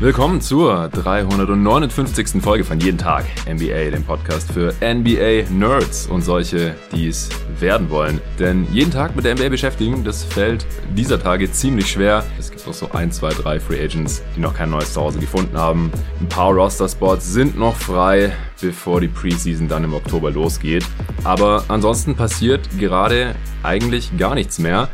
[0.00, 2.40] Willkommen zur 359.
[2.40, 7.28] Folge von Jeden Tag NBA, dem Podcast für NBA-Nerds und solche, die es
[7.58, 8.18] werden wollen.
[8.38, 10.64] Denn jeden Tag mit der NBA beschäftigen, das fällt
[10.96, 12.24] dieser Tage ziemlich schwer.
[12.38, 15.58] Es gibt noch so ein, zwei, drei Free Agents, die noch kein neues Zuhause gefunden
[15.58, 15.92] haben.
[16.18, 20.86] Ein paar Roster-Spots sind noch frei, bevor die Preseason dann im Oktober losgeht.
[21.24, 24.88] Aber ansonsten passiert gerade eigentlich gar nichts mehr.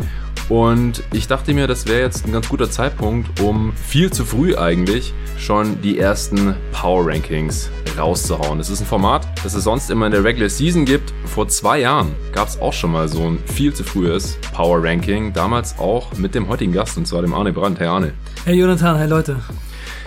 [0.48, 4.56] Und ich dachte mir, das wäre jetzt ein ganz guter Zeitpunkt, um viel zu früh
[4.56, 7.68] eigentlich schon die ersten Power Rankings
[7.98, 8.58] rauszuhauen.
[8.58, 11.12] Das ist ein Format, das es sonst immer in der Regular Season gibt.
[11.24, 15.32] Vor zwei Jahren gab es auch schon mal so ein viel zu frühes Power Ranking.
[15.32, 17.80] Damals auch mit dem heutigen Gast, und zwar dem Arne Brandt.
[17.80, 18.12] Hey Arne.
[18.44, 19.36] Hey Jonathan, hey Leute.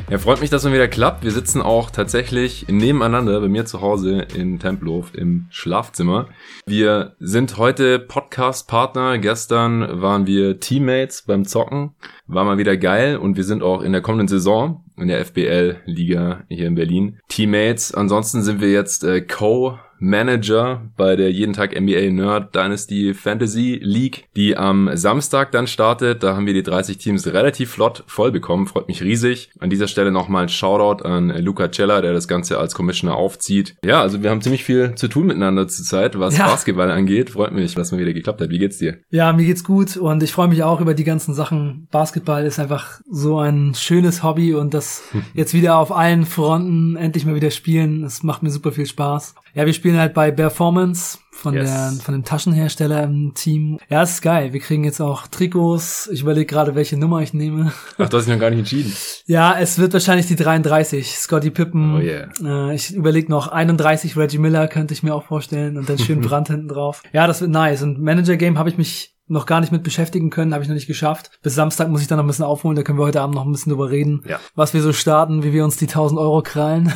[0.08, 1.24] Ja, freut mich, dass es wieder klappt.
[1.24, 6.28] Wir sitzen auch tatsächlich nebeneinander bei mir zu Hause in Tempelhof im Schlafzimmer.
[6.66, 9.20] Wir sind heute Podcast-Partner.
[9.20, 11.92] Gestern waren wir Teammates beim Zocken.
[12.26, 16.44] War mal wieder geil und wir sind auch in der kommenden Saison in der FBL-Liga
[16.50, 17.94] hier in Berlin Teammates.
[17.94, 23.80] Ansonsten sind wir jetzt äh, Co- Manager bei der jeden Tag NBA Nerd Dynasty Fantasy
[23.82, 26.24] League, die am Samstag dann startet.
[26.24, 28.68] Da haben wir die 30 Teams relativ flott voll bekommen.
[28.68, 29.50] Freut mich riesig.
[29.60, 33.76] An dieser Stelle nochmal ein Shoutout an Luca Cella, der das Ganze als Commissioner aufzieht.
[33.84, 36.48] Ja, also wir haben ziemlich viel zu tun miteinander zurzeit, was ja.
[36.48, 37.32] Basketball angeht.
[37.32, 38.50] Freut mich, dass mal wieder geklappt hat.
[38.50, 39.00] Wie geht's dir?
[39.10, 41.88] Ja, mir geht's gut und ich freue mich auch über die ganzen Sachen.
[41.92, 45.04] Basketball ist einfach so ein schönes Hobby und das
[45.34, 48.04] jetzt wieder auf allen Fronten endlich mal wieder spielen.
[48.04, 49.36] Es macht mir super viel Spaß.
[49.54, 51.70] Ja, wir spielen halt bei Performance von yes.
[51.70, 53.80] der von dem Taschenhersteller im Team.
[53.90, 54.54] Ja, ist geil.
[54.54, 56.10] Wir kriegen jetzt auch Trikots.
[56.12, 57.72] Ich überlege gerade, welche Nummer ich nehme.
[57.98, 58.94] Ach, du hast dich noch gar nicht entschieden.
[59.26, 61.16] Ja, es wird wahrscheinlich die 33.
[61.16, 61.98] Scotty Pippen.
[61.98, 62.30] Oh yeah.
[62.44, 66.22] Äh, ich überlege noch 31 Reggie Miller könnte ich mir auch vorstellen und dann schön
[66.22, 67.04] Brand hinten drauf.
[67.14, 67.84] Ja, das wird nice.
[67.84, 70.76] Und Manager Game habe ich mich noch gar nicht mit beschäftigen können, habe ich noch
[70.76, 71.32] nicht geschafft.
[71.42, 73.46] Bis Samstag muss ich dann noch ein bisschen aufholen, da können wir heute Abend noch
[73.46, 74.40] ein bisschen drüber reden, ja.
[74.56, 76.92] was wir so starten, wie wir uns die 1000 Euro krallen.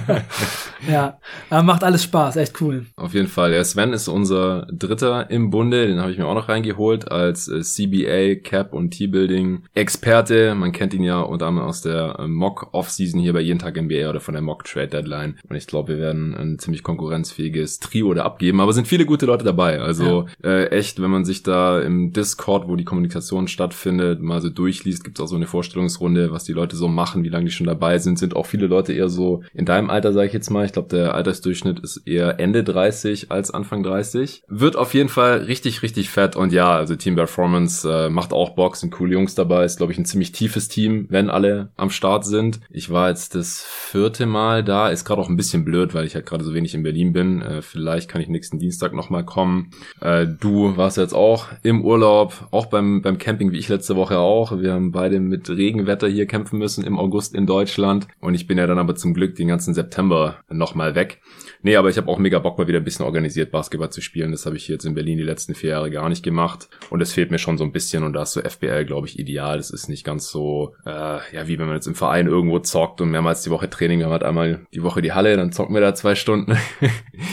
[0.88, 1.18] ja,
[1.50, 2.86] aber macht alles Spaß, echt cool.
[2.96, 3.52] Auf jeden Fall.
[3.52, 7.48] Ja, Sven ist unser Dritter im Bunde, den habe ich mir auch noch reingeholt als
[7.48, 10.54] äh, CBA, Cap und T-Building Experte.
[10.54, 13.80] Man kennt ihn ja unter anderem aus der äh, Mock Offseason hier bei jeden Tag
[13.80, 15.38] NBA oder von der Mock Trade Deadline.
[15.48, 19.26] Und ich glaube, wir werden ein ziemlich konkurrenzfähiges Trio da abgeben, aber sind viele gute
[19.26, 19.80] Leute dabei.
[19.80, 20.50] Also ja.
[20.50, 25.04] äh, echt, wenn man sich da im Discord, wo die Kommunikation stattfindet, mal so durchliest,
[25.04, 27.66] gibt es auch so eine Vorstellungsrunde, was die Leute so machen, wie lange die schon
[27.66, 28.18] dabei sind.
[28.18, 30.64] Sind auch viele Leute eher so in deinem Alter, sage ich jetzt mal.
[30.64, 34.44] Ich glaube, der Altersdurchschnitt ist eher Ende 30 als Anfang 30.
[34.48, 36.36] Wird auf jeden Fall richtig, richtig fett.
[36.36, 39.64] Und ja, also Team Performance äh, macht auch Bock, sind coole Jungs dabei.
[39.64, 42.60] Ist, glaube ich, ein ziemlich tiefes Team, wenn alle am Start sind.
[42.70, 44.88] Ich war jetzt das vierte Mal da.
[44.88, 47.42] Ist gerade auch ein bisschen blöd, weil ich halt gerade so wenig in Berlin bin.
[47.42, 49.70] Äh, vielleicht kann ich nächsten Dienstag nochmal kommen.
[50.00, 53.96] Äh, du warst jetzt auch auch im Urlaub, auch beim, beim Camping, wie ich letzte
[53.96, 54.58] Woche auch.
[54.58, 58.06] Wir haben beide mit Regenwetter hier kämpfen müssen im August in Deutschland.
[58.20, 61.20] Und ich bin ja dann aber zum Glück den ganzen September nochmal weg.
[61.62, 64.32] Nee, aber ich habe auch mega Bock, mal wieder ein bisschen organisiert Basketball zu spielen.
[64.32, 66.68] Das habe ich jetzt in Berlin die letzten vier Jahre gar nicht gemacht.
[66.90, 68.02] Und es fehlt mir schon so ein bisschen.
[68.02, 69.56] Und da ist so FBL, glaube ich, ideal.
[69.56, 73.00] Das ist nicht ganz so, äh, ja, wie wenn man jetzt im Verein irgendwo zockt
[73.00, 74.00] und mehrmals die Woche Training.
[74.00, 76.58] Wir haben halt einmal die Woche die Halle, dann zocken wir da zwei Stunden.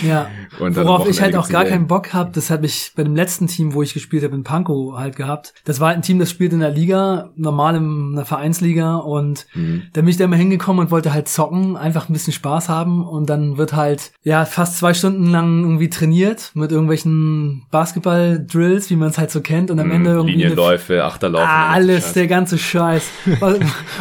[0.08, 0.30] ja,
[0.60, 3.48] und worauf ich halt auch gar keinen Bock habe, das habe ich bei dem letzten
[3.48, 5.54] Team, wo ich gespielt habe, in Pankow halt gehabt.
[5.66, 8.98] Das war halt ein Team, das spielt in der Liga, normal in einer Vereinsliga.
[8.98, 9.84] Und mhm.
[9.94, 13.08] da bin ich da immer hingekommen und wollte halt zocken, einfach ein bisschen Spaß haben.
[13.08, 18.96] Und dann wird halt ja, fast zwei Stunden lang irgendwie trainiert mit irgendwelchen Basketball-Drills, wie
[18.96, 21.48] man es halt so kennt und am mm, Ende irgendwie Linienläufe, Achterlaufen.
[21.48, 23.10] Ah, alles, der ganze Scheiß,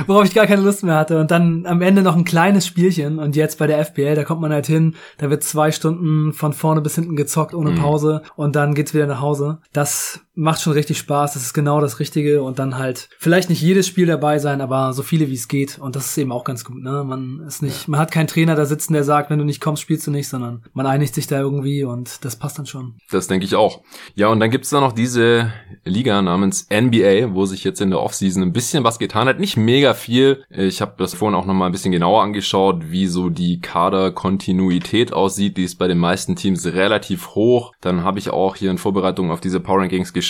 [0.07, 3.19] worauf ich gar keine Lust mehr hatte und dann am Ende noch ein kleines Spielchen
[3.19, 6.53] und jetzt bei der FPL, da kommt man halt hin, da wird zwei Stunden von
[6.53, 7.77] vorne bis hinten gezockt ohne mm.
[7.77, 9.59] Pause und dann geht's wieder nach Hause.
[9.79, 13.61] Das macht schon richtig Spaß, das ist genau das Richtige und dann halt vielleicht nicht
[13.61, 16.45] jedes Spiel dabei sein, aber so viele wie es geht und das ist eben auch
[16.45, 17.03] ganz gut, ne?
[17.05, 19.83] Man ist nicht, man hat keinen Trainer da sitzen, der sagt, wenn du nicht kommst,
[19.83, 22.95] spielst du nicht, sondern man einigt sich da irgendwie und das passt dann schon.
[23.11, 23.83] Das denke ich auch.
[24.15, 25.53] Ja, und dann gibt's da noch diese
[25.85, 29.41] Liga namens NBA, wo sich jetzt in der Offseason ein bisschen was getan hat.
[29.41, 30.45] Nicht mega viel.
[30.51, 35.13] Ich habe das vorhin auch noch mal ein bisschen genauer angeschaut, wie so die Kaderkontinuität
[35.13, 35.57] aussieht.
[35.57, 37.73] Die ist bei den meisten Teams relativ hoch.
[37.81, 40.28] Dann habe ich auch hier in Vorbereitung auf diese Power Rankings geschaut.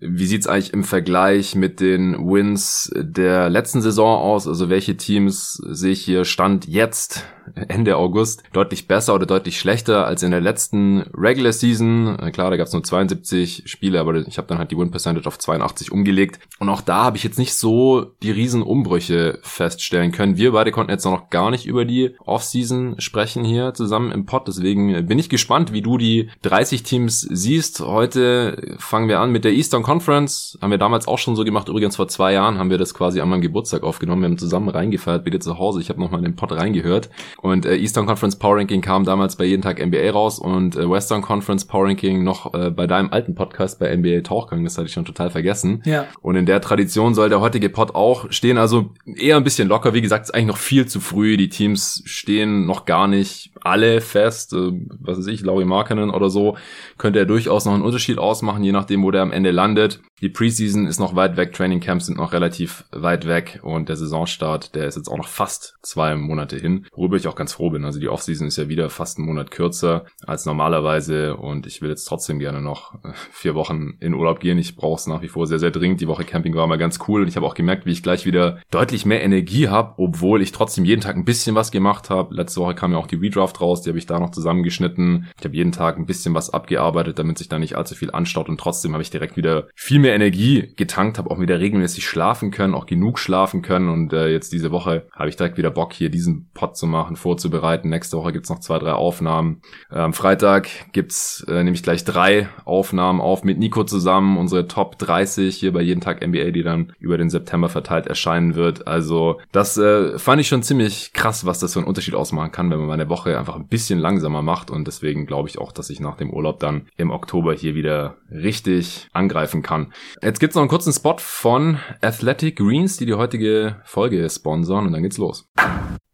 [0.00, 4.46] Wie sieht's eigentlich im Vergleich mit den Wins der letzten Saison aus?
[4.46, 7.24] Also welche Teams sehe ich hier Stand jetzt
[7.68, 12.18] Ende August deutlich besser oder deutlich schlechter als in der letzten Regular Season.
[12.18, 14.90] Äh, klar, da gab es nur 72 Spiele, aber ich habe dann halt die Win
[14.90, 16.40] Percentage auf 82 umgelegt.
[16.58, 20.36] Und auch da habe ich jetzt nicht so die riesen Umbrüche feststellen können.
[20.36, 24.48] Wir beide konnten jetzt noch gar nicht über die Offseason sprechen hier zusammen im Pod.
[24.48, 27.80] Deswegen bin ich gespannt, wie du die 30 Teams siehst.
[27.80, 30.58] Heute fangen wir an mit der Eastern Conference.
[30.60, 31.68] Haben wir damals auch schon so gemacht.
[31.68, 34.22] Übrigens vor zwei Jahren haben wir das quasi an meinem Geburtstag aufgenommen.
[34.22, 35.80] Wir haben zusammen reingefeiert, bitte zu Hause.
[35.80, 37.10] Ich habe nochmal in den Pod reingehört.
[37.40, 40.88] Und äh, Eastern Conference Power Ranking kam damals bei jeden Tag NBA raus und äh,
[40.88, 44.64] Western Conference Power Ranking noch äh, bei deinem alten Podcast bei NBA Tauchgang.
[44.64, 45.82] Das hatte ich schon total vergessen.
[45.84, 46.06] Ja.
[46.22, 48.58] Und in der Tradition soll der heutige Pod auch stehen.
[48.58, 49.94] Also eher ein bisschen locker.
[49.94, 51.36] Wie gesagt, ist eigentlich noch viel zu früh.
[51.36, 54.52] Die Teams stehen noch gar nicht alle fest.
[54.52, 56.56] Äh, was weiß ich, Laurie Markkanen oder so
[56.98, 60.00] könnte er durchaus noch einen Unterschied ausmachen, je nachdem, wo der am Ende landet.
[60.20, 63.96] Die Preseason ist noch weit weg, Training Camps sind noch relativ weit weg und der
[63.96, 67.70] Saisonstart, der ist jetzt auch noch fast zwei Monate hin, worüber ich auch ganz froh
[67.70, 67.86] bin.
[67.86, 71.88] Also die Offseason ist ja wieder fast einen Monat kürzer als normalerweise und ich will
[71.88, 74.58] jetzt trotzdem gerne noch äh, vier Wochen in Urlaub gehen.
[74.58, 76.02] Ich brauche es nach wie vor sehr, sehr dringend.
[76.02, 78.26] Die Woche Camping war mal ganz cool und ich habe auch gemerkt, wie ich gleich
[78.26, 82.34] wieder deutlich mehr Energie habe, obwohl ich trotzdem jeden Tag ein bisschen was gemacht habe.
[82.34, 85.28] Letzte Woche kam ja auch die Redraft raus, die habe ich da noch zusammengeschnitten.
[85.38, 88.50] Ich habe jeden Tag ein bisschen was abgearbeitet, damit sich da nicht allzu viel anstaut
[88.50, 92.50] und trotzdem habe ich direkt wieder viel mehr Energie getankt, habe auch wieder regelmäßig schlafen
[92.50, 95.92] können, auch genug schlafen können und äh, jetzt diese Woche habe ich direkt wieder Bock,
[95.92, 97.88] hier diesen Pod zu machen, vorzubereiten.
[97.88, 99.62] Nächste Woche gibt's noch zwei, drei Aufnahmen.
[99.88, 105.56] Am Freitag gibt's äh, nämlich gleich drei Aufnahmen auf mit Nico zusammen, unsere Top 30
[105.56, 108.86] hier bei jeden Tag NBA, die dann über den September verteilt erscheinen wird.
[108.86, 112.70] Also das äh, fand ich schon ziemlich krass, was das für einen Unterschied ausmachen kann,
[112.70, 115.90] wenn man meine Woche einfach ein bisschen langsamer macht und deswegen glaube ich auch, dass
[115.90, 119.92] ich nach dem Urlaub dann im Oktober hier wieder richtig angreifen kann.
[120.22, 124.92] Jetzt gibt's noch einen kurzen Spot von Athletic Greens, die die heutige Folge sponsern und
[124.92, 125.50] dann geht's los.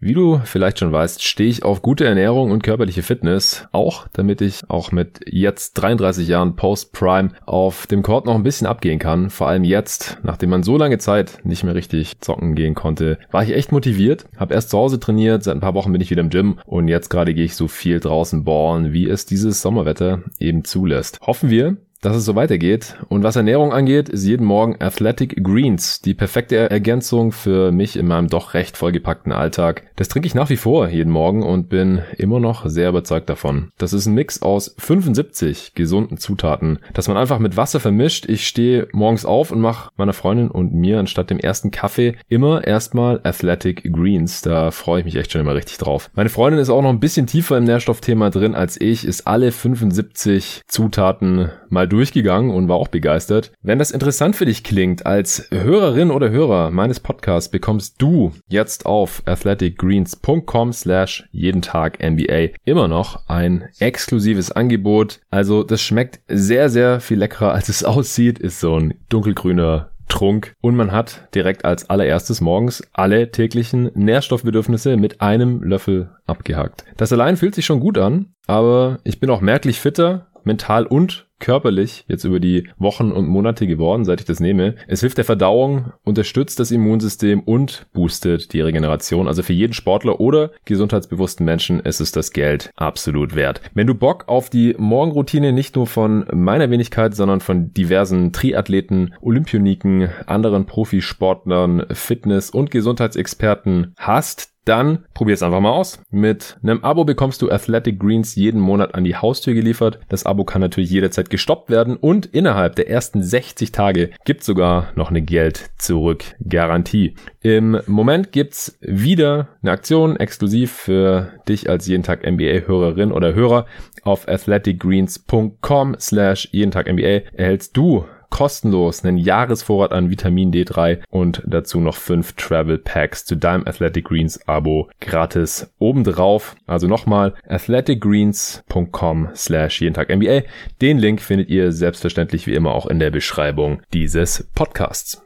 [0.06, 4.40] Wie du vielleicht schon weißt, stehe ich auf gute Ernährung und körperliche Fitness, auch damit
[4.40, 9.30] ich auch mit jetzt 33 Jahren Post-Prime auf dem Court noch ein bisschen abgehen kann.
[9.30, 13.42] Vor allem jetzt, nachdem man so lange Zeit nicht mehr richtig zocken gehen konnte, war
[13.42, 16.22] ich echt motiviert, habe erst zu Hause trainiert, seit ein paar Wochen bin ich wieder
[16.22, 20.22] im Gym und jetzt gerade gehe ich so viel draußen ballen, wie es dieses Sommerwetter
[20.38, 21.18] eben zulässt.
[21.22, 22.96] Hoffen wir, dass es so weitergeht.
[23.08, 28.06] Und was Ernährung angeht, ist jeden Morgen Athletic Greens die perfekte Ergänzung für mich in
[28.06, 29.84] meinem doch recht vollgepackten Alltag.
[29.96, 33.70] Das trinke ich nach wie vor jeden Morgen und bin immer noch sehr überzeugt davon.
[33.78, 38.28] Das ist ein Mix aus 75 gesunden Zutaten, das man einfach mit Wasser vermischt.
[38.28, 42.66] Ich stehe morgens auf und mache meiner Freundin und mir anstatt dem ersten Kaffee immer
[42.66, 44.42] erstmal Athletic Greens.
[44.42, 46.10] Da freue ich mich echt schon immer richtig drauf.
[46.14, 49.52] Meine Freundin ist auch noch ein bisschen tiefer im Nährstoffthema drin als ich, ist alle
[49.52, 53.52] 75 Zutaten mal durchgegangen und war auch begeistert.
[53.62, 58.86] Wenn das interessant für dich klingt, als Hörerin oder Hörer meines Podcasts bekommst du jetzt
[58.86, 65.20] auf athleticgreens.com slash jeden Tag NBA immer noch ein exklusives Angebot.
[65.30, 68.38] Also das schmeckt sehr, sehr viel leckerer als es aussieht.
[68.38, 74.96] Ist so ein dunkelgrüner Trunk und man hat direkt als allererstes morgens alle täglichen Nährstoffbedürfnisse
[74.96, 76.84] mit einem Löffel abgehakt.
[76.96, 81.25] Das allein fühlt sich schon gut an, aber ich bin auch merklich fitter, mental und
[81.38, 84.74] körperlich jetzt über die Wochen und Monate geworden, seit ich das nehme.
[84.86, 89.28] Es hilft der Verdauung, unterstützt das Immunsystem und boostet die Regeneration.
[89.28, 93.60] Also für jeden Sportler oder gesundheitsbewussten Menschen ist es das Geld absolut wert.
[93.74, 99.14] Wenn du Bock auf die Morgenroutine nicht nur von meiner Wenigkeit, sondern von diversen Triathleten,
[99.20, 106.00] Olympioniken, anderen Profisportlern, Fitness- und Gesundheitsexperten hast, dann probier's einfach mal aus.
[106.10, 109.98] Mit einem Abo bekommst du Athletic Greens jeden Monat an die Haustür geliefert.
[110.08, 114.88] Das Abo kann natürlich jederzeit gestoppt werden und innerhalb der ersten 60 Tage gibt's sogar
[114.94, 117.14] noch eine Geld zurück Garantie.
[117.40, 123.34] Im Moment gibt's wieder eine Aktion exklusiv für dich als jeden Tag NBA Hörerin oder
[123.34, 123.66] Hörer
[124.02, 131.42] auf athleticgreens.com slash jeden Tag NBA erhältst du kostenlos einen Jahresvorrat an Vitamin D3 und
[131.46, 136.56] dazu noch fünf Travel Packs zu deinem Athletic Greens Abo gratis obendrauf.
[136.66, 140.42] Also nochmal athleticgreens.com slash jeden Tag NBA.
[140.80, 145.25] Den Link findet ihr selbstverständlich wie immer auch in der Beschreibung dieses Podcasts.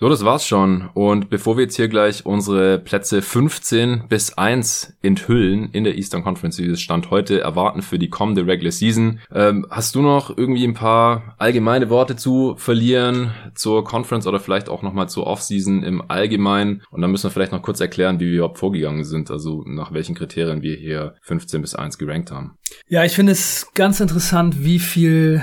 [0.00, 0.88] So, das war's schon.
[0.94, 6.22] Und bevor wir jetzt hier gleich unsere Plätze 15 bis 1 enthüllen in der Eastern
[6.22, 10.30] Conference, wir es Stand heute erwarten für die kommende Regular Season, ähm, hast du noch
[10.36, 15.82] irgendwie ein paar allgemeine Worte zu verlieren zur Conference oder vielleicht auch nochmal zur Offseason
[15.82, 16.82] im Allgemeinen?
[16.92, 19.92] Und dann müssen wir vielleicht noch kurz erklären, wie wir überhaupt vorgegangen sind, also nach
[19.92, 22.56] welchen Kriterien wir hier 15 bis 1 gerankt haben.
[22.86, 25.42] Ja, ich finde es ganz interessant, wie viel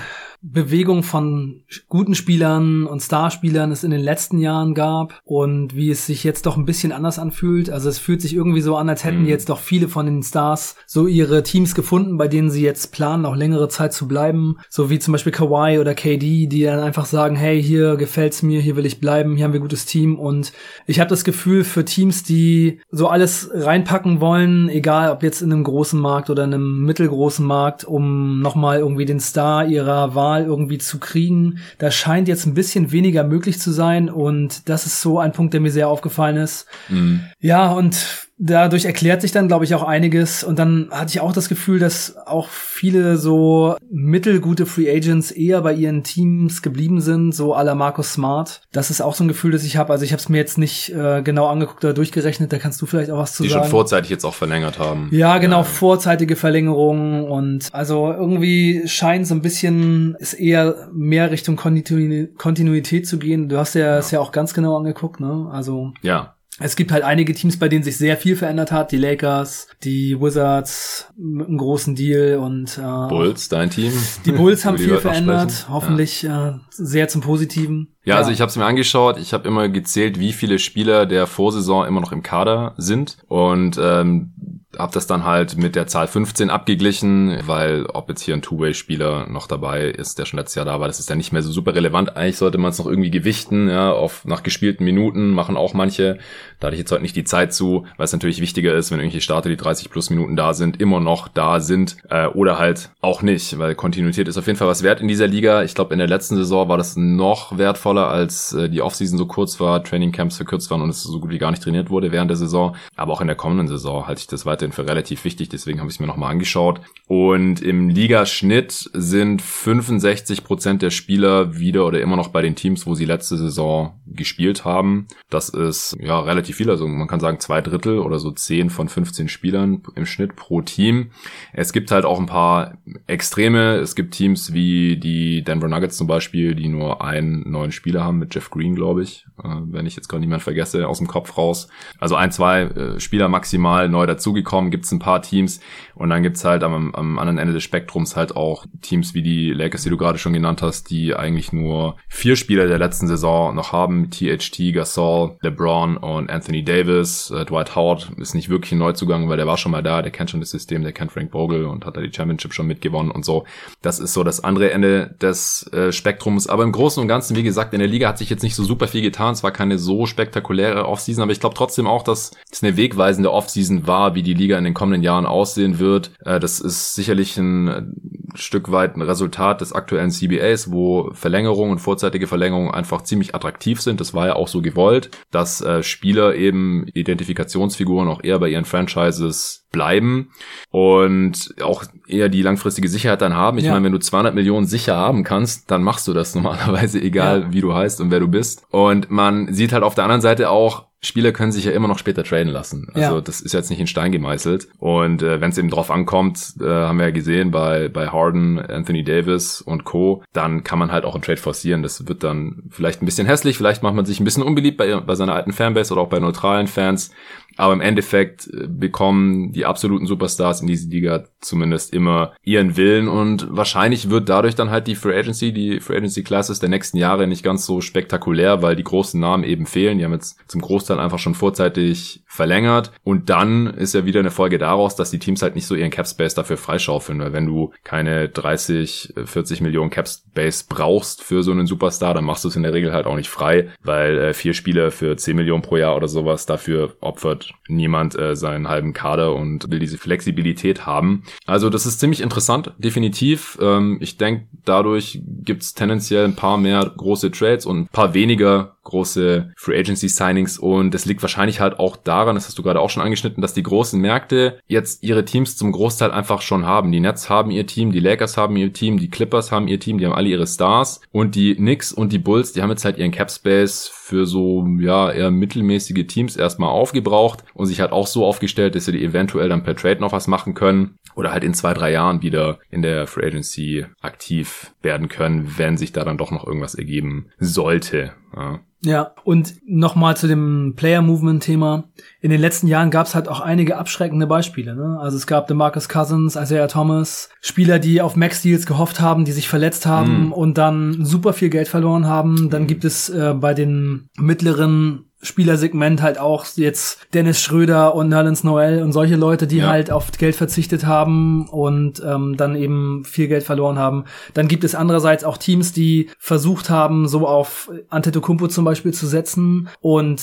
[0.52, 6.06] Bewegung von guten Spielern und Starspielern es in den letzten Jahren gab und wie es
[6.06, 7.72] sich jetzt doch ein bisschen anders anfühlt.
[7.72, 9.28] Also es fühlt sich irgendwie so an, als hätten mhm.
[9.28, 13.25] jetzt doch viele von den Stars so ihre Teams gefunden, bei denen sie jetzt planen,
[13.25, 14.58] auch längere Zeit zu bleiben.
[14.70, 18.62] So wie zum Beispiel Kawhi oder KD, die dann einfach sagen, hey, hier gefällt's mir,
[18.62, 20.20] hier will ich bleiben, hier haben wir ein gutes Team.
[20.20, 20.54] Und
[20.86, 25.52] ich habe das Gefühl, für Teams, die so alles reinpacken wollen, egal ob jetzt in
[25.52, 30.35] einem großen Markt oder in einem mittelgroßen Markt, um nochmal irgendwie den Star ihrer Wahl
[30.36, 31.60] Mal irgendwie zu kriegen.
[31.77, 35.54] Da scheint jetzt ein bisschen weniger möglich zu sein und das ist so ein Punkt,
[35.54, 36.68] der mir sehr aufgefallen ist.
[36.89, 37.22] Mhm.
[37.39, 40.44] Ja, und dadurch erklärt sich dann, glaube ich, auch einiges.
[40.44, 45.62] Und dann hatte ich auch das Gefühl, dass auch viele so mittelgute Free Agents eher
[45.62, 48.62] bei ihren Teams geblieben sind, so à la Markus Smart.
[48.72, 49.94] Das ist auch so ein Gefühl, das ich habe.
[49.94, 52.51] Also ich habe es mir jetzt nicht äh, genau angeguckt oder durchgerechnet.
[52.51, 53.62] Da kannst du vielleicht auch was zu Die sagen.
[53.62, 55.08] Die schon vorzeitig jetzt auch verlängert haben.
[55.12, 55.63] Ja, genau, ja.
[55.63, 57.24] vorzeitige Verlängerungen.
[57.25, 63.48] Und also irgendwie scheint so ein bisschen es eher mehr Richtung Kontinuität zu gehen.
[63.48, 64.20] Du hast ja es ja.
[64.20, 65.50] ja auch ganz genau angeguckt, ne?
[65.51, 68.91] Also ja es gibt halt einige Teams, bei denen sich sehr viel verändert hat.
[68.91, 73.91] Die Lakers, die Wizards mit einem großen Deal und äh, Bulls, dein Team.
[74.25, 76.50] Die Bulls haben viel verändert, hoffentlich ja.
[76.50, 77.95] äh, sehr zum Positiven.
[78.05, 78.17] Ja, ja.
[78.19, 79.17] also ich habe es mir angeschaut.
[79.17, 83.77] Ich habe immer gezählt, wie viele Spieler der Vorsaison immer noch im Kader sind und
[83.81, 88.41] ähm, habe das dann halt mit der Zahl 15 abgeglichen, weil ob jetzt hier ein
[88.41, 91.41] Two-Way-Spieler noch dabei ist, der schon letztes Jahr da war, das ist ja nicht mehr
[91.41, 92.15] so super relevant.
[92.15, 96.17] Eigentlich sollte man es noch irgendwie gewichten, ja, auf nach gespielten Minuten machen auch manche.
[96.60, 99.00] Da hatte ich jetzt heute nicht die Zeit zu, weil es natürlich wichtiger ist, wenn
[99.00, 102.89] irgendwelche Starter, die 30 plus Minuten da sind, immer noch da sind äh, oder halt
[103.01, 105.63] auch nicht, weil Kontinuität ist auf jeden Fall was wert in dieser Liga.
[105.63, 109.25] Ich glaube, in der letzten Saison war das noch wertvoller, als äh, die Offseason so
[109.25, 112.29] kurz war, Trainingcamps verkürzt waren und es so gut wie gar nicht trainiert wurde während
[112.29, 112.75] der Saison.
[112.96, 115.89] Aber auch in der kommenden Saison halte ich das weiterhin für relativ wichtig, deswegen habe
[115.89, 116.81] ich es mir nochmal angeschaut.
[117.07, 122.86] Und im Ligaschnitt sind 65 Prozent der Spieler wieder oder immer noch bei den Teams,
[122.88, 125.07] wo sie letzte Saison gespielt haben.
[125.29, 128.89] Das ist ja relativ viel, also man kann sagen zwei Drittel oder so 10 von
[128.89, 131.12] 15 Spielern im Schnitt pro Team.
[131.53, 133.75] Es gibt halt auch ein paar Extreme.
[133.75, 138.19] Es gibt Teams wie die Denver Nuggets zum Beispiel, die nur einen neuen Spieler haben
[138.19, 141.38] mit Jeff Green, glaube ich, äh, wenn ich jetzt gerade niemand vergesse, aus dem Kopf
[141.38, 141.67] raus.
[142.00, 145.59] Also ein, zwei äh, Spieler maximal neu dazugekommen, gibt es ein paar Teams.
[145.95, 149.51] Und dann gibt's halt am, am anderen Ende des Spektrums halt auch Teams wie die
[149.51, 153.55] Lakers, die du gerade schon genannt hast, die eigentlich nur vier Spieler der letzten Saison
[153.55, 154.09] noch haben.
[154.09, 157.31] THT, Gasol, LeBron und Anthony Davis.
[157.31, 160.12] Äh, Dwight Howard ist nicht wirklich ein Neuzugang, weil der war schon mal da, der
[160.12, 163.12] kennt schon das System, der kennt Frank Bogle und hat da die Championship schon mitgewonnen
[163.12, 163.45] und so.
[163.81, 166.47] Das ist so das andere Ende des äh, Spektrums.
[166.47, 168.63] Aber im Großen und Ganzen, wie gesagt, in der Liga hat sich jetzt nicht so
[168.63, 169.33] super viel getan.
[169.33, 173.31] Es war keine so spektakuläre Offseason, aber ich glaube trotzdem auch, dass es eine wegweisende
[173.31, 176.12] Offseason war, wie die Liga in den kommenden Jahren aussehen wird.
[176.24, 177.94] Äh, das ist sicherlich ein
[178.36, 183.82] Stück weit ein Resultat des aktuellen CBAs, wo Verlängerungen und vorzeitige Verlängerungen einfach ziemlich attraktiv
[183.82, 184.00] sind.
[184.00, 188.66] Das war ja auch so gewollt, dass äh, Spieler eben Identifikationsfiguren auch eher bei ihren
[188.66, 190.32] Franchises bleiben
[190.70, 193.58] und auch eher die langfristige Sicherheit dann haben.
[193.58, 193.74] Ich ja.
[193.74, 197.54] meine, wenn du 200 Millionen sicher haben kannst, dann machst du das normalerweise, egal ja.
[197.54, 198.64] wie du heißt und wer du bist.
[198.72, 202.00] Und man sieht halt auf der anderen Seite auch, Spieler können sich ja immer noch
[202.00, 202.88] später traden lassen.
[202.93, 203.21] Also ja.
[203.21, 204.67] das ist jetzt nicht in Stein gemeißelt.
[204.79, 208.59] Und äh, wenn es eben drauf ankommt, äh, haben wir ja gesehen bei, bei Harden,
[208.59, 211.83] Anthony Davis und Co., dann kann man halt auch einen Trade forcieren.
[211.83, 215.00] Das wird dann vielleicht ein bisschen hässlich, vielleicht macht man sich ein bisschen unbeliebt bei,
[215.00, 217.12] bei seiner alten Fanbase oder auch bei neutralen Fans.
[217.58, 223.08] Aber im Endeffekt äh, bekommen die absoluten Superstars in dieser Liga zumindest immer ihren Willen.
[223.08, 226.98] Und wahrscheinlich wird dadurch dann halt die Free Agency, die Free Agency Classes der nächsten
[226.98, 229.98] Jahre nicht ganz so spektakulär, weil die großen Namen eben fehlen.
[229.98, 232.92] Die haben jetzt zum Großteil einfach schon vorzeitig verlängert.
[233.04, 235.92] Und dann ist ja wieder eine Folge daraus, dass die Teams halt nicht so ihren
[235.92, 241.44] Cap Space dafür freischaufeln, weil wenn du keine 30, 40 Millionen Cap Space brauchst für
[241.44, 244.18] so einen Superstar, dann machst du es in der Regel halt auch nicht frei, weil
[244.18, 248.68] äh, vier Spieler für 10 Millionen pro Jahr oder sowas dafür opfert niemand äh, seinen
[248.68, 251.24] halben Kader und will diese Flexibilität haben.
[251.46, 253.58] Also das ist ziemlich interessant, definitiv.
[253.62, 258.75] Ähm, ich denke, dadurch gibt's tendenziell ein paar mehr große Trades und ein paar weniger
[258.86, 262.80] große Free Agency Signings und das liegt wahrscheinlich halt auch daran, das hast du gerade
[262.80, 266.92] auch schon angeschnitten, dass die großen Märkte jetzt ihre Teams zum Großteil einfach schon haben.
[266.92, 269.98] Die Nets haben ihr Team, die Lakers haben ihr Team, die Clippers haben ihr Team,
[269.98, 272.98] die haben alle ihre Stars und die Knicks und die Bulls, die haben jetzt halt
[272.98, 278.08] ihren Cap Space für so ja eher mittelmäßige Teams erstmal aufgebraucht und sich halt auch
[278.08, 281.53] so aufgestellt, dass sie eventuell dann per Trade noch was machen können oder halt in
[281.53, 286.17] zwei, drei Jahren wieder in der Free Agency aktiv werden können, wenn sich da dann
[286.17, 288.12] doch noch irgendwas ergeben sollte.
[288.36, 288.60] Ja.
[288.82, 291.86] Ja, und nochmal zu dem Player-Movement-Thema.
[292.22, 294.75] In den letzten Jahren gab es halt auch einige abschreckende Beispiele.
[294.75, 295.00] Ne?
[295.00, 299.50] Also es gab DeMarcus Cousins, Isaiah Thomas, Spieler, die auf Max-Deals gehofft haben, die sich
[299.50, 300.32] verletzt haben Mhm.
[300.34, 302.51] und dann super viel Geld verloren haben.
[302.51, 308.44] Dann gibt es äh, bei den mittleren Spielersegment halt auch jetzt Dennis Schröder und Nerlens
[308.44, 309.67] Noel und solche Leute, die Ja.
[309.70, 314.05] halt auf Geld verzichtet haben und ähm, dann eben viel Geld verloren haben.
[314.34, 319.08] Dann gibt es andererseits auch Teams, die versucht haben, so auf Antetokounmpo zum Beispiel zu
[319.08, 320.20] setzen und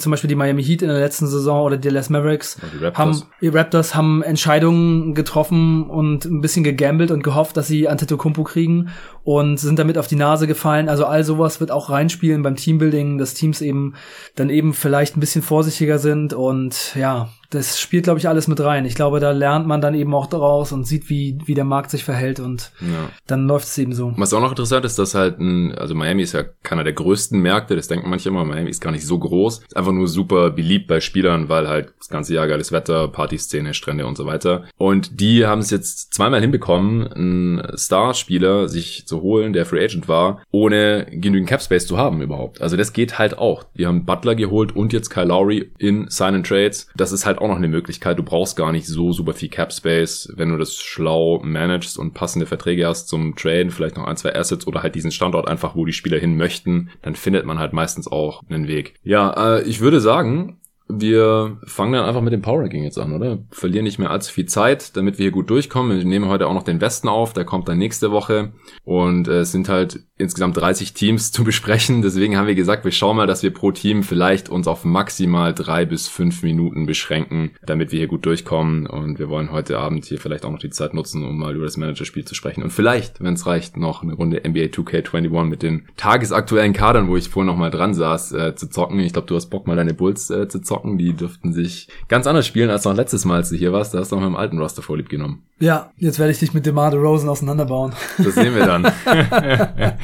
[0.00, 2.98] zum Beispiel die Miami Heat in der letzten Saison oder die Dallas Mavericks die Raptors.
[2.98, 8.44] haben die Raptors haben Entscheidungen getroffen und ein bisschen gegambelt und gehofft, dass sie Antetokounmpo
[8.44, 8.90] kriegen
[9.24, 10.88] und sind damit auf die Nase gefallen.
[10.88, 13.94] Also all sowas wird auch reinspielen beim Teambuilding, dass Teams eben
[14.36, 18.60] dann eben vielleicht ein bisschen vorsichtiger sind und ja, das spielt glaube ich alles mit
[18.60, 18.84] rein.
[18.84, 21.90] Ich glaube, da lernt man dann eben auch daraus und sieht, wie wie der Markt
[21.90, 23.10] sich verhält und Ja.
[23.26, 24.12] dann läuft es eben so.
[24.16, 27.40] Was auch noch interessant ist, dass halt ein, also Miami ist ja keiner der größten
[27.40, 29.60] Märkte, das denken manche immer, Miami ist gar nicht so groß.
[29.60, 33.74] Ist einfach nur super beliebt bei Spielern, weil halt das ganze Jahr geiles Wetter, Partyszene,
[33.74, 34.64] Strände und so weiter.
[34.76, 40.08] Und die haben es jetzt zweimal hinbekommen, einen Starspieler sich zu holen, der Free Agent
[40.08, 42.60] war, ohne genügend Cap Space zu haben überhaupt.
[42.60, 43.64] Also das geht halt auch.
[43.78, 46.88] Die haben Butler geholt und jetzt Kyle Lowry in Sign and Trades.
[46.96, 48.18] Das ist halt auch noch eine Möglichkeit.
[48.18, 52.14] Du brauchst gar nicht so super viel Cap Space, wenn du das schlau managst und
[52.14, 55.76] passende Verträge hast zum Traden, vielleicht noch ein, zwei Assets oder halt diesen Standort einfach,
[55.76, 58.94] wo die Spieler hin möchten, dann findet man halt meistens auch einen Weg.
[59.02, 63.12] Ja, äh, ich würde sagen, wir fangen dann einfach mit dem Power Ranking jetzt an,
[63.12, 63.38] oder?
[63.50, 65.96] Verlieren nicht mehr allzu viel Zeit, damit wir hier gut durchkommen.
[65.96, 68.52] Wir nehmen heute auch noch den Westen auf, der kommt dann nächste Woche.
[68.84, 72.02] Und äh, es sind halt insgesamt 30 Teams zu besprechen.
[72.02, 75.54] Deswegen haben wir gesagt, wir schauen mal, dass wir pro Team vielleicht uns auf maximal
[75.54, 78.86] drei bis fünf Minuten beschränken, damit wir hier gut durchkommen.
[78.86, 81.64] Und wir wollen heute Abend hier vielleicht auch noch die Zeit nutzen, um mal über
[81.64, 82.62] das Managerspiel zu sprechen.
[82.62, 87.16] Und vielleicht, wenn es reicht, noch eine Runde NBA 2K21 mit den tagesaktuellen Kadern, wo
[87.16, 89.00] ich vorhin noch mal dran saß, äh, zu zocken.
[89.00, 90.73] Ich glaube, du hast Bock, mal deine Bulls äh, zu zocken.
[90.82, 93.94] Die dürften sich ganz anders spielen als noch letztes Mal, als du hier warst.
[93.94, 95.42] Da hast du noch mit dem alten Roster vorlieb genommen.
[95.60, 97.92] Ja, jetzt werde ich dich mit DeMar DeRozan auseinanderbauen.
[98.18, 98.92] Das sehen wir dann.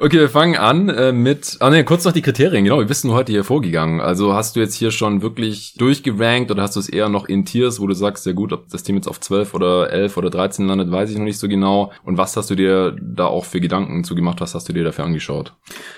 [0.00, 3.12] Okay, wir fangen an äh, mit, ah ne, kurz noch die Kriterien, genau, bist du
[3.12, 4.00] heute hier vorgegangen?
[4.00, 7.44] Also hast du jetzt hier schon wirklich durchgerankt oder hast du es eher noch in
[7.44, 10.30] Tiers, wo du sagst, ja gut, ob das Team jetzt auf 12 oder 11 oder
[10.30, 11.92] 13 landet, weiß ich noch nicht so genau.
[12.02, 14.82] Und was hast du dir da auch für Gedanken zu gemacht, was hast du dir
[14.82, 15.54] dafür angeschaut?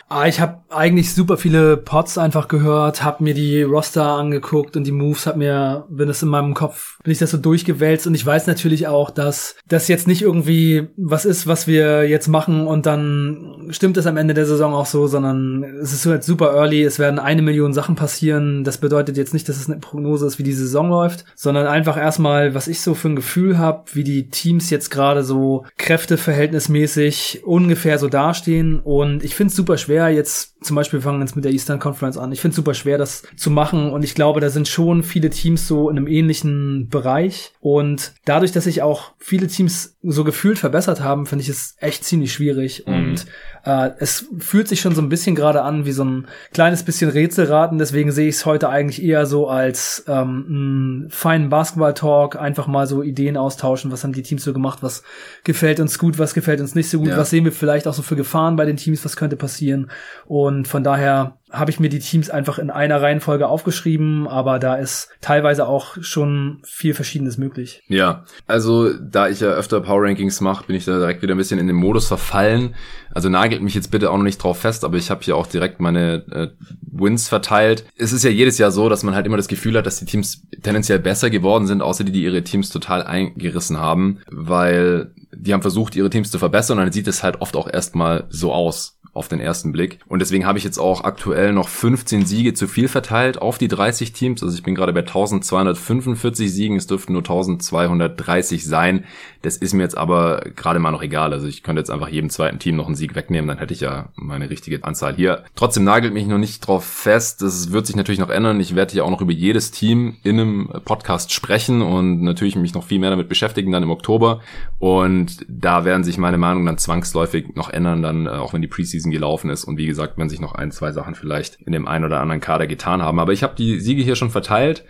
[0.09, 4.85] Ah, ich habe eigentlich super viele Pods einfach gehört, habe mir die Roster angeguckt und
[4.85, 8.15] die Moves, hab mir, bin es in meinem Kopf, bin ich das so durchgewälzt und
[8.15, 12.67] ich weiß natürlich auch, dass das jetzt nicht irgendwie was ist, was wir jetzt machen
[12.67, 16.55] und dann stimmt es am Ende der Saison auch so, sondern es ist jetzt super
[16.55, 18.65] early, es werden eine Million Sachen passieren.
[18.65, 21.97] Das bedeutet jetzt nicht, dass es eine Prognose ist, wie die Saison läuft, sondern einfach
[21.97, 27.43] erstmal, was ich so für ein Gefühl habe, wie die Teams jetzt gerade so kräfteverhältnismäßig
[27.45, 31.37] ungefähr so dastehen und ich finde es super schwer jetzt zum Beispiel wir fangen jetzt
[31.37, 32.33] mit der Eastern Conference an.
[32.33, 35.31] Ich finde es super schwer, das zu machen und ich glaube, da sind schon viele
[35.31, 40.59] Teams so in einem ähnlichen Bereich und dadurch, dass sich auch viele Teams so gefühlt
[40.59, 42.85] verbessert haben, finde ich es echt ziemlich schwierig.
[42.87, 42.95] Mhm.
[42.95, 43.27] und
[43.65, 47.11] äh, es fühlt sich schon so ein bisschen gerade an wie so ein kleines bisschen
[47.11, 52.67] Rätselraten, deswegen sehe ich es heute eigentlich eher so als ähm, einen feinen Basketball-Talk, einfach
[52.67, 55.03] mal so Ideen austauschen, was haben die Teams so gemacht, was
[55.45, 57.17] gefällt uns gut, was gefällt uns nicht so gut, Ja.
[57.17, 59.91] was sehen wir vielleicht auch so für Gefahren bei den Teams, was könnte passieren?
[60.27, 64.75] Und von daher habe ich mir die Teams einfach in einer Reihenfolge aufgeschrieben, aber da
[64.75, 67.85] ist teilweise auch schon viel Verschiedenes möglich.
[67.87, 71.39] Ja, also da ich ja öfter Power Rankings mache, bin ich da direkt wieder ein
[71.39, 72.75] bisschen in den Modus verfallen.
[73.15, 75.47] Also nagelt mich jetzt bitte auch noch nicht drauf fest, aber ich habe hier auch
[75.47, 76.49] direkt meine äh,
[76.83, 77.87] Wins verteilt.
[77.97, 80.05] Es ist ja jedes Jahr so, dass man halt immer das Gefühl hat, dass die
[80.05, 85.53] Teams tendenziell besser geworden sind, außer die, die ihre Teams total eingerissen haben, weil die
[85.53, 88.53] haben versucht, ihre Teams zu verbessern und dann sieht es halt oft auch erstmal so
[88.53, 89.99] aus auf den ersten Blick.
[90.07, 93.69] Und deswegen habe ich jetzt auch aktuell noch 15 Siege zu viel verteilt auf die
[93.69, 94.43] 30 Teams.
[94.43, 96.77] Also ich bin gerade bei 1245 Siegen.
[96.77, 99.05] Es dürften nur 1230 sein.
[99.43, 101.33] Das ist mir jetzt aber gerade mal noch egal.
[101.33, 103.49] Also ich könnte jetzt einfach jedem zweiten Team noch einen Sieg wegnehmen.
[103.49, 105.45] Dann hätte ich ja meine richtige Anzahl hier.
[105.55, 107.43] Trotzdem nagelt mich noch nicht drauf fest.
[107.43, 108.61] Das wird sich natürlich noch ändern.
[108.61, 112.75] Ich werde hier auch noch über jedes Team in einem Podcast sprechen und natürlich mich
[112.75, 114.41] noch viel mehr damit beschäftigen dann im Oktober.
[114.79, 118.69] Und da werden sich meine Meinungen dann zwangsläufig noch ändern, dann äh, auch wenn die
[118.69, 119.65] Preseason gelaufen ist.
[119.65, 122.41] Und wie gesagt, wenn sich noch ein, zwei Sachen vielleicht in dem einen oder anderen
[122.41, 123.19] Kader getan haben.
[123.19, 124.85] Aber ich habe die Siege hier schon verteilt.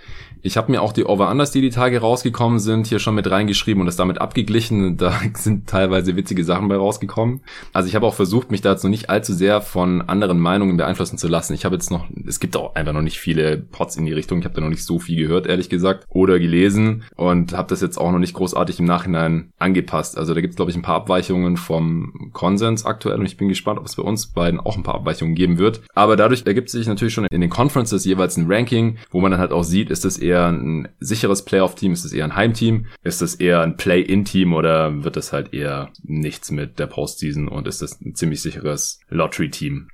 [0.46, 3.80] Ich habe mir auch die Over-Unders, die die Tage rausgekommen sind, hier schon mit reingeschrieben
[3.80, 4.96] und das damit abgeglichen.
[5.06, 7.40] Da sind teilweise witzige Sachen bei rausgekommen.
[7.72, 10.76] Also ich habe auch versucht, mich da jetzt noch nicht allzu sehr von anderen Meinungen
[10.76, 11.54] beeinflussen zu lassen.
[11.54, 14.38] Ich habe jetzt noch, es gibt auch einfach noch nicht viele Pots in die Richtung.
[14.38, 17.80] Ich habe da noch nicht so viel gehört, ehrlich gesagt, oder gelesen und habe das
[17.80, 20.16] jetzt auch noch nicht großartig im Nachhinein angepasst.
[20.16, 23.48] Also da gibt es, glaube ich, ein paar Abweichungen vom Konsens aktuell und ich bin
[23.48, 25.82] gespannt, ob es bei uns beiden auch ein paar Abweichungen geben wird.
[25.94, 29.40] Aber dadurch ergibt sich natürlich schon in den Conferences jeweils ein Ranking, wo man dann
[29.40, 33.22] halt auch sieht, ist es eher ein sicheres Playoff-Team, ist es eher ein Heimteam, ist
[33.22, 37.83] es eher ein Play-In-Team oder wird es halt eher nichts mit der Postseason und ist
[37.83, 39.88] es ein ziemlich sicheres Lottery-Team.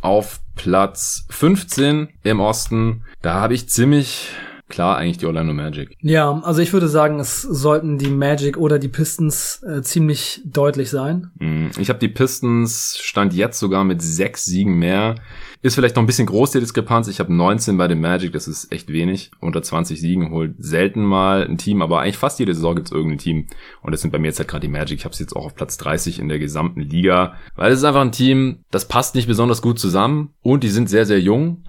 [0.00, 4.30] Auf Platz 15 im Osten, da habe ich ziemlich
[4.68, 5.96] klar eigentlich die Orlando Magic.
[6.00, 10.90] Ja, also ich würde sagen, es sollten die Magic oder die Pistons äh, ziemlich deutlich
[10.90, 11.30] sein.
[11.38, 15.16] Mm, ich habe die Pistons stand jetzt sogar mit sechs Siegen mehr.
[15.60, 17.08] Ist vielleicht noch ein bisschen groß die Diskrepanz.
[17.08, 19.32] Ich habe 19 bei den Magic, das ist echt wenig.
[19.40, 23.18] Unter 20 Siegen holt selten mal ein Team, aber eigentlich fast jede Saison gibt's irgendein
[23.18, 23.46] Team.
[23.82, 24.98] Und das sind bei mir jetzt halt gerade die Magic.
[24.98, 27.34] Ich habe jetzt auch auf Platz 30 in der gesamten Liga.
[27.56, 30.88] Weil es ist einfach ein Team, das passt nicht besonders gut zusammen und die sind
[30.88, 31.64] sehr, sehr jung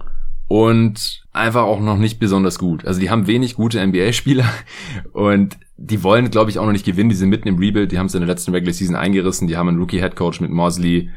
[0.50, 2.84] und einfach auch noch nicht besonders gut.
[2.84, 4.46] Also die haben wenig gute NBA-Spieler
[5.12, 7.08] und die wollen, glaube ich, auch noch nicht gewinnen.
[7.08, 7.92] Die sind mitten im Rebuild.
[7.92, 9.46] Die haben es in der letzten Regular Season eingerissen.
[9.46, 11.08] Die haben einen Rookie-Headcoach mit Mosley.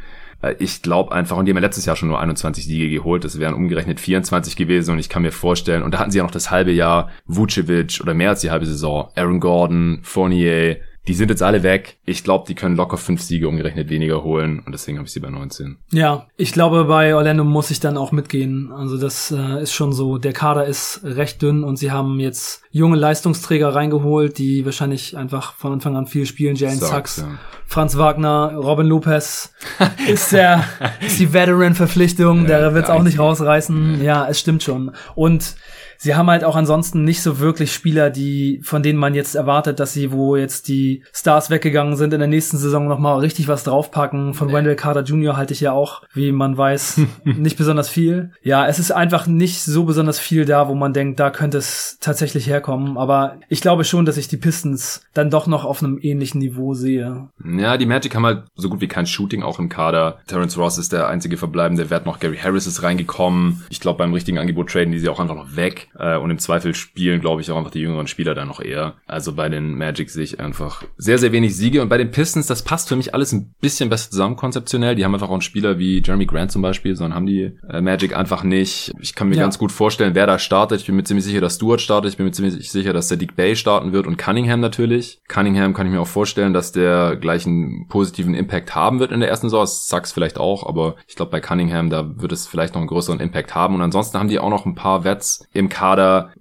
[0.44, 3.40] Äh, ich glaube einfach, und die haben letztes Jahr schon nur 21 Siege geholt, das
[3.40, 6.30] wären umgerechnet 24 gewesen und ich kann mir vorstellen, und da hatten sie ja noch
[6.30, 11.30] das halbe Jahr Vucevic oder mehr als die halbe Saison, Aaron Gordon, Fournier, die sind
[11.30, 11.98] jetzt alle weg.
[12.06, 15.20] Ich glaube, die können locker fünf Siege umgerechnet weniger holen und deswegen habe ich sie
[15.20, 15.78] bei 19.
[15.92, 18.72] Ja, ich glaube, bei Orlando muss ich dann auch mitgehen.
[18.72, 22.62] Also das äh, ist schon so, der Kader ist recht dünn und sie haben jetzt
[22.72, 26.56] junge Leistungsträger reingeholt, die wahrscheinlich einfach von Anfang an viel spielen.
[26.56, 27.38] Jalen Sachs, ja.
[27.66, 29.54] Franz Wagner, Robin Lopez
[30.08, 30.64] ist der
[31.02, 34.02] ist die Veteran-Verpflichtung, der wird's auch nicht rausreißen.
[34.02, 34.92] Ja, es stimmt schon.
[35.16, 35.56] Und
[36.04, 39.80] sie haben halt auch ansonsten nicht so wirklich Spieler, die, von denen man jetzt erwartet,
[39.80, 43.64] dass sie, wo jetzt die Stars weggegangen sind, in der nächsten Saison nochmal richtig was
[43.64, 44.34] draufpacken.
[44.34, 44.54] Von nee.
[44.54, 45.38] Wendell Carter Jr.
[45.38, 48.32] halte ich ja auch, wie man weiß, nicht besonders viel.
[48.42, 51.98] Ja, es ist einfach nicht so besonders viel da, wo man denkt, da könnte es
[52.02, 52.98] tatsächlich herkommen.
[52.98, 56.74] Aber ich glaube schon, dass ich die Pistons dann doch noch auf einem ähnlichen Niveau
[56.74, 57.30] sehe.
[57.46, 60.18] Ja, die Magic haben halt so gut wie kein Shooting auch im Kader.
[60.28, 62.20] Terence Ross ist der einzige verbleibende Wert noch.
[62.20, 63.64] Gary Harris ist reingekommen.
[63.70, 65.88] Ich glaube, beim richtigen Angebot traden die sie auch einfach noch weg.
[65.98, 68.96] Äh, und im Zweifel spielen, glaube ich, auch einfach die jüngeren Spieler da noch eher.
[69.06, 71.82] Also bei den Magic sehe ich einfach sehr, sehr wenig Siege.
[71.82, 74.96] Und bei den Pistons, das passt für mich alles ein bisschen besser zusammen konzeptionell.
[74.96, 77.82] Die haben einfach auch einen Spieler wie Jeremy Grant zum Beispiel, sondern haben die äh,
[77.82, 78.94] Magic einfach nicht.
[79.00, 79.42] Ich kann mir ja.
[79.42, 80.82] ganz gut vorstellen, wer da startet.
[80.82, 82.12] Ich bin mir ziemlich sicher, dass Stewart startet.
[82.12, 85.22] Ich bin mir ziemlich sicher, dass der Dick Bay starten wird und Cunningham natürlich.
[85.28, 89.20] Cunningham kann ich mir auch vorstellen, dass der gleich einen positiven Impact haben wird in
[89.20, 89.66] der ersten Saison.
[89.66, 93.20] Sachs vielleicht auch, aber ich glaube bei Cunningham, da wird es vielleicht noch einen größeren
[93.20, 93.76] Impact haben.
[93.76, 95.83] Und ansonsten haben die auch noch ein paar Wets im Kader,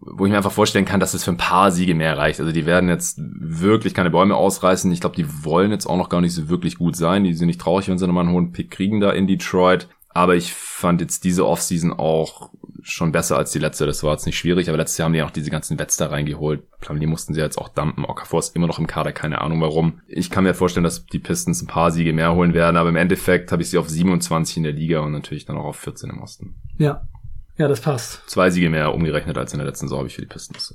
[0.01, 2.41] wo ich mir einfach vorstellen kann, dass es für ein paar Siege mehr reicht.
[2.41, 4.91] Also die werden jetzt wirklich keine Bäume ausreißen.
[4.93, 7.25] Ich glaube, die wollen jetzt auch noch gar nicht so wirklich gut sein.
[7.25, 9.89] Die sind nicht traurig, wenn sie nochmal einen hohen Pick kriegen da in Detroit.
[10.15, 12.51] Aber ich fand jetzt diese Offseason auch
[12.83, 13.87] schon besser als die letzte.
[13.87, 16.09] Das war jetzt nicht schwierig, aber letztes Jahr haben die auch diese ganzen Wets da
[16.09, 16.63] reingeholt.
[16.91, 18.05] Die mussten sie jetzt auch dumpen.
[18.05, 20.01] Okafor ist immer noch im Kader, keine Ahnung warum.
[20.07, 22.97] Ich kann mir vorstellen, dass die Pistons ein paar Siege mehr holen werden, aber im
[22.97, 26.11] Endeffekt habe ich sie auf 27 in der Liga und natürlich dann auch auf 14
[26.11, 26.55] im Osten.
[26.77, 27.07] Ja,
[27.57, 28.23] ja, das passt.
[28.29, 30.75] Zwei Siege mehr umgerechnet als in der letzten Saison habe ich für die Pistons.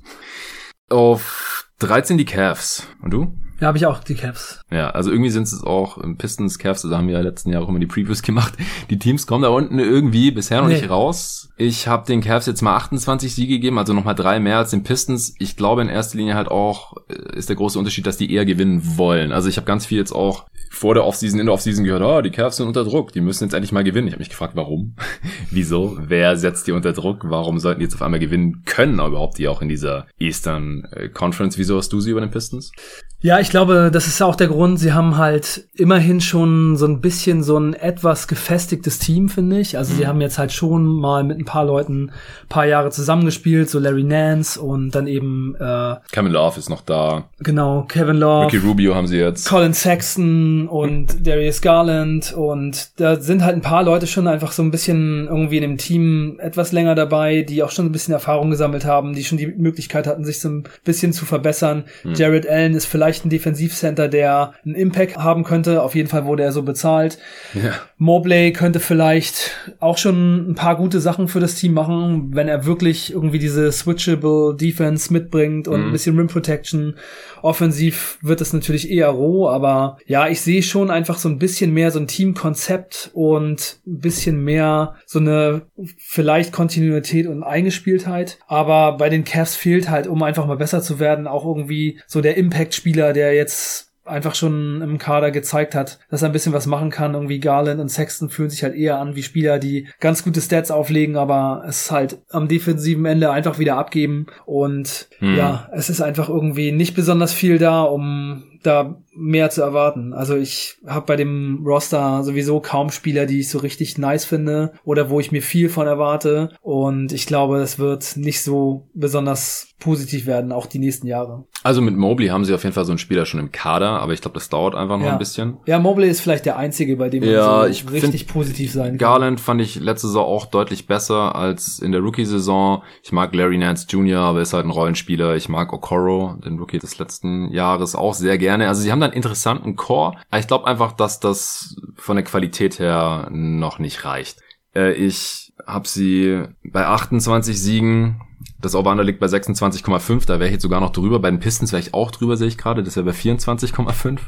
[0.90, 2.88] Auf 13 die Cavs.
[3.02, 3.38] Und du?
[3.60, 4.62] Ja, habe ich auch die Cavs.
[4.72, 7.70] Ja, also irgendwie sind es auch Pistons, Cavs, da haben wir ja letzten Jahr auch
[7.70, 8.54] immer die Previews gemacht.
[8.90, 10.76] Die Teams kommen da unten irgendwie bisher noch nee.
[10.76, 11.50] nicht raus.
[11.58, 14.84] Ich habe den Cavs jetzt mal 28 Siege gegeben, also nochmal drei mehr als den
[14.84, 15.34] Pistons.
[15.40, 18.46] Ich glaube in erster Linie halt auch äh, ist der große Unterschied, dass die eher
[18.46, 19.32] gewinnen wollen.
[19.32, 22.22] Also ich habe ganz viel jetzt auch vor der Offseason, in der Offseason gehört, oh,
[22.22, 24.08] die Cavs sind unter Druck, die müssen jetzt endlich mal gewinnen.
[24.08, 24.96] Ich habe mich gefragt, warum?
[25.52, 25.98] Wieso?
[26.00, 27.22] Wer setzt die unter Druck?
[27.24, 30.88] Warum sollten die jetzt auf einmal gewinnen können, aber überhaupt die auch in dieser Eastern
[30.92, 31.58] äh, Conference?
[31.58, 32.72] Wieso hast du sie über den Pistons?
[33.20, 34.80] Ja, ich glaube, das ist auch der Grund.
[34.80, 39.78] Sie haben halt immerhin schon so ein bisschen so ein etwas gefestigtes Team, finde ich.
[39.78, 39.98] Also mhm.
[39.98, 42.12] sie haben jetzt halt schon mal mit ein paar Leuten
[42.50, 47.26] paar Jahre zusammengespielt, so Larry Nance und dann eben äh, Kevin Love ist noch da.
[47.40, 48.48] Genau, Kevin Love.
[48.48, 49.48] Ricky Rubio haben sie jetzt.
[49.48, 54.64] Colin Sexton und Darius Garland und da sind halt ein paar Leute schon einfach so
[54.64, 58.50] ein bisschen irgendwie in dem Team etwas länger dabei, die auch schon ein bisschen Erfahrung
[58.50, 61.86] gesammelt haben, die schon die Möglichkeit hatten, sich so ein bisschen zu verbessern.
[62.04, 62.14] Mhm.
[62.16, 65.82] Jared Allen ist vielleicht ein Defensivcenter, der einen Impact haben könnte.
[65.84, 67.20] Auf jeden Fall wurde er so bezahlt.
[67.54, 67.74] Ja.
[67.98, 72.66] Mobley könnte vielleicht auch schon ein paar gute Sachen für das Team machen, wenn er
[72.66, 75.86] wirklich irgendwie diese switchable Defense mitbringt und Mhm.
[75.88, 76.96] ein bisschen Rim Protection.
[77.42, 81.74] Offensiv wird es natürlich eher roh, aber ja, ich sehe schon einfach so ein bisschen
[81.74, 85.62] mehr so ein Teamkonzept und ein bisschen mehr so eine
[85.98, 88.40] vielleicht Kontinuität und Eingespieltheit.
[88.48, 92.22] Aber bei den Cavs fehlt halt, um einfach mal besser zu werden, auch irgendwie so
[92.22, 96.66] der Impact-Spieler, der jetzt einfach schon im Kader gezeigt hat, dass er ein bisschen was
[96.66, 97.14] machen kann.
[97.14, 100.72] Irgendwie Garland und Sexton fühlen sich halt eher an wie Spieler, die ganz gute Stats
[100.72, 104.28] auflegen, aber es halt am defensiven Ende einfach wieder abgeben.
[104.46, 105.36] Und Hm.
[105.36, 110.14] ja, es ist einfach irgendwie nicht besonders viel da, um da mehr zu erwarten.
[110.14, 114.74] Also ich habe bei dem Roster sowieso kaum Spieler, die ich so richtig nice finde
[114.84, 116.50] oder wo ich mir viel von erwarte.
[116.62, 121.46] Und ich glaube, es wird nicht so besonders positiv werden, auch die nächsten Jahre.
[121.64, 124.14] Also mit Mobley haben sie auf jeden Fall so einen Spieler schon im Kader, aber
[124.14, 125.12] ich glaube, das dauert einfach noch Ja.
[125.14, 125.58] ein bisschen.
[125.68, 128.90] Ja, Mobley ist vielleicht der einzige, bei dem man Ja, so ich richtig positiv sein
[128.92, 128.98] kann.
[128.98, 132.82] Garland fand ich letzte Saison auch deutlich besser als in der Rookie-Saison.
[133.04, 135.36] Ich mag Larry Nance Jr., aber ist halt ein Rollenspieler.
[135.36, 138.68] Ich mag Okoro, den Rookie des letzten Jahres, auch sehr gerne.
[138.68, 140.18] Also sie haben da einen interessanten Core.
[140.36, 144.40] Ich glaube einfach, dass das von der Qualität her noch nicht reicht.
[144.76, 148.22] Äh, ich habe sie bei 28 Siegen.
[148.60, 150.26] Das Over-Under liegt bei 26,5.
[150.26, 151.20] Da wäre ich jetzt sogar noch drüber.
[151.20, 152.84] Bei den Pistons wäre ich auch drüber, sehe ich gerade.
[152.84, 154.20] Das wäre bei 24,5.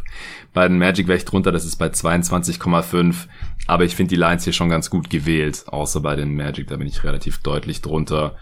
[0.53, 1.51] Bei den Magic wäre ich drunter.
[1.51, 3.27] Das ist bei 22,5.
[3.67, 5.63] Aber ich finde die Lines hier schon ganz gut gewählt.
[5.67, 6.67] Außer bei den Magic.
[6.67, 8.35] Da bin ich relativ deutlich drunter.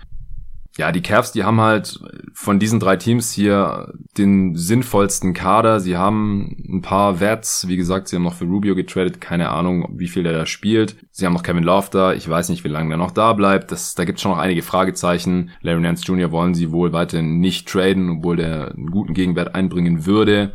[0.77, 1.99] Ja, die Cavs, die haben halt
[2.33, 5.79] von diesen drei Teams hier den sinnvollsten Kader.
[5.79, 7.67] Sie haben ein paar Vets.
[7.67, 9.19] Wie gesagt, sie haben noch für Rubio getradet.
[9.19, 10.95] Keine Ahnung, wie viel der da spielt.
[11.09, 12.13] Sie haben noch Kevin Love da.
[12.13, 13.71] Ich weiß nicht, wie lange der noch da bleibt.
[13.71, 15.49] Das, da gibt es schon noch einige Fragezeichen.
[15.61, 16.31] Larry Nance Jr.
[16.31, 20.53] wollen sie wohl weiterhin nicht traden, obwohl der einen guten Gegenwert einbringen würde.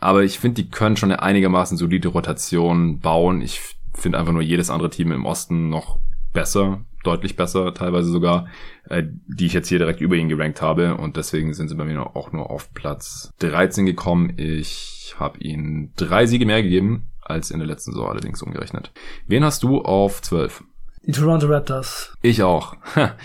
[0.00, 3.40] Aber ich finde, die können schon eine einigermaßen solide Rotation bauen.
[3.40, 3.60] Ich
[3.94, 5.98] finde einfach nur jedes andere Team im Osten noch
[6.32, 8.46] besser, deutlich besser teilweise sogar,
[8.88, 11.84] äh, die ich jetzt hier direkt über ihn gerankt habe und deswegen sind sie bei
[11.84, 14.34] mir auch nur auf Platz 13 gekommen.
[14.36, 18.92] Ich habe ihnen drei Siege mehr gegeben als in der letzten Saison allerdings umgerechnet.
[19.26, 20.64] Wen hast du auf 12?
[21.04, 22.14] Die Toronto Raptors.
[22.22, 22.76] Ich auch.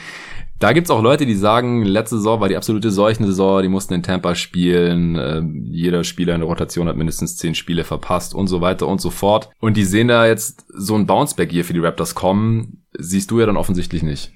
[0.59, 4.01] Da gibt's auch Leute, die sagen, letzte Saison war die absolute Seuchensaison, die mussten in
[4.01, 8.59] Tampa spielen, äh, jeder Spieler in der Rotation hat mindestens zehn Spiele verpasst und so
[8.59, 9.49] weiter und so fort.
[9.59, 13.39] Und die sehen da jetzt so ein Bounceback hier für die Raptors kommen, siehst du
[13.39, 14.31] ja dann offensichtlich nicht.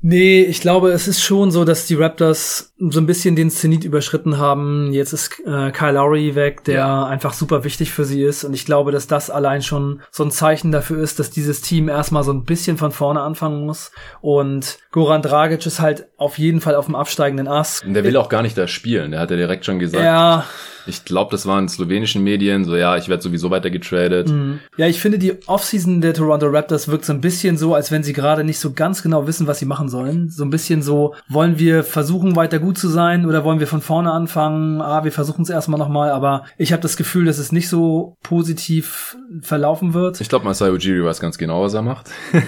[0.00, 3.82] Nee, ich glaube, es ist schon so, dass die Raptors so ein bisschen den Zenit
[3.84, 4.92] überschritten haben.
[4.92, 7.04] Jetzt ist äh, Kyle Lowry weg, der Ja.
[7.06, 8.44] einfach super wichtig für sie ist.
[8.44, 11.88] Und ich glaube, dass das allein schon so ein Zeichen dafür ist, dass dieses Team
[11.88, 13.90] erstmal so ein bisschen von vorne anfangen muss.
[14.20, 17.84] Und Goran Dragic ist halt auf jeden Fall auf dem absteigenden Ast.
[17.84, 20.44] Und der will auch gar nicht da spielen, der hat ja direkt schon gesagt, Ja,
[20.88, 24.28] ich glaube, das waren slowenischen Medien, so ja, ich werde sowieso weiter getradet.
[24.28, 24.58] Mhm.
[24.76, 28.02] Ja, ich finde, die Offseason der Toronto Raptors wirkt so ein bisschen so, als wenn
[28.02, 30.28] sie gerade nicht so ganz genau wissen, was sie machen sollen.
[30.30, 33.80] So ein bisschen so, wollen wir versuchen, weiter gut zu sein oder wollen wir von
[33.80, 34.80] vorne anfangen?
[34.80, 38.16] Ah, wir versuchen es erstmal nochmal, aber ich habe das Gefühl, dass es nicht so
[38.22, 40.20] positiv verlaufen wird.
[40.20, 42.10] Ich glaube, Masai Ujiri weiß ganz genau, was er macht.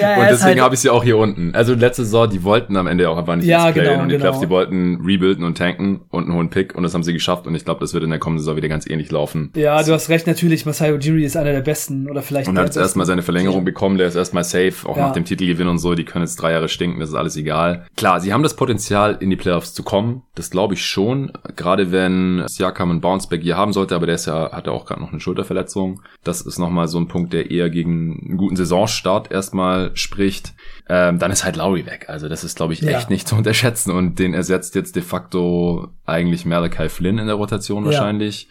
[0.00, 1.54] Ja, Und deswegen halt- habe ich sie auch hier unten.
[1.54, 4.30] Also letzte Saison, die wollten am Ende auch einfach nicht Ja, genau, und die genau.
[4.30, 7.46] Cavs, die wollten rebuilden und tanken und einen hohen Pick und das haben sie geschafft
[7.46, 9.50] und ich glaube, das wird in der kommenden Saison wieder ganz ähnlich laufen.
[9.56, 12.66] Ja, du hast recht, natürlich, Masai Ujiri ist einer der besten oder vielleicht Und hat
[12.66, 15.06] jetzt erstmal seine Verlängerung bekommen, der ist erstmal safe, auch Ja.
[15.08, 17.86] nach dem Titelgewinn und so, die können jetzt drei Jahre stinken, das ist alles egal.
[17.96, 21.92] Klar, sie haben das Potenzial, in die Playoffs zu kommen, das glaube ich schon, gerade
[21.92, 25.00] wenn Siakam einen Bounceback hier haben sollte, aber der ist ja, hat ja auch gerade
[25.00, 26.02] noch eine Schulterverletzung.
[26.22, 30.54] Das ist nochmal so ein Punkt, der eher gegen einen guten Saisonstart erstmal spricht.
[30.88, 32.98] Ähm, dann ist halt Lowry weg, also das ist, glaube ich, Ja.
[32.98, 37.36] echt nicht zu unterschätzen und den ersetzt jetzt de facto eigentlich Malachi Flynn in der
[37.36, 37.90] Rotation Ja.
[37.90, 38.48] wahrscheinlich.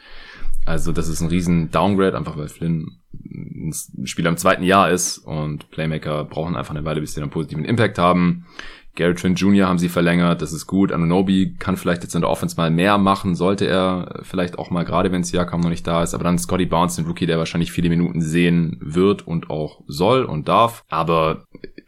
[0.65, 2.87] Also das ist ein riesen Downgrade, einfach weil Flynn
[3.23, 3.73] ein
[4.07, 7.65] Spieler im zweiten Jahr ist und Playmaker brauchen einfach eine Weile, bis sie einen positiven
[7.65, 8.45] Impact haben.
[8.95, 9.67] Gary Trent Jr.
[9.67, 10.91] haben sie verlängert, das ist gut.
[10.91, 14.85] Anunobi kann vielleicht jetzt in der Offense mal mehr machen, sollte er vielleicht auch mal,
[14.85, 16.13] gerade wenn Siakam noch nicht da ist.
[16.13, 20.23] Aber dann Scotty Barnes, den Rookie, der wahrscheinlich viele Minuten sehen wird und auch soll
[20.25, 20.83] und darf.
[20.89, 21.45] Aber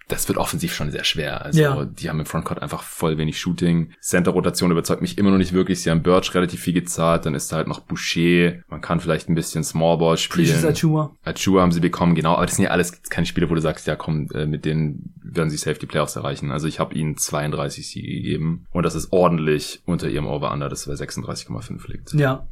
[0.07, 1.43] das wird offensiv schon sehr schwer.
[1.43, 1.83] Also Ja.
[1.85, 3.89] die haben im Frontcourt einfach voll wenig Shooting.
[4.01, 5.81] Center-Rotation überzeugt mich immer noch nicht wirklich.
[5.81, 8.53] Sie haben Birch relativ viel gezahlt, dann ist da halt noch Boucher.
[8.69, 10.65] Man kann vielleicht ein bisschen Smallball Precious spielen.
[10.71, 11.11] Achua.
[11.23, 12.35] Achua haben sie bekommen, genau.
[12.35, 15.11] Aber das sind ja alles keine Spiele, wo du sagst, ja komm, äh, mit denen
[15.35, 16.51] werden sie safe die Playoffs erreichen.
[16.51, 18.65] Also ich habe ihnen 32 Siege gegeben.
[18.71, 22.13] Und das ist ordentlich unter ihrem Over-Under, das bei 36,5 liegt.
[22.13, 22.47] Ja.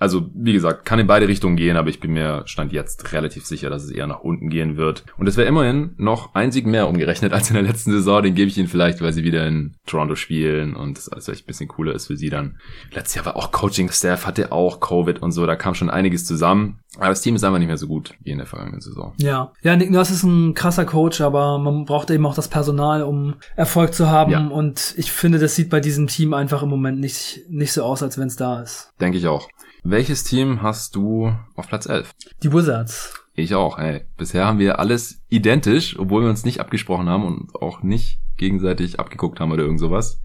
[0.00, 3.44] Also, wie gesagt, kann in beide Richtungen gehen, aber ich bin mir stand jetzt relativ
[3.44, 5.04] sicher, dass es eher nach unten gehen wird.
[5.18, 8.22] Und es wäre immerhin noch ein Sieg mehr umgerechnet als in der letzten Saison.
[8.22, 11.44] Den gebe ich ihnen vielleicht, weil sie wieder in Toronto spielen und das alles vielleicht
[11.44, 12.56] ein bisschen cooler ist für sie dann.
[12.92, 16.80] Letztes Jahr war auch Coaching-Staff, hatte auch Covid und so, da kam schon einiges zusammen.
[16.96, 19.12] Aber das Team ist einfach nicht mehr so gut wie in der vergangenen Saison.
[19.18, 23.02] Ja, ja, Nick Nurse ist ein krasser Coach, aber man braucht eben auch das Personal,
[23.02, 24.32] um Erfolg zu haben.
[24.32, 24.46] Ja.
[24.46, 28.02] Und ich finde, das sieht bei diesem Team einfach im Moment nicht, nicht so aus,
[28.02, 28.92] als wenn es da ist.
[28.98, 29.48] Denke ich auch.
[29.82, 32.12] Welches Team hast du auf Platz 11?
[32.42, 33.14] Die Wizards.
[33.34, 34.02] Ich auch, ey.
[34.18, 39.00] Bisher haben wir alles identisch, obwohl wir uns nicht abgesprochen haben und auch nicht gegenseitig
[39.00, 40.20] abgeguckt haben oder irgend sowas.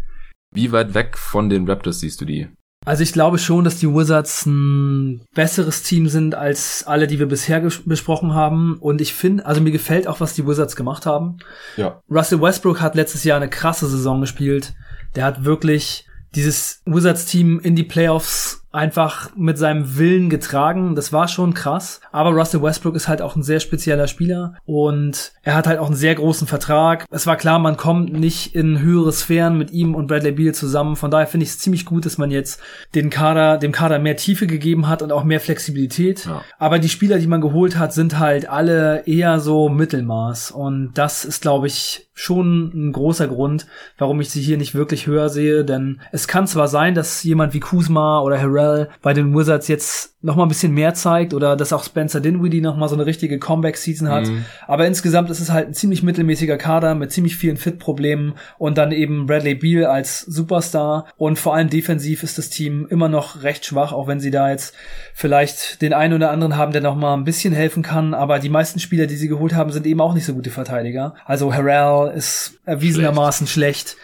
[0.52, 2.50] Wie weit weg von den Raptors siehst du die?
[2.86, 7.26] Also ich glaube schon, dass die Wizards ein besseres Team sind als alle, die wir
[7.26, 8.78] bisher besprochen haben.
[8.80, 11.38] Und ich finde, also mir gefällt auch, was die Wizards gemacht haben.
[11.78, 12.02] Ja.
[12.12, 14.74] Russell Westbrook hat letztes Jahr eine krasse Saison gespielt.
[15.16, 20.96] Der hat wirklich dieses Wizards-Team in die Playoffs einfach mit seinem Willen getragen.
[20.96, 22.02] Das war schon krass.
[22.12, 25.88] Aber Russell Westbrook ist halt auch ein sehr spezieller Spieler und er hat halt auch
[25.88, 27.06] einen sehr großen Vertrag.
[27.10, 30.96] Es war klar, man kommt nicht in höhere Sphären mit ihm und Bradley Beal zusammen.
[30.96, 32.62] Von daher finde ich es ziemlich gut, dass man jetzt
[32.94, 36.26] den Kader, dem Kader mehr Tiefe gegeben hat und auch mehr Flexibilität.
[36.26, 36.42] Ja.
[36.60, 41.26] Aber die Spieler, die man geholt hat, sind halt alle eher so Mittelmaß und das
[41.26, 45.66] ist, glaube ich, schon ein großer Grund, warum ich sie hier nicht wirklich höher sehe,
[45.66, 50.16] denn es kann zwar sein, dass jemand wie Kuzma oder Harrell bei den Wizards jetzt
[50.22, 53.06] noch mal ein bisschen mehr zeigt oder dass auch Spencer Dinwiddie noch mal so eine
[53.06, 54.46] richtige Comeback-Season hat, mhm.
[54.68, 58.92] aber insgesamt ist es halt ein ziemlich mittelmäßiger Kader mit ziemlich vielen Fit-Problemen und dann
[58.92, 63.66] eben Bradley Beal als Superstar und vor allem defensiv ist das Team immer noch recht
[63.66, 64.74] schwach, auch wenn sie da jetzt
[65.14, 68.50] vielleicht den einen oder anderen haben, der noch mal ein bisschen helfen kann, aber die
[68.50, 71.14] meisten Spieler, die sie geholt haben, sind eben auch nicht so gute Verteidiger.
[71.26, 73.90] Also Harrell ist erwiesenermaßen schlecht.
[73.90, 73.98] schlecht.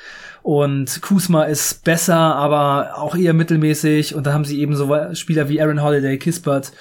[0.43, 4.15] Und Kusma ist besser, aber auch eher mittelmäßig.
[4.15, 6.71] Und dann haben sie eben so Spieler wie Aaron Holiday, Kispert.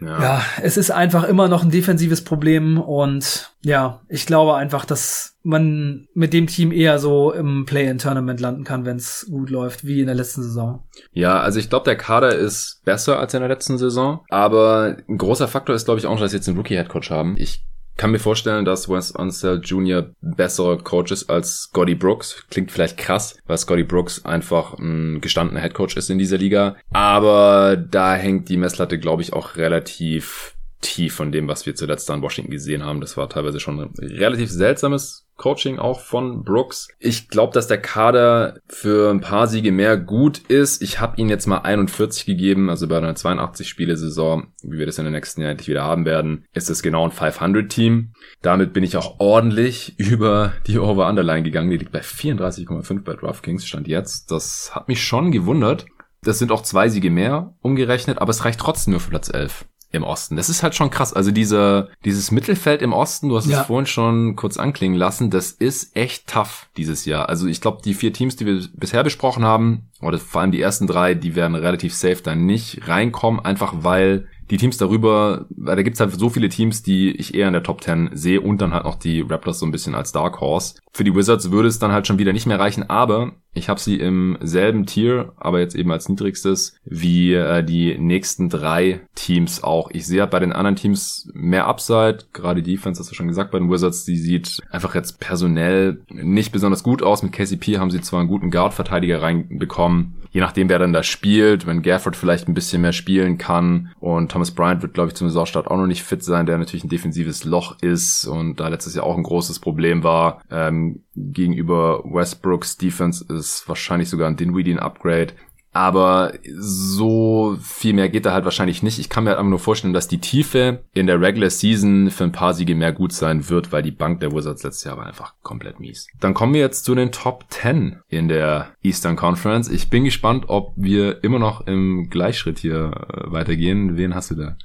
[0.00, 0.22] Ja.
[0.22, 2.80] ja, es ist einfach immer noch ein defensives Problem.
[2.80, 8.64] Und ja, ich glaube einfach, dass man mit dem Team eher so im Play-in-Tournament landen
[8.64, 10.82] kann, wenn es gut läuft, wie in der letzten Saison.
[11.12, 14.20] Ja, also ich glaube, der Kader ist besser als in der letzten Saison.
[14.30, 17.36] Aber ein großer Faktor ist, glaube ich, auch, dass sie jetzt einen Rookie-Headcoach haben.
[17.38, 17.64] Ich
[17.96, 20.10] kann mir vorstellen, dass Wes Unseld Jr.
[20.20, 22.44] bessere Coach ist als Scotty Brooks.
[22.50, 26.76] Klingt vielleicht krass, weil Scotty Brooks einfach ein gestandener Headcoach ist in dieser Liga.
[26.92, 30.54] Aber da hängt die Messlatte, glaube ich, auch relativ
[30.84, 33.00] tief von dem, was wir zuletzt an Washington gesehen haben.
[33.00, 36.88] Das war teilweise schon ein relativ seltsames Coaching auch von Brooks.
[37.00, 40.80] Ich glaube, dass der Kader für ein paar Siege mehr gut ist.
[40.80, 44.86] Ich habe ihn jetzt mal 41 gegeben, also bei einer 82 Spiele Saison, wie wir
[44.86, 48.12] das in den nächsten Jahren endlich wieder haben werden, ist es genau ein 500 Team.
[48.42, 51.70] Damit bin ich auch ordentlich über die Over-Underline gegangen.
[51.70, 54.30] Die liegt bei 34,5 bei DraftKings stand jetzt.
[54.30, 55.86] Das hat mich schon gewundert.
[56.22, 59.66] Das sind auch zwei Siege mehr umgerechnet, aber es reicht trotzdem nur für Platz 11
[59.94, 60.36] im Osten.
[60.36, 61.12] Das ist halt schon krass.
[61.12, 63.60] Also diese, dieses Mittelfeld im Osten, du hast ja.
[63.60, 67.28] es vorhin schon kurz anklingen lassen, das ist echt tough dieses Jahr.
[67.28, 70.60] Also ich glaube, die vier Teams, die wir bisher besprochen haben, oder vor allem die
[70.60, 75.76] ersten drei, die werden relativ safe da nicht reinkommen, einfach weil die Teams darüber, weil
[75.76, 78.60] da gibt's halt so viele Teams, die ich eher in der Top 10 sehe und
[78.60, 80.74] dann halt noch die Raptors so ein bisschen als Dark Horse.
[80.92, 83.80] Für die Wizards würde es dann halt schon wieder nicht mehr reichen, aber ich habe
[83.80, 89.62] sie im selben Tier, aber jetzt eben als niedrigstes, wie äh, die nächsten drei Teams
[89.62, 89.90] auch.
[89.92, 93.28] Ich sehe halt bei den anderen Teams mehr Upside, gerade die Defense, hast du schon
[93.28, 97.22] gesagt, bei den Wizards, die sieht einfach jetzt personell nicht besonders gut aus.
[97.22, 101.64] Mit KCP haben sie zwar einen guten Guard-Verteidiger reinbekommen, je nachdem, wer dann da spielt,
[101.64, 105.28] wenn Gafford vielleicht ein bisschen mehr spielen kann und Thomas Bryant wird, glaube ich, zum
[105.28, 108.96] Saisonstart auch noch nicht fit sein, der natürlich ein defensives Loch ist und da letztes
[108.96, 110.42] Jahr auch ein großes Problem war.
[110.50, 115.34] Ähm, gegenüber Westbrooks Defense ist wahrscheinlich sogar ein Dinwiddie ein Upgrade.
[115.74, 119.00] Aber so viel mehr geht da halt wahrscheinlich nicht.
[119.00, 122.22] Ich kann mir halt einfach nur vorstellen, dass die Tiefe in der Regular Season für
[122.22, 125.06] ein paar Siege mehr gut sein wird, weil die Bank der Wizards letztes Jahr war
[125.06, 126.06] einfach komplett mies.
[126.20, 129.68] Dann kommen wir jetzt zu den Top 10 in der Eastern Conference.
[129.68, 133.96] Ich bin gespannt, ob wir immer noch im Gleichschritt hier äh, weitergehen.
[133.96, 134.56] Wen hast du da?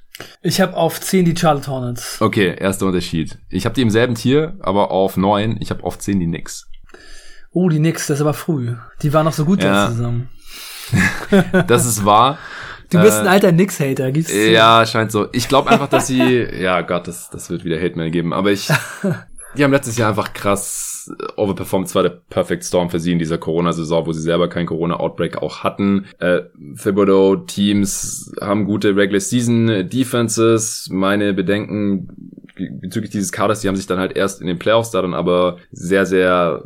[0.43, 2.21] Ich habe auf 10 die Charlotte Hornets.
[2.21, 3.39] Okay, erster Unterschied.
[3.49, 5.57] Ich habe die im selben Tier, aber auf 9.
[5.59, 6.69] Ich habe auf 10 die Knicks.
[7.51, 8.75] Oh, die Knicks, das ist aber früh.
[9.01, 9.89] Die waren noch so gut ja.
[9.89, 10.29] zusammen.
[11.67, 12.38] das ist wahr.
[12.91, 15.28] Du bist äh, ein alter Knicks-Hater, gibt's Ja, scheint so.
[15.32, 18.67] Ich glaube einfach, dass sie, ja Gott, das, das wird wieder Hate-Mail geben, aber ich,
[19.58, 21.88] die haben letztes Jahr einfach krass overperformed.
[21.88, 25.38] Es war der Perfect Storm für sie in dieser Corona-Saison, wo sie selber keinen Corona-Outbreak
[25.38, 26.06] auch hatten.
[26.19, 26.41] Äh,
[26.82, 30.89] Thibodeau-Teams haben gute Regular-Season-Defenses.
[30.91, 32.10] Meine Bedenken
[32.82, 35.58] bezüglich dieses Kaders, die haben sich dann halt erst in den Playoffs da dann aber
[35.71, 36.63] sehr, sehr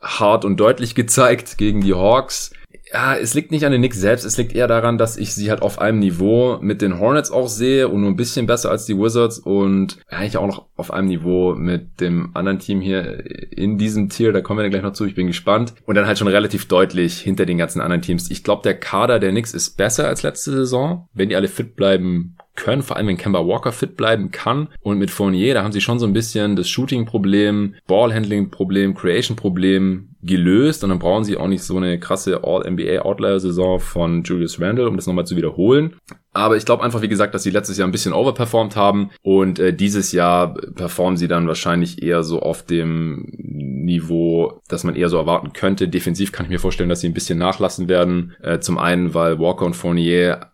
[0.00, 2.52] hart und deutlich gezeigt gegen die Hawks
[2.92, 5.50] ja, es liegt nicht an den Knicks selbst, es liegt eher daran, dass ich sie
[5.50, 8.84] halt auf einem Niveau mit den Hornets auch sehe und nur ein bisschen besser als
[8.84, 13.76] die Wizards und eigentlich auch noch auf einem Niveau mit dem anderen Team hier in
[13.76, 15.74] diesem Tier, da kommen wir dann gleich noch zu, ich bin gespannt.
[15.84, 18.30] Und dann halt schon relativ deutlich hinter den ganzen anderen Teams.
[18.30, 21.74] Ich glaube, der Kader der Knicks ist besser als letzte Saison, wenn die alle fit
[21.74, 24.68] bleiben können, vor allem wenn Kemba Walker fit bleiben kann.
[24.80, 30.82] Und mit Fournier, da haben sie schon so ein bisschen das Shooting-Problem, Ballhandling-Problem, Creation-Problem gelöst
[30.82, 35.06] und dann brauchen sie auch nicht so eine krasse All-NBA-Outlier-Saison von Julius Randle, um das
[35.06, 35.94] nochmal zu wiederholen.
[36.32, 39.58] Aber ich glaube einfach, wie gesagt, dass sie letztes Jahr ein bisschen overperformed haben und
[39.58, 45.08] äh, dieses Jahr performen sie dann wahrscheinlich eher so auf dem Niveau, das man eher
[45.08, 45.88] so erwarten könnte.
[45.88, 48.34] Defensiv kann ich mir vorstellen, dass sie ein bisschen nachlassen werden.
[48.42, 50.50] Äh, zum einen, weil Walker und Fournier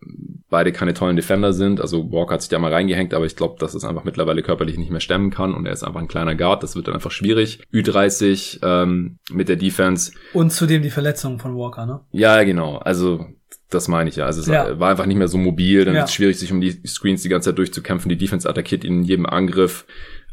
[0.52, 1.80] beide keine tollen Defender sind.
[1.80, 4.78] Also Walker hat sich da mal reingehängt, aber ich glaube, dass es einfach mittlerweile körperlich
[4.78, 6.62] nicht mehr stemmen kann und er ist einfach ein kleiner Guard.
[6.62, 7.60] Das wird dann einfach schwierig.
[7.72, 10.12] Ü30 ähm, mit der Defense.
[10.34, 12.00] Und zudem die Verletzung von Walker, ne?
[12.12, 12.76] Ja, genau.
[12.76, 13.26] Also
[13.70, 14.26] das meine ich ja.
[14.26, 14.78] Also es ja.
[14.78, 15.84] war einfach nicht mehr so mobil.
[15.84, 16.04] Dann ja.
[16.04, 18.08] ist es schwierig, sich um die Screens die ganze Zeit durchzukämpfen.
[18.10, 19.86] Die Defense attackiert ihn in jedem Angriff.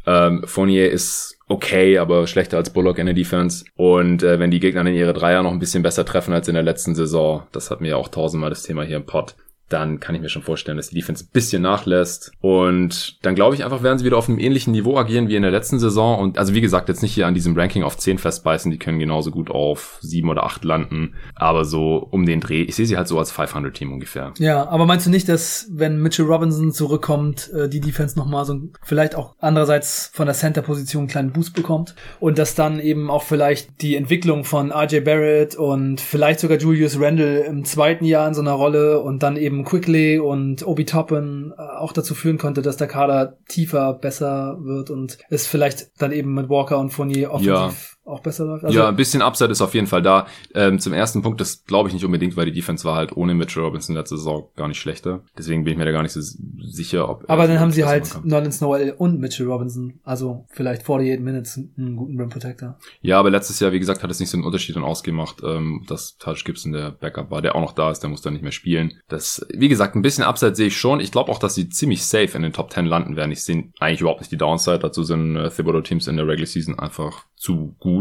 [0.06, 3.64] Ähm, Fournier ist okay, aber schlechter als Bullock in der Defense.
[3.74, 6.54] Und äh, wenn die Gegner in ihre Dreier noch ein bisschen besser treffen als in
[6.54, 9.34] der letzten Saison, das hatten wir ja auch tausendmal das Thema hier im Pod,
[9.72, 12.32] dann kann ich mir schon vorstellen, dass die Defense ein bisschen nachlässt.
[12.40, 15.42] Und dann glaube ich einfach, werden sie wieder auf einem ähnlichen Niveau agieren wie in
[15.42, 16.18] der letzten Saison.
[16.18, 18.98] Und also wie gesagt, jetzt nicht hier an diesem Ranking auf 10 festbeißen, die können
[18.98, 21.14] genauso gut auf 7 oder 8 landen.
[21.34, 24.32] Aber so um den Dreh, ich sehe sie halt so als 500-Team ungefähr.
[24.38, 28.60] Ja, aber meinst du nicht, dass wenn Mitchell Robinson zurückkommt, äh, die Defense nochmal so
[28.82, 31.94] vielleicht auch andererseits von der Center-Position einen kleinen Boost bekommt?
[32.18, 37.00] Und dass dann eben auch vielleicht die Entwicklung von RJ Barrett und vielleicht sogar Julius
[37.00, 41.52] Randle im zweiten Jahr in so einer Rolle und dann eben Quickly und Obi Toppin
[41.56, 46.12] äh, auch dazu führen konnte, dass der Kader tiefer, besser wird und es vielleicht dann
[46.12, 48.64] eben mit Walker und Fournier offensiv ja auch besser läuft.
[48.64, 50.26] Also ja, ein bisschen Upside ist auf jeden Fall da.
[50.54, 53.34] Ähm, zum ersten Punkt, das glaube ich nicht unbedingt, weil die Defense war halt ohne
[53.34, 55.22] Mitchell Robinson letzte Saison gar nicht schlechter.
[55.36, 57.24] Deswegen bin ich mir da gar nicht so sicher, ob.
[57.28, 60.00] Aber dann haben sie halt Nolan Noel und Mitchell Robinson.
[60.04, 62.78] Also vielleicht 48 Minutes einen guten Rim Protector.
[63.00, 65.84] Ja, aber letztes Jahr, wie gesagt, hat es nicht so einen Unterschied dann ausgemacht, ähm,
[65.86, 68.42] dass Touch Gibson der Backup war, der auch noch da ist, der muss dann nicht
[68.42, 68.94] mehr spielen.
[69.08, 71.00] Das, wie gesagt, ein bisschen Upside sehe ich schon.
[71.00, 73.32] Ich glaube auch, dass sie ziemlich safe in den Top 10 landen werden.
[73.32, 74.80] Ich sehe eigentlich überhaupt nicht die Downside.
[74.80, 77.99] Dazu sind äh, Thibodeau Teams in der Regular Season einfach zu gut.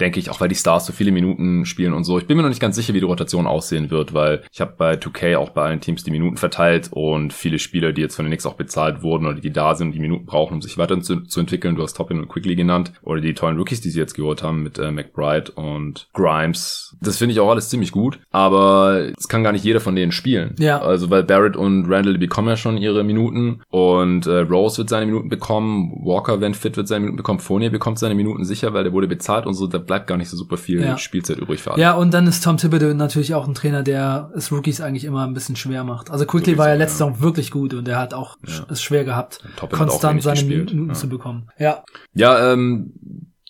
[0.00, 2.18] Denke ich, auch weil die Stars so viele Minuten spielen und so.
[2.18, 4.74] Ich bin mir noch nicht ganz sicher, wie die Rotation aussehen wird, weil ich habe
[4.76, 8.24] bei 2K auch bei allen Teams die Minuten verteilt und viele Spieler, die jetzt von
[8.24, 11.00] den Knicks auch bezahlt wurden oder die da sind, die Minuten brauchen, um sich weiter
[11.00, 11.76] zu, zu entwickeln.
[11.76, 12.92] Du hast Toppin und Quickly genannt.
[13.02, 16.96] Oder die tollen Rookies, die sie jetzt geholt haben mit äh, McBride und Grimes.
[17.00, 18.18] Das finde ich auch alles ziemlich gut.
[18.30, 20.54] Aber es kann gar nicht jeder von denen spielen.
[20.58, 20.80] Ja.
[20.80, 24.88] Also weil Barrett und Randall die bekommen ja schon ihre Minuten und äh, Rose wird
[24.88, 25.92] seine Minuten bekommen.
[26.04, 27.40] Walker, wenn fit, wird seine Minuten bekommen.
[27.40, 29.66] Fournier bekommt seine Minuten sicher, weil der wurde bezahlt und so.
[29.66, 30.98] Da bleibt gar nicht so super viel ja.
[30.98, 31.82] Spielzeit übrig für alle.
[31.82, 35.26] Ja, und dann ist Tom Thibodeau natürlich auch ein Trainer, der es Rookies eigentlich immer
[35.26, 36.10] ein bisschen schwer macht.
[36.10, 38.66] Also Quickly Sowieso, war ja letzte Saison wirklich gut und er hat auch ja.
[38.70, 41.48] es schwer gehabt, konstant seine Minuten zu bekommen.
[41.58, 41.82] Ja.
[42.14, 42.92] Ja, ähm,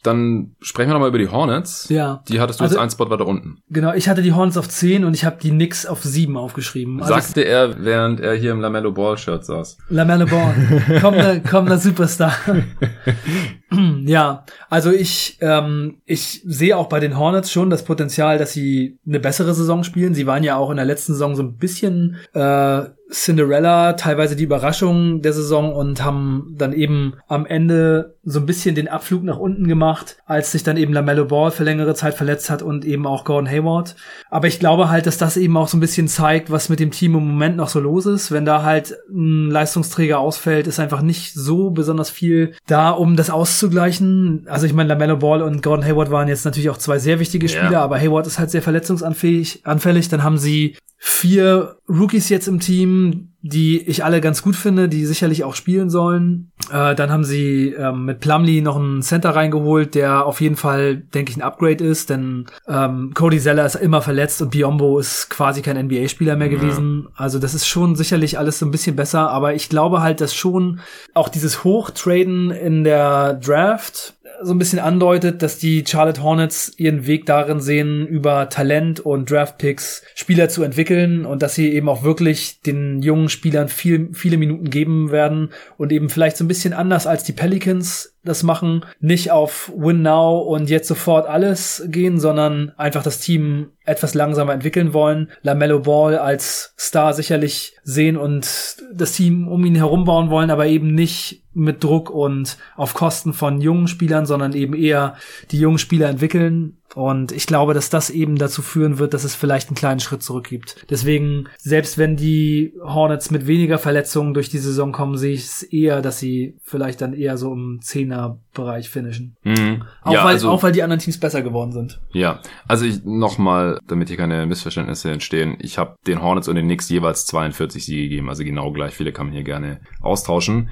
[0.03, 1.89] dann sprechen wir nochmal über die Hornets.
[1.89, 2.23] Ja.
[2.29, 3.59] Die hattest du also, jetzt einen Spot weiter unten.
[3.69, 7.03] Genau, ich hatte die Hornets auf 10 und ich habe die Knicks auf 7 aufgeschrieben.
[7.03, 9.79] Also Sagte er, während er hier im Lamello Ball Shirt saß.
[9.89, 10.55] Lamello Ball.
[11.01, 12.33] kommender, kommender Superstar.
[14.07, 18.99] ja, also ich, ähm, ich sehe auch bei den Hornets schon das Potenzial, dass sie
[19.07, 20.15] eine bessere Saison spielen.
[20.15, 24.45] Sie waren ja auch in der letzten Saison so ein bisschen äh, Cinderella, teilweise die
[24.45, 29.39] Überraschung der Saison und haben dann eben am Ende so ein bisschen den Abflug nach
[29.39, 33.07] unten gemacht, als sich dann eben LaMelo Ball für längere Zeit verletzt hat und eben
[33.07, 33.97] auch Gordon Hayward.
[34.29, 36.91] Aber ich glaube halt, dass das eben auch so ein bisschen zeigt, was mit dem
[36.91, 38.31] Team im Moment noch so los ist.
[38.31, 43.31] Wenn da halt ein Leistungsträger ausfällt, ist einfach nicht so besonders viel da, um das
[43.59, 44.47] auszugleichen.
[44.49, 47.49] Also ich meine, LaMelo Ball und Gordon Hayward waren jetzt natürlich auch zwei sehr wichtige
[47.49, 47.83] Spieler, ja.
[47.83, 49.61] aber Hayward ist halt sehr verletzungsanfällig.
[49.65, 50.09] Anfällig.
[50.09, 55.07] Dann haben sie vier Rookies jetzt im Team, die ich alle ganz gut finde, die
[55.07, 56.51] sicherlich auch spielen sollen.
[56.73, 60.97] Äh, dann haben sie ähm, mit Plumlee noch einen Center reingeholt, der auf jeden Fall,
[60.97, 65.31] denke ich, ein Upgrade ist, denn ähm, Cody Zeller ist immer verletzt und Biombo ist
[65.31, 67.05] quasi kein NBA-Spieler mehr gewesen.
[67.05, 67.11] Ja.
[67.15, 70.35] Also das ist schon sicherlich alles so ein bisschen besser, aber ich glaube halt, dass
[70.35, 70.81] schon
[71.15, 77.07] auch dieses Hochtraden in der Draft so ein bisschen andeutet, dass die Charlotte Hornets ihren
[77.07, 82.03] Weg darin sehen, über Talent und Draftpicks Spieler zu entwickeln und dass sie eben auch
[82.03, 86.73] wirklich den jungen Spielern viel, viele Minuten geben werden und eben vielleicht so ein bisschen
[86.73, 92.21] anders als die Pelicans das machen, nicht auf Win Now und jetzt sofort alles gehen,
[92.21, 95.31] sondern einfach das Team etwas langsamer entwickeln wollen.
[95.43, 100.67] LaMelo Ball als Star sicherlich sehen und das Team um ihn herum bauen wollen, aber
[100.67, 105.17] eben nicht mit Druck und auf Kosten von jungen Spielern, sondern eben eher
[105.51, 106.79] die jungen Spieler entwickeln.
[106.95, 110.23] Und ich glaube, dass das eben dazu führen wird, dass es vielleicht einen kleinen Schritt
[110.23, 110.87] zurück gibt.
[110.89, 115.63] Deswegen, selbst wenn die Hornets mit weniger Verletzungen durch die Saison kommen, sehe ich es
[115.63, 119.37] eher, dass sie vielleicht dann eher so im Zehner-Bereich finishen.
[119.45, 119.85] Mhm.
[120.03, 122.01] Auch, ja, weil, also, auch weil die anderen Teams besser geworden sind.
[122.13, 126.65] ja, also ich nochmal, damit hier keine Missverständnisse entstehen, ich habe den Hornets und den
[126.65, 130.71] Knicks jeweils 42 Siege gegeben, also genau gleich viele kann man hier gerne austauschen.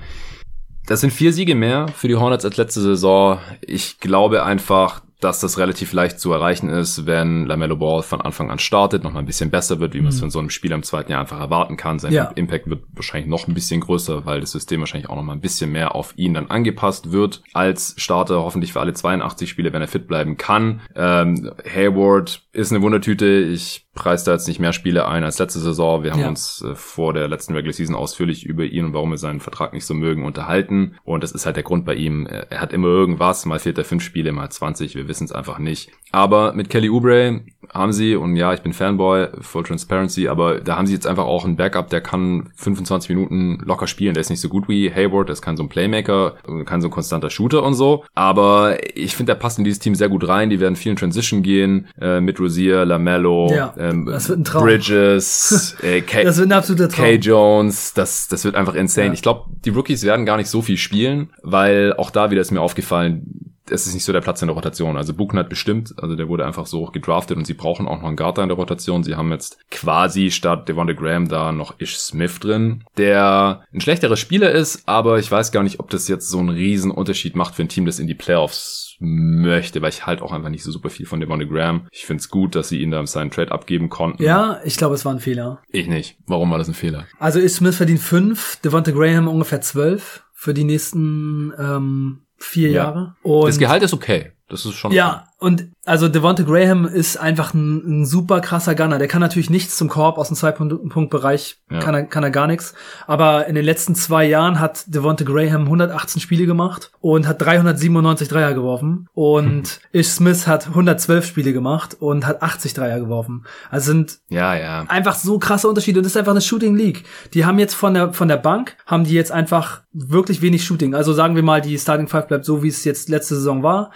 [0.87, 3.41] Das sind vier Siege mehr für die Hornets als letzte Saison.
[3.61, 8.51] Ich glaube einfach, dass das relativ leicht zu erreichen ist, wenn LaMelo Ball von Anfang
[8.51, 10.76] an startet, noch mal ein bisschen besser wird, wie man es von so einem Spieler
[10.76, 11.99] im zweiten Jahr einfach erwarten kann.
[11.99, 12.24] Sein Ja.
[12.37, 15.41] Impact wird wahrscheinlich noch ein bisschen größer, weil das System wahrscheinlich auch noch mal ein
[15.41, 19.82] bisschen mehr auf ihn dann angepasst wird als Starter, hoffentlich für alle 82 Spiele, wenn
[19.82, 20.82] er fit bleiben kann.
[20.95, 23.27] Ähm, Hayward ist eine Wundertüte.
[23.27, 26.03] Ich preise da jetzt nicht mehr Spiele ein als letzte Saison.
[26.03, 26.29] Wir haben Ja.
[26.29, 29.73] uns äh, vor der letzten Regular Season ausführlich über ihn und warum wir seinen Vertrag
[29.73, 30.97] nicht so mögen unterhalten.
[31.05, 32.27] Und das ist halt der Grund bei ihm.
[32.27, 33.45] Er hat immer irgendwas.
[33.47, 34.95] Mal fehlt er fünf Spiele, mal 20.
[34.97, 35.91] Wir wissen es einfach nicht.
[36.13, 37.43] Aber mit Kelly Oubre
[37.73, 41.25] haben sie, und ja, ich bin Fanboy, Full Transparency, aber da haben sie jetzt einfach
[41.25, 44.15] auch einen Backup, der kann 25 Minuten locker spielen.
[44.15, 46.89] Der ist nicht so gut wie Hayward, der ist kein so ein Playmaker, kein so
[46.89, 48.05] ein konstanter Shooter und so.
[48.15, 50.49] Aber ich finde, der passt in dieses Team sehr gut rein.
[50.51, 54.44] Die werden viel in Transition gehen, äh, mit Rosier, Lamello, Ja, ähm, das wird ein
[54.44, 54.64] Traum.
[54.64, 57.05] Bridges, äh, K Das wird ein absoluter Traum.
[57.05, 57.14] K.
[57.14, 59.09] Jones, das, das wird einfach insane.
[59.09, 59.12] Ja.
[59.12, 62.53] Ich glaube, die Rookies werden gar nicht so viel spielen, weil auch da wieder ist
[62.53, 64.97] mir aufgefallen, es ist nicht so der Platz in der Rotation.
[64.97, 67.99] Also Buchen hat bestimmt, also der wurde einfach so hoch gedraftet und sie brauchen auch
[67.99, 69.03] noch einen Guard da in der Rotation.
[69.03, 74.16] Sie haben jetzt quasi statt Devonta Graham da noch Ish Smith drin, der ein schlechterer
[74.16, 77.57] Spieler ist, aber ich weiß gar nicht, ob das jetzt so einen riesen Unterschied macht
[77.57, 80.70] für ein Team, das in die Playoffs möchte, weil ich halt auch einfach nicht so
[80.72, 81.86] super viel von Devonta Graham.
[81.92, 84.22] Ich finde es gut, dass sie ihn da Sign Trade abgeben konnten.
[84.22, 85.62] Ja, ich glaube, es war ein Fehler.
[85.70, 86.16] Ich nicht.
[86.26, 87.07] Warum war das ein Fehler?
[87.18, 92.84] Also ist Smith verdient fünf, Devonta Graham ungefähr zwölf für die nächsten ähm, vier Ja.
[92.84, 93.16] Jahre.
[93.22, 94.32] Und Das Gehalt ist okay.
[94.49, 94.92] Das ist schon.
[94.92, 98.99] Ja, und also Devonta Graham ist einfach ein, ein super krasser Gunner.
[98.99, 101.78] Der kann natürlich nichts zum Korb aus dem Zwei-Punkt-Bereich, Ja.
[101.80, 102.74] kann, er, kann er gar nichts.
[103.07, 108.28] Aber in den letzten zwei Jahren hat Devonta Graham 118 Spiele gemacht und hat 397
[108.28, 109.09] Dreier geworfen.
[109.14, 113.45] Und Ish Smith hat 112 Spiele gemacht und hat 80 Dreier geworfen.
[113.70, 114.84] Also sind Ja, ja.
[114.89, 115.99] einfach so krasse Unterschiede.
[116.01, 117.05] Und das ist einfach eine Shooting League.
[117.34, 120.95] Die haben jetzt von der, von der Bank, haben die jetzt einfach wirklich wenig Shooting.
[120.95, 123.91] Also sagen wir mal, die Starting Five bleibt so, wie es jetzt letzte Saison war.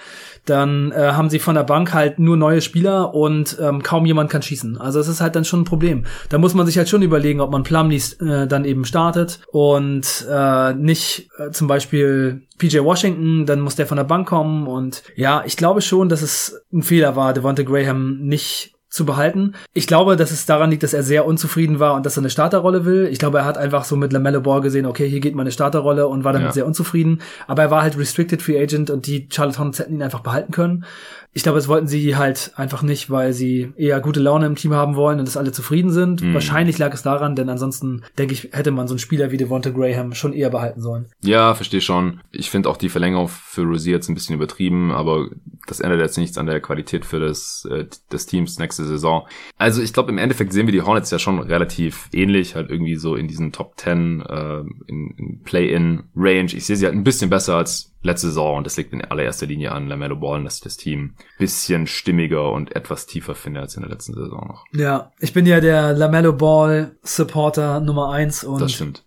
[0.46, 4.30] Dann äh, haben sie von der Bank halt nur neue Spieler und ähm, kaum jemand
[4.30, 4.78] kann schießen.
[4.78, 6.04] Also es ist halt dann schon ein Problem.
[6.28, 10.26] Da muss man sich halt schon überlegen, ob man Plumlee äh, dann eben startet und
[10.30, 14.66] äh, nicht äh, zum Beispiel PJ Washington, dann muss der von der Bank kommen.
[14.66, 19.54] Und ja, ich glaube schon, dass es ein Fehler war, Devonta Graham nicht zu behalten.
[19.72, 22.30] Ich glaube, dass es daran liegt, dass er sehr unzufrieden war und dass er eine
[22.30, 23.08] Starterrolle will.
[23.12, 26.08] Ich glaube, er hat einfach so mit LaMelo Ball gesehen, okay, hier geht meine Starterrolle
[26.08, 26.52] und war damit Ja.
[26.52, 27.20] sehr unzufrieden.
[27.46, 30.50] Aber er war halt Restricted Free Agent und die Charlotte Hornets hätten ihn einfach behalten
[30.50, 30.84] können.
[31.32, 34.74] Ich glaube, das wollten sie halt einfach nicht, weil sie eher gute Laune im Team
[34.74, 36.22] haben wollen und dass alle zufrieden sind.
[36.22, 36.34] Mhm.
[36.34, 39.70] Wahrscheinlich lag es daran, denn ansonsten, denke ich, hätte man so einen Spieler wie Devonta
[39.70, 41.06] Graham schon eher behalten sollen.
[41.22, 42.20] Ja, verstehe schon.
[42.32, 45.28] Ich finde auch die Verlängerung für Rosier jetzt ein bisschen übertrieben, aber
[45.66, 49.26] das ändert jetzt nichts an der Qualität für das, äh, des Teams nächste Saison.
[49.56, 52.96] Also ich glaube, im Endeffekt sehen wir die Hornets ja schon relativ ähnlich, halt irgendwie
[52.96, 56.52] so in diesen Top 10 äh, in, in Play-in-Range.
[56.54, 59.46] Ich sehe sie halt ein bisschen besser als letzte Saison und das liegt in allererster
[59.46, 63.74] Linie an LaMelo Ball, dass ich das Team bisschen stimmiger und etwas tiefer finde als
[63.76, 64.64] in der letzten Saison noch.
[64.72, 68.62] Ja, ich bin ja der LaMelo Ball Supporter Nummer eins und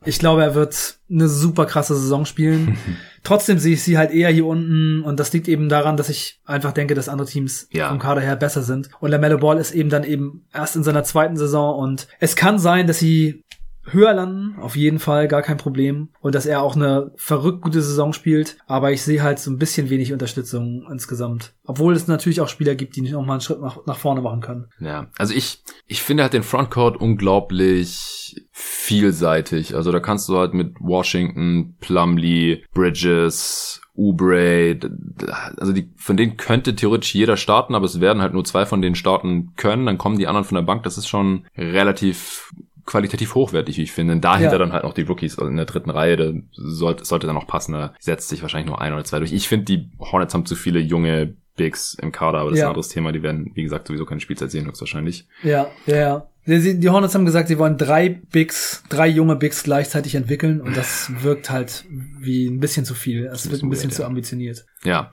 [0.06, 2.78] ich glaube, er wird eine super krasse Saison spielen.
[3.24, 6.42] Trotzdem sehe ich sie halt eher hier unten und das liegt eben daran, dass ich
[6.46, 7.88] einfach denke, dass andere Teams Ja.
[7.88, 8.90] vom Kader her besser sind.
[9.00, 12.60] Und LaMelo Ball ist eben dann eben erst in seiner zweiten Saison und es kann
[12.60, 13.43] sein, dass sie
[13.86, 16.10] höher landen, auf jeden Fall, gar kein Problem.
[16.22, 18.58] Und dass er auch eine verrückt gute Saison spielt.
[18.66, 21.54] Aber ich sehe halt so ein bisschen wenig Unterstützung insgesamt.
[21.66, 24.42] Obwohl es natürlich auch Spieler gibt, die noch mal einen Schritt nach, nach vorne machen
[24.42, 24.66] können.
[24.80, 29.76] Ja, also ich, ich finde halt den Frontcourt unglaublich vielseitig.
[29.76, 34.90] Also da kannst du halt mit Washington, Plumlee, Bridges, d-
[35.58, 38.82] also die, von denen könnte theoretisch jeder starten, aber es werden halt nur zwei von
[38.82, 39.86] denen starten können.
[39.86, 40.84] Dann kommen die anderen von der Bank.
[40.84, 42.52] Das ist schon relativ
[42.86, 44.18] qualitativ hochwertig, wie ich finde.
[44.18, 44.58] Dahinter Ja.
[44.58, 47.74] dann halt noch die Rookies in der dritten Reihe, da sollte, sollte dann noch passen.
[47.74, 49.32] Da setzt sich wahrscheinlich nur ein oder zwei durch.
[49.34, 52.68] Ich finde, die Hornets haben zu viele junge Bigs im Kader, aber das ist Ja.
[52.68, 53.12] ein anderes Thema.
[53.12, 55.28] Die werden, wie gesagt, sowieso keine Spielzeit sehen, höchstwahrscheinlich.
[55.44, 56.28] Ja, ja, ja.
[56.46, 60.76] Die, die Hornets haben gesagt, sie wollen drei Bigs, drei junge Bigs gleichzeitig entwickeln und
[60.76, 63.26] das wirkt halt wie ein bisschen zu viel.
[63.28, 64.66] Es wird ein bisschen weird, zu ambitioniert.
[64.84, 65.12] Ja.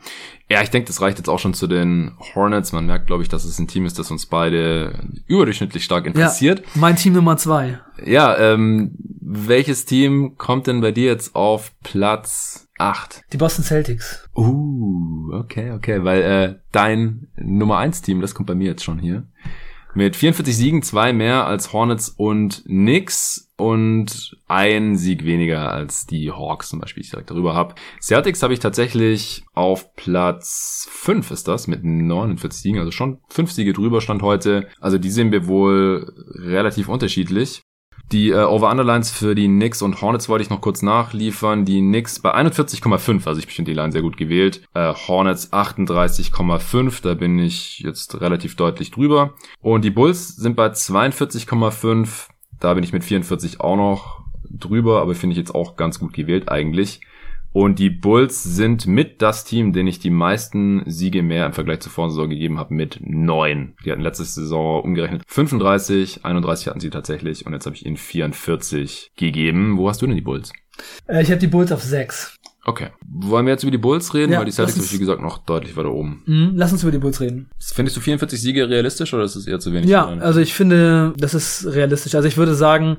[0.49, 2.73] Ja, ich denke, das reicht jetzt auch schon zu den Hornets.
[2.73, 6.61] Man merkt, glaube ich, dass es ein Team ist, das uns beide überdurchschnittlich stark interessiert.
[6.61, 7.79] Ja, mein Team Nummer zwei.
[8.05, 13.23] Ja, ähm, welches Team kommt denn bei dir jetzt auf Platz 8?
[13.33, 14.29] Die Boston Celtics.
[14.35, 18.99] Uh, okay, okay, weil äh, dein Nummer 1 Team, das kommt bei mir jetzt schon
[18.99, 19.29] hier.
[19.95, 26.31] Mit 44 Siegen, zwei mehr als Hornets und Knicks und ein Sieg weniger als die
[26.31, 27.75] Hawks zum Beispiel, ich direkt darüber habe.
[28.01, 33.51] Celtics habe ich tatsächlich auf Platz 5 ist das, mit 49 Siegen, also schon fünf
[33.51, 34.69] Siege drüber stand heute.
[34.81, 37.63] Also die sehen wir wohl relativ unterschiedlich.
[38.13, 41.65] Die äh, Over-Underlines für die Knicks und Hornets wollte ich noch kurz nachliefern.
[41.65, 44.63] Die Knicks bei 41,5, also ich finde die Line sehr gut gewählt.
[44.75, 49.35] Äh, Hornets 38,5, da bin ich jetzt relativ deutlich drüber.
[49.61, 52.27] Und die Bulls sind bei 42,5,
[52.59, 56.13] da bin ich mit 44 auch noch drüber, aber finde ich jetzt auch ganz gut
[56.13, 57.01] gewählt eigentlich.
[57.53, 61.81] Und die Bulls sind mit das Team, den ich die meisten Siege mehr im Vergleich
[61.81, 63.75] zur Vorsaison gegeben habe, mit neun.
[63.85, 67.97] Die hatten letzte Saison umgerechnet 35, 31 hatten sie tatsächlich und jetzt habe ich ihnen
[67.97, 69.77] 44 gegeben.
[69.79, 70.53] Wo hast du denn die Bulls?
[71.09, 72.37] Äh, ich habe die Bulls auf sechs.
[72.65, 72.89] Okay.
[73.09, 74.33] Wollen wir jetzt über die Bulls reden?
[74.33, 76.23] Ja, Weil die Celtics sind, wie gesagt, noch deutlich weiter oben.
[76.27, 77.51] Mhm, lass uns über die Bulls reden.
[77.59, 79.89] Findest du 44 Siege realistisch oder ist es eher zu wenig?
[79.89, 82.15] Ja, also ich finde, das ist realistisch.
[82.15, 82.99] Also ich würde sagen,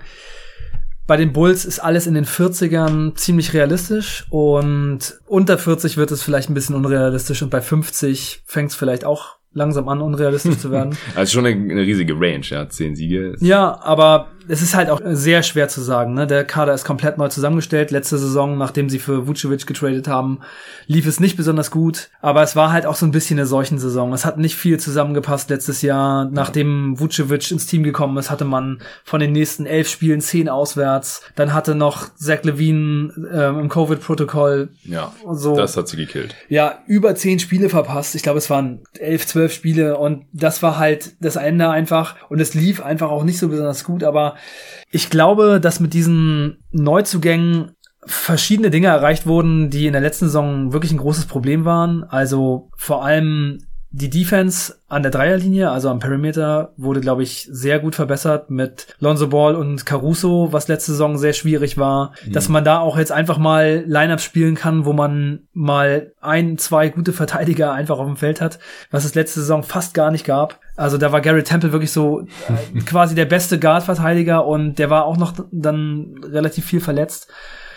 [1.11, 6.23] bei den Bulls ist alles in den 40ern ziemlich realistisch und unter 40 wird es
[6.23, 10.71] vielleicht ein bisschen unrealistisch und bei 50 fängt es vielleicht auch langsam an, unrealistisch zu
[10.71, 10.97] werden.
[11.15, 13.35] Also schon eine, eine, riesige Range, ja, zehn Siege.
[13.39, 16.13] Ja, aber es ist halt auch sehr schwer zu sagen.
[16.13, 16.27] Ne?
[16.27, 17.91] Der Kader ist komplett neu zusammengestellt.
[17.91, 20.39] Letzte Saison, nachdem sie für Vucevic getradet haben,
[20.87, 22.09] lief es nicht besonders gut.
[22.21, 24.11] Aber es war halt auch so ein bisschen eine solchen Saison.
[24.11, 26.25] Es hat nicht viel zusammengepasst letztes Jahr.
[26.25, 31.21] Nachdem Vucevic ins Team gekommen ist, hatte man von den nächsten elf Spielen zehn auswärts.
[31.35, 34.69] Dann hatte noch Zach Levine ähm, im Covid-Protokoll.
[34.83, 36.35] Ja, so, das hat sie gekillt.
[36.49, 38.15] Ja, über zehn Spiele verpasst.
[38.15, 42.15] Ich glaube, es waren elf, zwölf zwölf Spiele und das war halt das Ende einfach
[42.29, 44.35] und es lief einfach auch nicht so besonders gut, aber
[44.91, 47.71] ich glaube, dass mit diesen Neuzugängen
[48.05, 52.03] verschiedene Dinge erreicht wurden, die in der letzten Saison wirklich ein großes Problem waren.
[52.03, 53.59] Also vor allem
[53.93, 58.87] die Defense an der Dreierlinie, also am Perimeter, wurde, glaube ich, sehr gut verbessert mit
[58.99, 62.13] Lonzo Ball und Caruso, was letzte Saison sehr schwierig war.
[62.25, 62.31] Mhm.
[62.31, 66.87] Dass man da auch jetzt einfach mal Lineups spielen kann, wo man mal ein, zwei
[66.87, 68.59] gute Verteidiger einfach auf dem Feld hat,
[68.91, 70.61] was es letzte Saison fast gar nicht gab.
[70.77, 75.05] Also da war Gary Temple wirklich so äh, quasi der beste Guard-Verteidiger und der war
[75.05, 77.29] auch noch dann relativ viel verletzt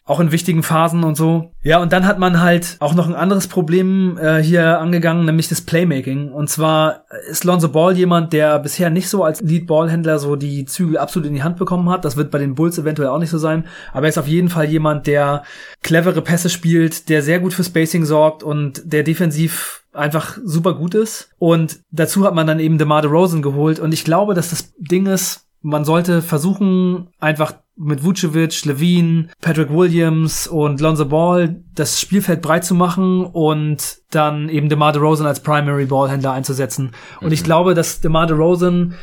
[0.07, 1.52] auch in wichtigen Phasen und so.
[1.62, 5.48] Ja, und dann hat man halt auch noch ein anderes Problem äh, hier angegangen, nämlich
[5.48, 6.30] das Playmaking.
[6.30, 10.98] Und zwar ist Lonzo Ball jemand, der bisher nicht so als Lead-Ballhändler so die Zügel
[10.98, 12.05] absolut in die Hand bekommen hat.
[12.05, 13.64] Das wird bei den Bulls eventuell auch nicht so sein.
[13.92, 15.42] Aber er ist auf jeden Fall jemand, der
[15.82, 20.94] clevere Pässe spielt, der sehr gut für Spacing sorgt und der defensiv einfach super gut
[20.94, 21.30] ist.
[21.38, 23.80] Und dazu hat man dann eben DeMar DeRozan geholt.
[23.80, 29.70] Und ich glaube, dass das Ding ist, man sollte versuchen, einfach mit Vucevic, Levine, Patrick
[29.70, 35.41] Williams und Lonzo Ball das Spielfeld breit zu machen und dann eben DeMar DeRozan als
[35.41, 36.93] Primary Ballhändler einzusetzen.
[37.20, 37.33] Und mhm.
[37.33, 38.95] ich glaube, dass DeMar DeRozan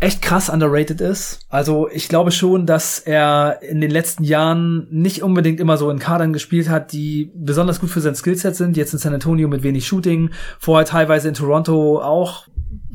[0.00, 1.46] echt krass underrated ist.
[1.48, 5.98] Also ich glaube schon, dass er in den letzten Jahren nicht unbedingt immer so in
[5.98, 8.76] Kadern gespielt hat, die besonders gut für sein Skillset sind.
[8.76, 12.46] Jetzt in San Antonio mit wenig Shooting, vorher teilweise in Toronto auch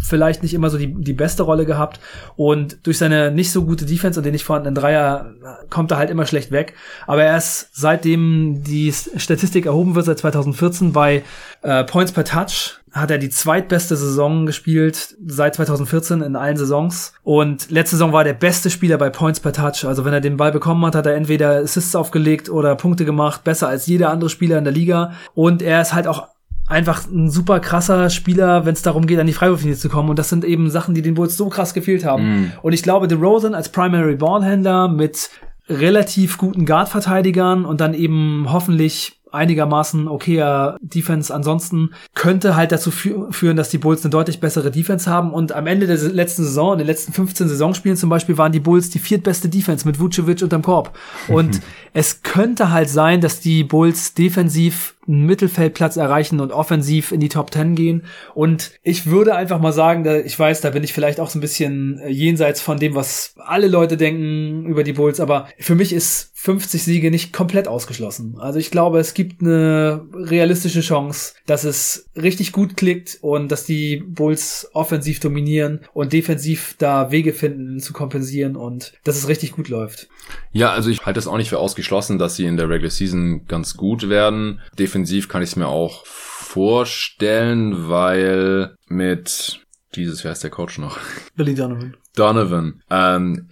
[0.02, 2.00] vielleicht nicht immer so die, die beste Rolle gehabt
[2.36, 5.34] und durch seine nicht so gute Defense und den nicht vorhandenen Dreier
[5.70, 6.74] kommt er halt immer schlecht weg.
[7.08, 11.24] Aber er ist seitdem die Statistik erhoben wird, seit 2014 bei
[11.62, 17.14] äh, Points per Touch, hat er die zweitbeste Saison gespielt seit 2014 in allen Saisons.
[17.24, 19.86] Und letzte Saison war er der beste Spieler bei Points per Touch.
[19.86, 23.44] Also wenn er den Ball bekommen hat, hat er entweder Assists aufgelegt oder Punkte gemacht,
[23.44, 25.14] besser als jeder andere Spieler in der Liga.
[25.36, 26.28] Und er ist halt auch
[26.70, 30.10] einfach ein super krasser Spieler, wenn es darum geht, an die Freiwurflinie zu kommen.
[30.10, 32.24] Und das sind eben Sachen, die den Bulls so krass gefehlt haben.
[32.24, 32.52] Mm.
[32.62, 35.32] Und ich glaube, DeRozan als Primary Ballhändler mit
[35.68, 43.32] relativ guten Guard-Verteidigern und dann eben hoffentlich einigermaßen okayer Defense ansonsten könnte halt dazu fü
[43.32, 46.74] führen, dass die Bulls eine deutlich bessere Defense haben und am Ende der letzten Saison,
[46.74, 50.42] in den letzten 15 Saisonspielen zum Beispiel, waren die Bulls die viertbeste Defense mit Vucevic
[50.42, 50.98] unterm Korb.
[51.28, 51.62] Und
[51.94, 57.30] es könnte halt sein, dass die Bulls defensiv einen Mittelfeldplatz erreichen und offensiv in die
[57.30, 58.04] Top 10 gehen.
[58.36, 61.40] Und ich würde einfach mal sagen, da, ich weiß, da bin ich vielleicht auch so
[61.40, 65.76] ein bisschen äh, jenseits von dem, was alle Leute denken über die Bulls, aber für
[65.76, 68.38] mich ist 50 Siege nicht komplett ausgeschlossen.
[68.40, 73.66] Also ich glaube, es gibt eine realistische Chance, dass es richtig gut klickt und dass
[73.66, 79.52] die Bulls offensiv dominieren und defensiv da Wege finden zu kompensieren und dass es richtig
[79.52, 80.08] gut läuft.
[80.52, 83.46] Ja, also ich halte es auch nicht für ausgeschlossen, dass sie in der Regular Season
[83.48, 84.62] ganz gut werden.
[84.78, 89.62] Defensiv kann ich es mir auch vorstellen, weil mit
[89.96, 91.00] dieses, wer ist der Coach noch?
[91.36, 91.96] Billy Donovan.
[92.16, 92.82] Donovan.
[92.90, 93.48] Ähm,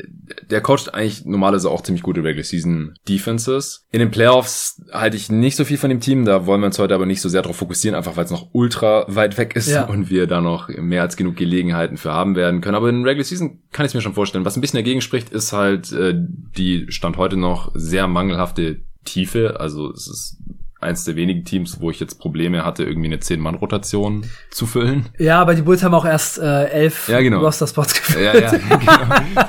[0.50, 3.86] der coacht eigentlich normalerweise auch ziemlich gute Regular Season Defenses.
[3.92, 6.78] In den Playoffs halte ich nicht so viel von dem Team, da wollen wir uns
[6.78, 9.70] heute aber nicht so sehr darauf fokussieren, einfach weil es noch ultra weit weg ist
[9.70, 9.86] ja.
[9.86, 12.76] und wir da noch mehr als genug Gelegenheiten für haben werden können.
[12.76, 14.46] Aber in Regular Season kann ich es mir schon vorstellen.
[14.46, 19.60] Was ein bisschen dagegen spricht, ist halt äh, die Stand heute noch sehr mangelhafte Tiefe.
[19.60, 20.38] Also es ist
[20.80, 25.08] eins der wenigen Teams, wo ich jetzt Probleme hatte, irgendwie eine Zehn-Mann-Rotation zu füllen.
[25.18, 27.40] Ja, aber die Bulls haben auch erst äh, elf ja, genau.
[27.40, 28.26] Roster-Spots gefüllt.
[28.26, 29.48] Ja, ja, genau.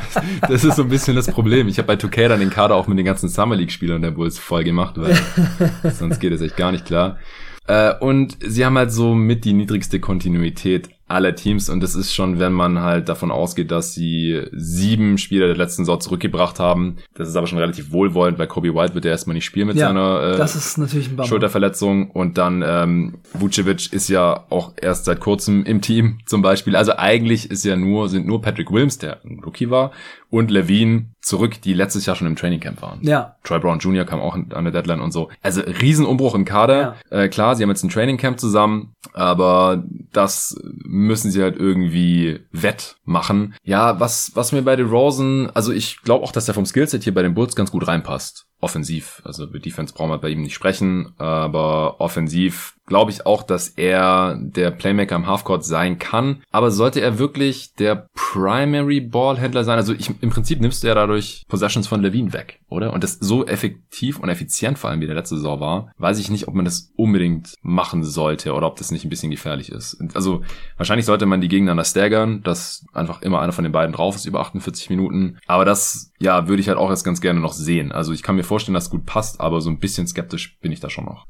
[0.48, 1.68] Das ist so ein bisschen das Problem.
[1.68, 4.38] Ich habe bei 2K dann den Kader auch mit den ganzen Summer League-Spielern der Bulls
[4.38, 5.18] voll gemacht, weil
[5.92, 7.18] sonst geht es echt gar nicht klar.
[7.66, 12.14] Äh, und sie haben halt so mit die niedrigste Kontinuität aller Teams und das ist
[12.14, 16.96] schon, wenn man halt davon ausgeht, dass sie sieben Spieler der letzten Saison zurückgebracht haben.
[17.14, 19.76] Das ist aber schon relativ wohlwollend, weil Kobe White wird ja erstmal nicht spielen mit
[19.76, 25.80] ja, seiner äh, Schulterverletzung und dann ähm, Vucevic ist ja auch erst seit kurzem im
[25.80, 26.76] Team zum Beispiel.
[26.76, 29.92] Also eigentlich ist ja nur sind nur Patrick Williams, der ein Rookie war,
[30.30, 33.00] und Levine zurück, die letztes Jahr schon im Trainingcamp waren.
[33.02, 33.36] Ja.
[33.44, 34.04] Troy Brown Jr.
[34.04, 35.28] kam auch an der Deadline und so.
[35.42, 36.96] Also Riesenumbruch im Kader.
[37.10, 37.18] Ja.
[37.18, 43.54] Äh, klar, sie haben jetzt ein Trainingcamp zusammen, aber das müssen sie halt irgendwie wettmachen.
[43.62, 47.04] Ja, was, was mir bei den Rosen, also ich glaube auch, dass der vom Skillset
[47.04, 49.22] hier bei den Bulls ganz gut reinpasst offensiv.
[49.24, 53.68] Also über Defense brauchen wir bei ihm nicht sprechen, aber offensiv glaube ich auch, dass
[53.68, 56.42] er der Playmaker im Halfcourt sein kann.
[56.50, 59.76] Aber sollte er wirklich der Primary Ballhändler sein?
[59.76, 62.92] Also ich, im Prinzip nimmst du ja dadurch Possessions von Levine weg, oder?
[62.92, 66.30] Und das so effektiv und effizient vor allem wie der letzte Saison war, weiß ich
[66.30, 70.02] nicht, ob man das unbedingt machen sollte oder ob das nicht ein bisschen gefährlich ist.
[70.14, 70.42] Also
[70.78, 74.24] wahrscheinlich sollte man die gegeneinander staggern, dass einfach immer einer von den beiden drauf ist
[74.24, 75.38] über 48 Minuten.
[75.46, 77.92] Aber das, ja, würde ich halt auch jetzt ganz gerne noch sehen.
[77.92, 80.72] Also ich kann mir vorstellen, dass es gut passt, aber so ein bisschen skeptisch bin
[80.72, 81.26] ich da schon noch.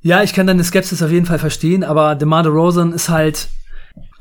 [0.00, 3.48] Ja, ich kann deine Skepsis auf jeden Fall verstehen, aber DeMar DeRozan ist halt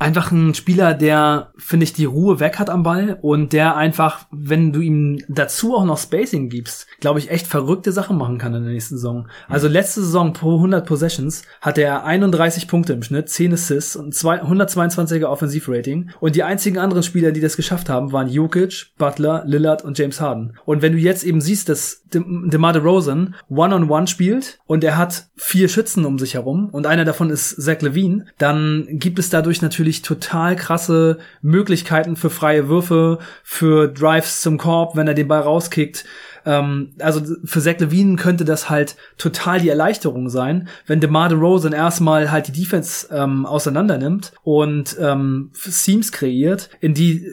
[0.02, 4.26] einfach ein Spieler, der, finde ich, die Ruhe weg hat am Ball und der einfach,
[4.32, 8.56] wenn du ihm dazu auch noch Spacing gibst, glaube ich, echt verrückte Sachen machen kann
[8.56, 9.28] in der nächsten Saison.
[9.48, 14.16] Also letzte Saison pro 100 Possessions hatte er 31 Punkte im Schnitt, 10 Assists und
[14.16, 19.84] 122er Offensivrating und die einzigen anderen Spieler, die das geschafft haben, waren Jokic, Butler, Lillard
[19.84, 20.58] und James Harden.
[20.66, 25.70] Und wenn du jetzt eben siehst, dass DeMar DeRozan One-on-One spielt und er hat vier
[25.70, 29.91] Schützen um sich herum und einer davon ist Zach Levine, dann gibt es dadurch natürlich
[29.92, 35.42] natürlich total krasse Möglichkeiten für freie Würfe, für Drives zum Korb, wenn er den Ball
[35.42, 36.06] rauskickt.
[36.46, 41.74] Ähm, also für Zach Levine könnte das halt total die Erleichterung sein, wenn DeMar DeRozan
[41.74, 47.26] erstmal halt die Defense ähm, auseinander nimmt und ähm, Seams kreiert, in die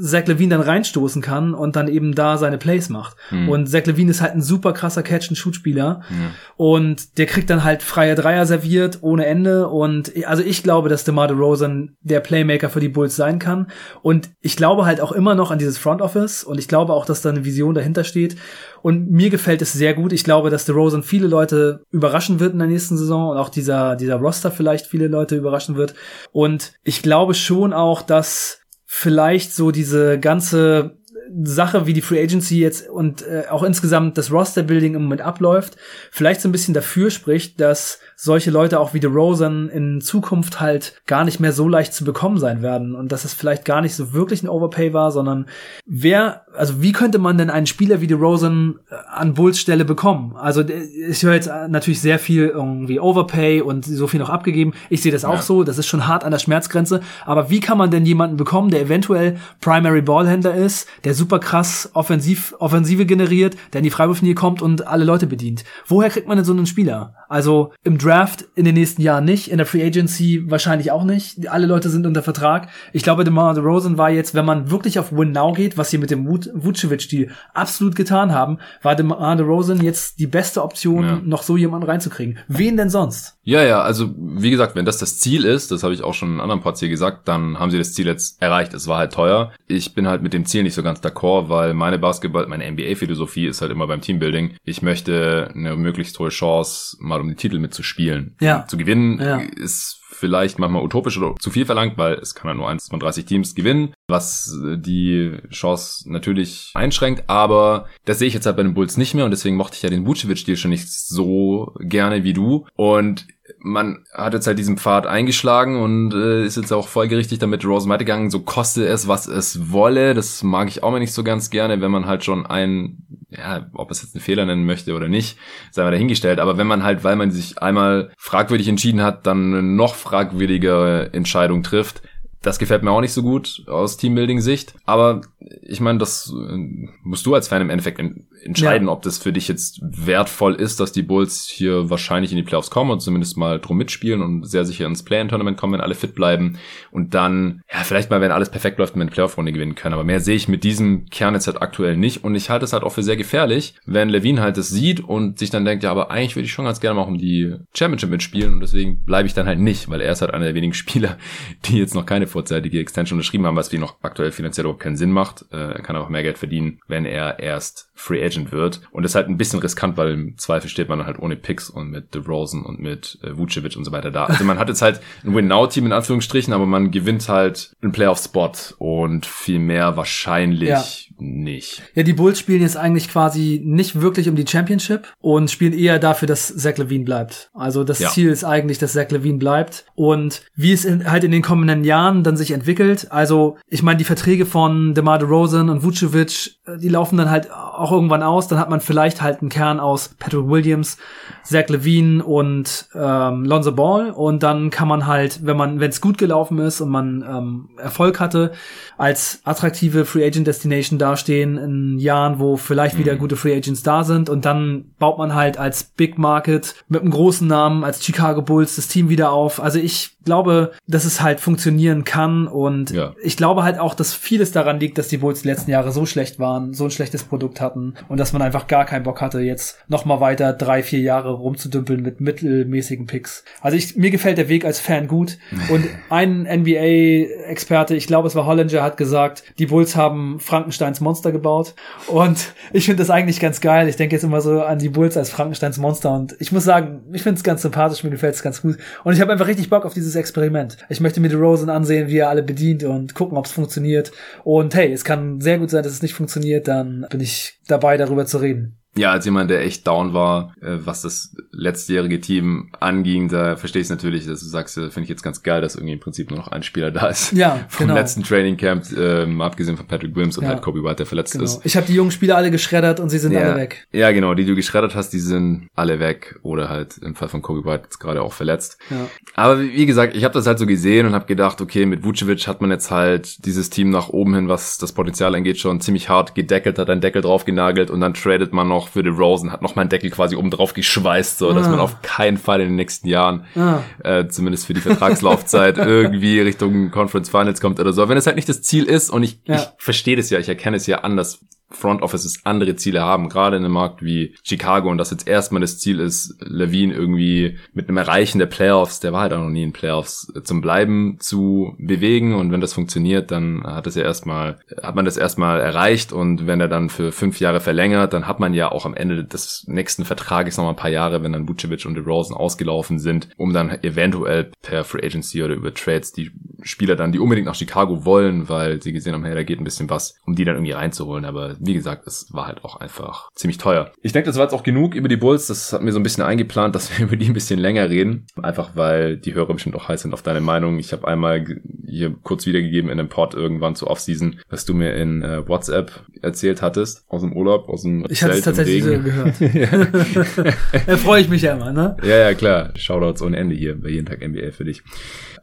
[0.00, 3.16] Zach Levine dann reinstoßen kann und dann eben da seine Plays macht.
[3.30, 3.48] Mhm.
[3.48, 6.02] Und Zach Levine ist halt ein super krasser Catch-and-Shoot-Spieler.
[6.08, 6.30] Mhm.
[6.56, 9.68] Und der kriegt dann halt freie Dreier serviert ohne Ende.
[9.68, 13.68] Und also ich glaube, dass DeMar DeRozan der Playmaker für die Bulls sein kann.
[14.02, 16.42] Und ich glaube halt auch immer noch an dieses Front Office.
[16.42, 18.36] Und ich glaube auch, dass da eine Vision dahinter steht.
[18.82, 20.12] Und mir gefällt es sehr gut.
[20.12, 23.96] Ich glaube, dass DeRozan viele Leute überraschen wird in der nächsten Saison und auch dieser,
[23.96, 25.94] dieser Roster vielleicht viele Leute überraschen wird.
[26.32, 30.98] Und ich glaube schon auch, dass vielleicht so diese ganze
[31.42, 35.76] Sache, wie die Free Agency jetzt und äh, auch insgesamt das Roster-Building im Moment abläuft,
[36.10, 41.00] vielleicht so ein bisschen dafür spricht, dass solche Leute auch wie DeRozan in Zukunft halt
[41.06, 43.94] gar nicht mehr so leicht zu bekommen sein werden und dass es vielleicht gar nicht
[43.94, 45.46] so wirklich ein Overpay war, sondern
[45.84, 50.34] wer, also wie könnte man denn einen Spieler wie DeRozan äh, an Bulls Stelle bekommen?
[50.36, 54.72] Also ich höre jetzt natürlich sehr viel irgendwie Overpay und so viel noch abgegeben.
[54.90, 55.42] Ich sehe das auch ja.
[55.42, 58.70] so, das ist schon hart an der Schmerzgrenze, aber wie kann man denn jemanden bekommen,
[58.70, 64.34] der eventuell Primary Ballhändler ist, der super krass offensiv Offensive generiert, der in die Freiwurflinie
[64.34, 65.64] kommt und alle Leute bedient?
[65.86, 67.14] Woher kriegt man denn so einen Spieler?
[67.28, 71.48] Also im Draft in den nächsten Jahren nicht, in der Free Agency wahrscheinlich auch nicht.
[71.48, 72.68] Alle Leute sind unter Vertrag.
[72.92, 75.98] Ich glaube, DeMar DeRozan war jetzt, wenn man wirklich auf Win Now geht, was sie
[75.98, 81.20] mit dem Vucevic-Deal absolut getan haben, war DeMar DeRozan jetzt die beste Option, ja.
[81.24, 82.38] noch so jemanden reinzukriegen.
[82.48, 83.36] Wen denn sonst?
[83.42, 86.34] Ja, ja, also wie gesagt, wenn das das Ziel ist, das habe ich auch schon
[86.34, 88.74] in anderen Parts hier gesagt, dann haben sie das Ziel jetzt erreicht.
[88.74, 89.52] Es war halt teuer.
[89.68, 93.46] Ich bin halt mit dem Ziel nicht so ganz d'accord, weil meine Basketball, meine NBA-Philosophie
[93.46, 94.56] ist halt immer beim Teambuilding.
[94.64, 98.34] Ich möchte eine möglichst hohe Chance, mal um die Titel mitzuspielen.
[98.40, 98.66] Ja.
[98.66, 99.38] Zu gewinnen ja.
[99.38, 103.00] ist vielleicht manchmal utopisch oder zu viel verlangt, weil es kann ja nur eins von
[103.00, 108.62] 30 Teams gewinnen, was die Chance natürlich einschränkt, aber das sehe ich jetzt halt bei
[108.62, 112.24] den Bulls nicht mehr und deswegen mochte ich ja den Vucevic-Deal schon nicht so gerne
[112.24, 112.66] wie du.
[112.74, 113.26] Und
[113.66, 117.88] man hat jetzt halt diesen Pfad eingeschlagen und äh, ist jetzt auch folgerichtig damit Rose
[117.98, 120.14] gegangen, so koste es, was es wolle.
[120.14, 122.98] Das mag ich auch mal nicht so ganz gerne, wenn man halt schon ein,
[123.28, 125.36] ja, ob es jetzt einen Fehler nennen möchte oder nicht,
[125.72, 126.38] sei mal dahingestellt.
[126.38, 131.10] Aber wenn man halt, weil man sich einmal fragwürdig entschieden hat, dann eine noch fragwürdige
[131.12, 132.02] Entscheidung trifft,
[132.42, 134.74] Das gefällt mir auch nicht so gut aus Teambuilding-Sicht.
[134.84, 135.22] Aber
[135.62, 136.56] ich meine, das äh,
[137.02, 138.00] musst du als Fan im Endeffekt
[138.46, 138.92] entscheiden, ja.
[138.92, 142.70] ob das für dich jetzt wertvoll ist, dass die Bulls hier wahrscheinlich in die Playoffs
[142.70, 146.14] kommen und zumindest mal drum mitspielen und sehr sicher ins Play-in-Tournament kommen, wenn alle fit
[146.14, 146.58] bleiben
[146.90, 149.94] und dann, ja, vielleicht mal, wenn alles perfekt läuft, eine Playoff-Runde gewinnen können.
[149.94, 152.72] Aber mehr sehe ich mit diesem Kern jetzt halt aktuell nicht und ich halte es
[152.72, 155.90] halt auch für sehr gefährlich, wenn Levine halt das sieht und sich dann denkt, ja,
[155.90, 159.26] aber eigentlich würde ich schon ganz gerne mal um die Championship mitspielen und deswegen bleibe
[159.26, 161.18] ich dann halt nicht, weil er ist halt einer der wenigen Spieler,
[161.64, 164.82] die jetzt noch keine vorzeitige Extension unterschrieben haben, was für ihn noch aktuell finanziell überhaupt
[164.82, 165.46] keinen Sinn macht.
[165.52, 168.80] Äh, er kann auch mehr Geld verdienen, wenn er erst Free Agent wird.
[168.90, 171.70] Und das ist halt ein bisschen riskant, weil im Zweifel steht man halt ohne Picks
[171.70, 174.24] und mit DeRozan und mit äh, Vucevic und so weiter da.
[174.24, 178.52] Also man hat jetzt halt ein Win-Now-Team in Anführungsstrichen, aber man gewinnt halt einen Playoff-Spot
[178.78, 181.05] und viel mehr wahrscheinlich ja.
[181.18, 181.82] Nicht.
[181.94, 185.98] Ja, die Bulls spielen jetzt eigentlich quasi nicht wirklich um die Championship und spielen eher
[185.98, 187.50] dafür, dass Zach Levine bleibt.
[187.54, 188.10] Also das ja.
[188.10, 189.86] Ziel ist eigentlich, dass Zach Levine bleibt.
[189.94, 193.98] Und wie es in, halt in den kommenden Jahren dann sich entwickelt, also ich meine,
[193.98, 198.48] die Verträge von DeMar DeRozan und Vucevic, äh, die laufen dann halt auch irgendwann aus.
[198.48, 200.98] Dann hat man vielleicht halt einen Kern aus Patrick Williams,
[201.44, 204.10] Zach Levine und ähm, Lonzo Ball.
[204.10, 207.68] Und dann kann man halt, wenn man, wenn es gut gelaufen ist und man ähm,
[207.78, 208.52] Erfolg hatte,
[208.98, 213.18] als attraktive Free Agent Destination dastehen in Jahren, wo vielleicht wieder mhm.
[213.18, 214.28] gute Free Agents da sind.
[214.28, 218.76] Und dann baut man halt als Big Market mit einem großen Namen, als Chicago Bulls
[218.76, 219.62] das Team wieder auf.
[219.62, 223.14] Also ich glaube, dass es halt funktionieren kann und ja.
[223.22, 226.04] ich glaube halt auch, dass vieles daran liegt, dass die Bulls die letzten Jahre so
[226.04, 229.40] schlecht waren, so ein schlechtes Produkt hatten und dass man einfach gar keinen Bock hatte,
[229.40, 233.44] jetzt noch mal weiter drei, vier Jahre rumzudümpeln mit mittelmäßigen Picks.
[233.62, 235.38] Also ich, mir gefällt der Weg als Fan gut
[235.70, 241.32] und ein NBA-Experte, ich glaube, es war Hollinger, hat gesagt, die Bulls haben Frankensteins Monster
[241.32, 241.74] gebaut
[242.06, 243.88] und ich finde das eigentlich ganz geil.
[243.88, 247.02] Ich denke jetzt immer so an die Bulls als Frankensteins Monster und ich muss sagen,
[247.12, 249.70] ich finde es ganz sympathisch, mir gefällt es ganz gut und ich habe einfach richtig
[249.70, 250.76] Bock auf dieses Experiment.
[250.88, 254.12] Ich möchte mir DeRozan ansehen, wie er alle bedient und gucken, ob es funktioniert.
[254.44, 257.96] Und hey, es kann sehr gut sein, dass es nicht funktioniert, dann bin ich dabei,
[257.96, 262.70] darüber zu reden ja, als jemand, der echt down war, äh, was das letztjährige Team
[262.80, 265.60] anging, da verstehe ich es natürlich, dass du sagst, äh, finde ich jetzt ganz geil,
[265.60, 267.32] dass irgendwie im Prinzip nur noch ein Spieler da ist.
[267.32, 267.98] Ja, Vom genau.
[267.98, 270.50] letzten Training Camp, ähm, abgesehen von Patrick Williams und ja.
[270.50, 271.44] halt Kobe White, der verletzt genau.
[271.44, 271.60] ist.
[271.64, 273.40] Ich habe die jungen Spieler alle geschreddert und sie sind ja.
[273.40, 273.86] alle weg.
[273.92, 277.42] Ja, genau, die du geschreddert hast, die sind alle weg oder halt im Fall von
[277.42, 278.78] Kobe White jetzt gerade auch verletzt.
[278.90, 279.08] Ja.
[279.34, 282.04] Aber wie, wie gesagt, ich habe das halt so gesehen und habe gedacht, okay, mit
[282.04, 285.80] Vucevic hat man jetzt halt dieses Team nach oben hin, was das Potenzial angeht, schon
[285.80, 289.14] ziemlich hart gedeckelt, hat einen Deckel drauf genagelt und dann tradet man noch für den
[289.14, 291.70] Rosen, hat nochmal einen Deckel quasi oben drauf geschweißt, so dass ah.
[291.70, 293.80] man auf keinen Fall in den nächsten Jahren, ah.
[294.02, 298.08] äh, zumindest für die Vertragslaufzeit, irgendwie Richtung Conference Finals kommt oder so.
[298.08, 299.56] Wenn es halt nicht das Ziel ist, und ich, ja.
[299.56, 301.40] ich verstehe das ja, ich erkenne es ja an, dass
[301.70, 305.60] Front Offices andere Ziele haben, gerade in einem Markt wie Chicago und das jetzt erstmal
[305.60, 309.50] das Ziel ist, Levine irgendwie mit einem Erreichen der Playoffs, der war halt auch noch
[309.50, 312.34] nie in Playoffs, zum Bleiben zu bewegen.
[312.34, 316.12] Und wenn das funktioniert, dann hat es ja erstmal, hat man das erstmal erreicht.
[316.12, 319.24] Und wenn er dann für fünf Jahre verlängert, dann hat man ja auch am Ende
[319.24, 323.28] des nächsten Vertrages noch mal ein paar Jahre, wenn dann Vucevic und DeRozan ausgelaufen sind,
[323.36, 326.30] um dann eventuell per Free Agency oder über Trades die
[326.62, 329.64] Spieler dann, die unbedingt nach Chicago wollen, weil sie gesehen haben, hey, da geht ein
[329.64, 333.30] bisschen was, um die dann irgendwie reinzuholen, aber wie gesagt, es war halt auch einfach
[333.34, 333.92] ziemlich teuer.
[334.02, 335.46] Ich denke, das war jetzt auch genug über die Bulls.
[335.46, 338.26] Das hat mir so ein bisschen eingeplant, dass wir über die ein bisschen länger reden.
[338.42, 340.78] Einfach weil die Hörer bestimmt auch heiß sind auf deine Meinung.
[340.78, 341.44] Ich habe einmal
[341.86, 346.04] hier kurz wiedergegeben in einem Pod irgendwann zur Offseason, was du mir in äh, WhatsApp
[346.22, 349.34] erzählt hattest aus dem Urlaub, aus dem Ich hatte es tatsächlich so gehört.
[350.86, 351.96] da freue ich mich ja immer, ne?
[352.02, 352.70] Ja, ja, klar.
[352.76, 354.82] Shoutouts ohne Ende hier bei jeden Tag NBA für dich.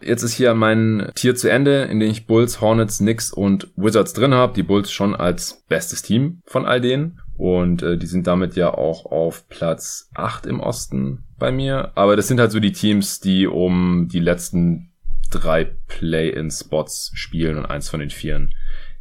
[0.02, 4.14] Jetzt ist hier mein Tier zu Ende, in dem ich Bulls, Hornets, Knicks und Wizards
[4.14, 4.54] drin habe.
[4.54, 7.20] Die Bulls schon als bestes Team von all denen.
[7.36, 11.92] Und äh, die sind damit ja auch auf Platz 8 im Osten bei mir.
[11.96, 14.92] Aber das sind halt so die Teams, die um die letzten
[15.32, 18.54] drei Play-in-Spots spielen und eins von den vieren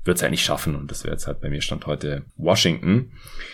[0.04, 0.74] wird es halt nicht schaffen.
[0.74, 3.12] Und das wäre jetzt halt bei mir Stand heute Washington.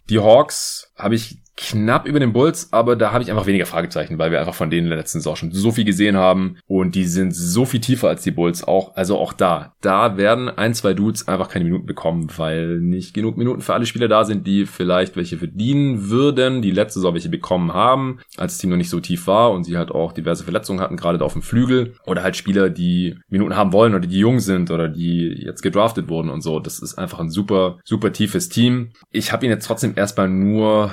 [0.09, 4.17] Die Hawks habe ich knapp über den Bulls, aber da habe ich einfach weniger Fragezeichen,
[4.17, 6.95] weil wir einfach von denen in der letzten Saison schon so viel gesehen haben und
[6.95, 8.95] die sind so viel tiefer als die Bulls auch.
[8.95, 13.37] Also auch da, da werden ein, zwei Dudes einfach keine Minuten bekommen, weil nicht genug
[13.37, 17.29] Minuten für alle Spieler da sind, die vielleicht welche verdienen würden, die letzte Saison welche
[17.29, 20.45] bekommen haben, als das Team noch nicht so tief war und sie halt auch diverse
[20.45, 24.19] Verletzungen hatten, gerade auf dem Flügel oder halt Spieler, die Minuten haben wollen oder die
[24.19, 26.61] jung sind oder die jetzt gedraftet wurden und so.
[26.61, 28.91] Das ist einfach ein super, super tiefes Team.
[29.11, 30.93] Ich habe ihn jetzt trotzdem erstmal nur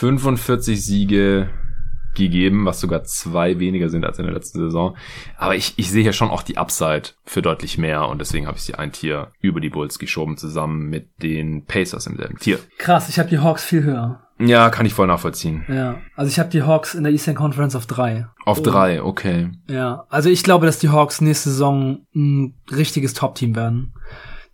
[0.00, 1.50] 45 Siege
[2.14, 4.96] gegeben, was sogar zwei weniger sind als in der letzten Saison.
[5.36, 8.56] Aber ich, ich sehe hier schon auch die Upside für deutlich mehr und deswegen habe
[8.56, 12.58] ich sie ein Tier über die Bulls geschoben, zusammen mit den Pacers im selben Tier.
[12.78, 14.22] Krass, ich habe die Hawks viel höher.
[14.38, 15.66] Ja, kann ich voll nachvollziehen.
[15.68, 18.26] Ja, also ich habe die Hawks in der Eastern Conference auf drei.
[18.46, 18.62] Auf Oh.
[18.62, 19.50] drei, okay.
[19.68, 23.92] Ja, also ich glaube, dass die Hawks nächste Saison ein richtiges Top-Team werden.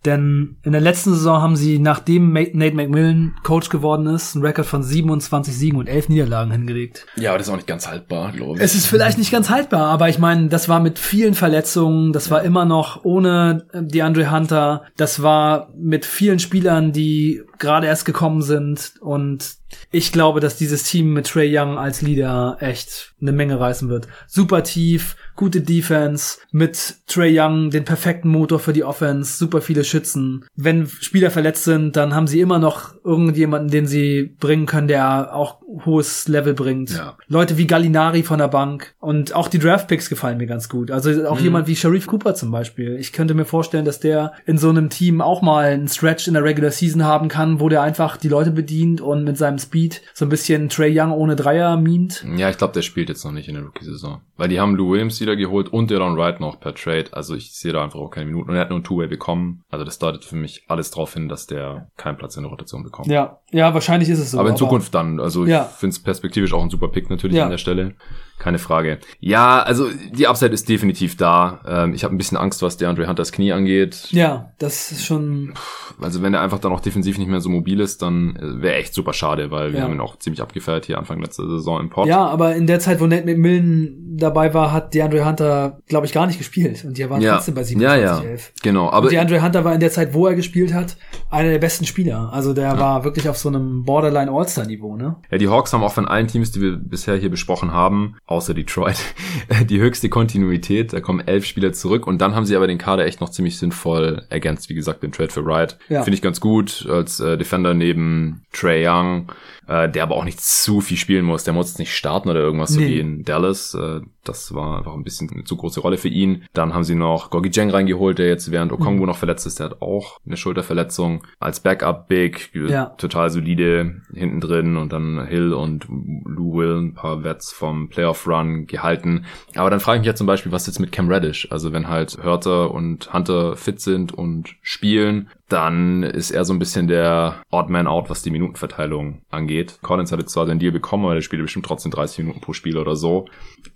[0.05, 4.67] Denn in der letzten Saison haben sie, nachdem Nate McMillan Coach geworden ist, einen Rekord
[4.67, 7.05] von 27 Siegen und 11 Niederlagen hingelegt.
[7.15, 8.63] Ja, aber das ist auch nicht ganz haltbar, glaube ich.
[8.63, 12.29] Es ist vielleicht nicht ganz haltbar, aber ich meine, das war mit vielen Verletzungen, das
[12.29, 18.05] war immer noch ohne äh, DeAndre Hunter, das war mit vielen Spielern, die gerade erst
[18.05, 19.57] gekommen sind und
[19.91, 24.07] ich glaube, dass dieses Team mit Trey Young als Leader echt eine Menge reißen wird.
[24.25, 29.83] Super tief, gute Defense, mit Trey Young den perfekten Motor für die Offense, super viele
[29.83, 30.45] Schützen.
[30.55, 35.35] Wenn Spieler verletzt sind, dann haben sie immer noch irgendjemanden, den sie bringen können, der
[35.35, 36.91] auch hohes Level bringt.
[36.91, 37.17] Ja.
[37.27, 40.91] Leute wie Gallinari von der Bank und auch die Draftpicks gefallen mir ganz gut.
[40.91, 41.43] Also auch Mhm.
[41.43, 42.95] jemand wie Sharif Cooper zum Beispiel.
[42.97, 46.35] Ich könnte mir vorstellen, dass der in so einem Team auch mal einen Stretch in
[46.35, 50.01] der Regular Season haben kann, wo der einfach die Leute bedient und mit seinem Speed
[50.13, 52.25] so ein bisschen Trey Young ohne Dreier mient.
[52.37, 54.21] Ja, ich glaube, der spielt jetzt noch nicht in der Rookie-Saison.
[54.35, 57.05] Weil die haben Lou Williams wieder geholt und Dylan Wright noch per Trade.
[57.11, 58.49] Also ich sehe da einfach auch keine Minuten.
[58.49, 59.63] Und er hat nur ein Two-Way bekommen.
[59.71, 62.83] Also das deutet für mich alles darauf hin, dass der keinen Platz in der Rotation
[62.83, 63.07] bekommt.
[63.07, 64.39] Ja, ja, wahrscheinlich ist es so.
[64.39, 65.19] aber in Zukunft dann.
[65.19, 65.63] Also ich Ja.
[65.63, 67.45] finde es perspektivisch auch ein super Pick natürlich Ja.
[67.45, 67.95] an der Stelle.
[68.39, 68.99] Keine Frage.
[69.19, 71.59] Ja, also die Upside ist definitiv da.
[71.67, 74.07] Ähm, ich habe ein bisschen Angst, was DeAndre Hunters Knie angeht.
[74.11, 75.53] Ja, das ist schon.
[75.99, 78.93] Also wenn er einfach dann auch defensiv nicht mehr so mobil ist, dann wäre echt
[78.93, 79.85] super schade, weil wir Ja.
[79.85, 82.07] haben ihn auch ziemlich abgefeiert hier Anfang letzter Saison im Pod.
[82.07, 86.13] Ja, aber in der Zeit, wo Nate McMillan dabei war, hat DeAndre Hunter, glaube ich,
[86.13, 86.83] gar nicht gespielt.
[86.85, 87.35] Und die waren ja.
[87.35, 88.53] trotzdem bei ja, 27, ja, 11.
[88.61, 88.89] genau.
[88.89, 90.97] Aber Und DeAndre Hunter war in der Zeit, wo er gespielt hat,
[91.31, 92.29] einer der besten Spieler.
[92.31, 95.15] Also der war wirklich auf so einem Borderline All-Star-Niveau, ne?
[95.31, 98.53] Ja, die Hawks haben auch von allen Teams, die wir bisher hier besprochen haben, außer
[98.53, 98.97] Detroit,
[99.69, 100.93] die höchste Kontinuität.
[100.93, 103.57] Da kommen elf Spieler zurück und dann haben sie aber den Kader echt noch ziemlich
[103.57, 104.69] sinnvoll ergänzt.
[104.69, 105.77] Wie gesagt, den Trade für Wright.
[105.89, 106.03] Ja.
[106.03, 109.31] Finde ich ganz gut als äh, Defender neben Trey Young,
[109.67, 111.43] äh, der aber auch nicht zu viel spielen muss.
[111.45, 112.87] Der muss jetzt nicht starten oder irgendwas, so Nee.
[112.87, 113.73] wie in Dallas.
[113.73, 116.43] Äh, das war einfach ein bisschen eine zu große Rolle für ihn.
[116.53, 119.07] Dann haben sie noch Gogi Jeng reingeholt, der jetzt während Okongwu Mhm.
[119.07, 119.59] noch verletzt ist.
[119.59, 121.23] Der hat auch eine Schulterverletzung.
[121.39, 122.87] Als Backup Big, Ja.
[122.97, 128.16] total solide hinten drin und dann Hill und Lou Will ein paar Wets vom Playoff
[128.25, 129.25] Run gehalten.
[129.55, 131.47] Aber dann frage ich mich ja zum Beispiel, was jetzt mit Cam Reddish?
[131.51, 136.59] Also wenn halt Hörter und Hunter fit sind und spielen, dann ist er so ein
[136.59, 139.79] bisschen der Odd Man Out, was die Minutenverteilung angeht.
[139.81, 142.77] Collins hatte zwar seinen Deal bekommen, aber der spielt bestimmt trotzdem 30 Minuten pro Spiel
[142.77, 143.25] oder so.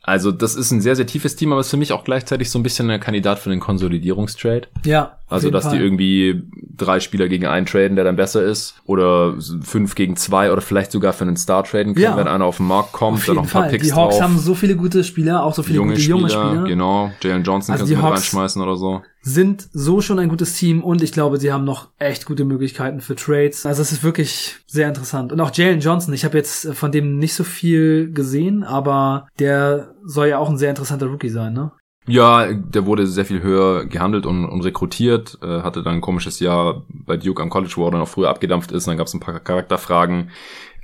[0.03, 2.59] Also das ist ein sehr, sehr tiefes Team, aber ist für mich auch gleichzeitig so
[2.59, 4.67] ein bisschen ein Kandidat für den Konsolidierungstrade.
[4.85, 5.17] Ja.
[5.29, 5.77] Also, dass Fall.
[5.77, 6.43] die irgendwie
[6.75, 8.75] drei Spieler gegen einen traden, der dann besser ist.
[8.85, 12.17] Oder fünf gegen zwei oder vielleicht sogar für einen Star traden können, Ja.
[12.17, 13.71] wenn einer auf den Markt kommt, Auf dann noch ein paar Fall.
[13.71, 14.23] Picks Die Hawks drauf.
[14.23, 16.63] haben so viele gute Spieler, auch so viele junge gute Spieler, junge Spieler.
[16.65, 17.11] genau.
[17.21, 19.01] Jalen Johnson Also kannst du mit Hawks- reinschmeißen oder so.
[19.21, 23.01] Sind so schon ein gutes Team und ich glaube, sie haben noch echt gute Möglichkeiten
[23.01, 23.65] für Trades.
[23.65, 25.31] Also es ist wirklich sehr interessant.
[25.31, 29.27] Und auch Jalen Johnson, ich habe jetzt äh, von dem nicht so viel gesehen, aber
[29.37, 31.71] der soll ja auch ein sehr interessanter Rookie sein, ne?
[32.07, 36.39] Ja, der wurde sehr viel höher gehandelt und, und rekrutiert, äh, hatte dann ein komisches
[36.39, 38.87] Jahr bei Duke am College, wo er dann auch früher abgedampft ist.
[38.87, 40.31] Und dann gab es ein paar Charakterfragen.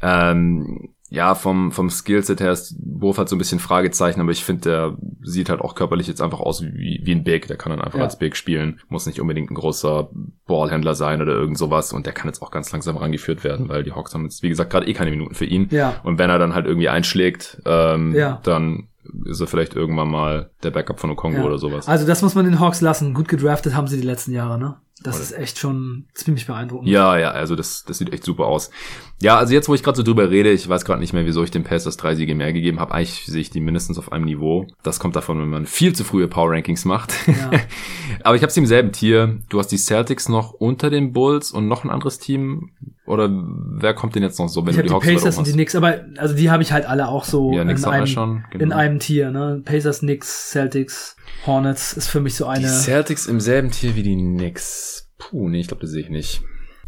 [0.02, 4.44] Ähm, ja, vom, vom Skillset her ist Wurf halt so ein bisschen Fragezeichen, aber ich
[4.44, 7.48] finde, der sieht halt auch körperlich jetzt einfach aus wie, wie ein Big.
[7.48, 8.04] Der kann dann einfach Ja.
[8.06, 8.82] als Big spielen.
[8.90, 10.10] Muss nicht unbedingt ein großer
[10.48, 11.94] Ballhändler sein oder irgend sowas.
[11.94, 14.50] Und der kann jetzt auch ganz langsam rangeführt werden, weil die Hawks haben jetzt, wie
[14.50, 15.68] gesagt, gerade eh keine Minuten für ihn.
[15.72, 15.96] Ja.
[16.04, 18.42] Und wenn er dann halt irgendwie einschlägt, ähm, Ja.
[18.44, 18.90] dann
[19.24, 21.46] ist er vielleicht irgendwann mal der Backup von Okongo Ja.
[21.46, 21.88] oder sowas.
[21.88, 23.14] Also das muss man den Hawks lassen.
[23.14, 24.76] Gut gedraftet haben sie die letzten Jahre, ne?
[25.04, 26.90] Das ist echt schon ziemlich beeindruckend.
[26.90, 28.72] Ja, ja, also das, das sieht echt super aus.
[29.20, 31.44] Ja, also jetzt, wo ich gerade so drüber rede, ich weiß gerade nicht mehr, wieso
[31.44, 32.94] ich den Pacers drei Siege mehr gegeben habe.
[32.94, 34.68] Eigentlich sehe ich die mindestens auf einem Niveau.
[34.84, 37.14] Das kommt davon, wenn man viel zu frühe Power Rankings macht.
[37.26, 37.50] Ja.
[38.24, 39.40] Aber ich habe sie im selben Tier.
[39.50, 42.70] Du hast die Celtics noch unter den Bulls und noch ein anderes Team.
[43.08, 45.38] Oder wer kommt denn jetzt noch so, wenn ich du habe die die Hawks Pacers
[45.40, 45.54] und die?
[45.54, 48.64] Knicks, aber also die habe ich halt alle auch so Ja, in, einem, schon, genau.
[48.64, 49.62] in einem Tier, ne?
[49.66, 51.16] Pacers, Knicks, Celtics,
[51.46, 52.68] Hornets ist für mich so Die eine.
[52.68, 55.10] Celtics im selben Tier wie die Knicks.
[55.18, 56.42] Puh, nee, ich glaube, das sehe ich nicht.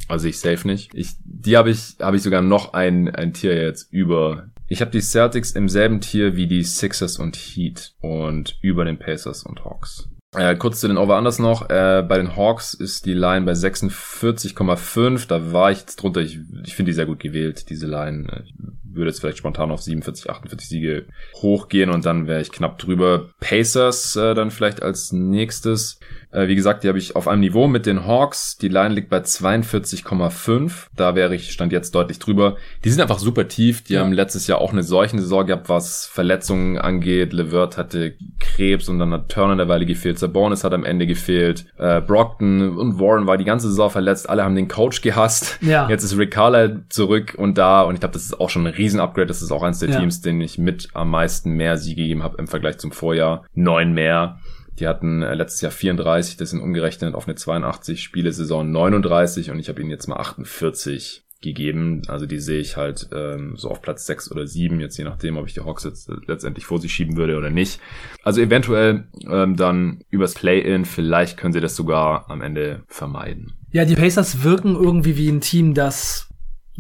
[0.10, 0.94] Also ich safe nicht.
[0.96, 4.50] Ich, die habe ich, habe ich sogar noch ein, ein Tier jetzt über.
[4.68, 8.98] Ich habe die Celtics im selben Tier wie die Sixers und Heat und über den
[8.98, 10.10] Pacers und Hawks.
[10.36, 11.70] Äh, kurz zu den Over-Unders noch.
[11.70, 15.28] Äh, bei den Hawks ist die Line bei 46,5.
[15.28, 16.22] Da war ich jetzt drunter.
[16.22, 18.46] Ich, ich finde die sehr gut gewählt, diese Line.
[18.92, 23.30] Würde jetzt vielleicht spontan auf 47, 48 Siege hochgehen und dann wäre ich knapp drüber.
[23.40, 26.00] Pacers äh, dann vielleicht als nächstes.
[26.32, 28.58] Äh, wie gesagt, die habe ich auf einem Niveau mit den Hawks.
[28.58, 30.88] Die Line liegt bei 42,5.
[30.96, 32.58] Da wäre ich, stand jetzt deutlich drüber.
[32.84, 33.84] Die sind einfach super tief.
[33.84, 34.02] Die ja.
[34.02, 37.34] haben letztes Jahr auch eine solche Saison gehabt, was Verletzungen angeht.
[37.34, 40.20] Levert hatte Krebs und dann hat Turner der Weile gefehlt.
[40.20, 41.66] Sabonis hat am Ende gefehlt.
[41.78, 44.30] Äh, Brockton und Warren war die ganze Saison verletzt.
[44.30, 45.58] Alle haben den Coach gehasst.
[45.62, 45.90] Ja.
[45.90, 47.82] Jetzt ist Rick Carlisle zurück und da.
[47.82, 49.28] Und ich glaube, das ist auch schon ein Riesen-Upgrade.
[49.28, 50.00] Das ist auch eins der ja.
[50.00, 53.46] Teams, denen ich mit am meisten mehr Siege gegeben habe im Vergleich zum Vorjahr.
[53.54, 54.40] Neun mehr.
[54.80, 59.60] Die hatten äh, letztes Jahr 34, das sind umgerechnet auf eine 82 Spiele-Saison 39 und
[59.60, 62.02] ich habe ihnen jetzt mal 48 gegeben.
[62.08, 65.38] Also die sehe ich halt ähm, so auf Platz 6 oder 7, jetzt je nachdem,
[65.38, 67.80] ob ich die Hawks jetzt letztendlich vor sich schieben würde oder nicht.
[68.24, 73.54] Also eventuell ähm, dann übers Play-In, vielleicht können sie das sogar am Ende vermeiden.
[73.72, 76.29] Ja, die Pacers wirken irgendwie wie ein Team, das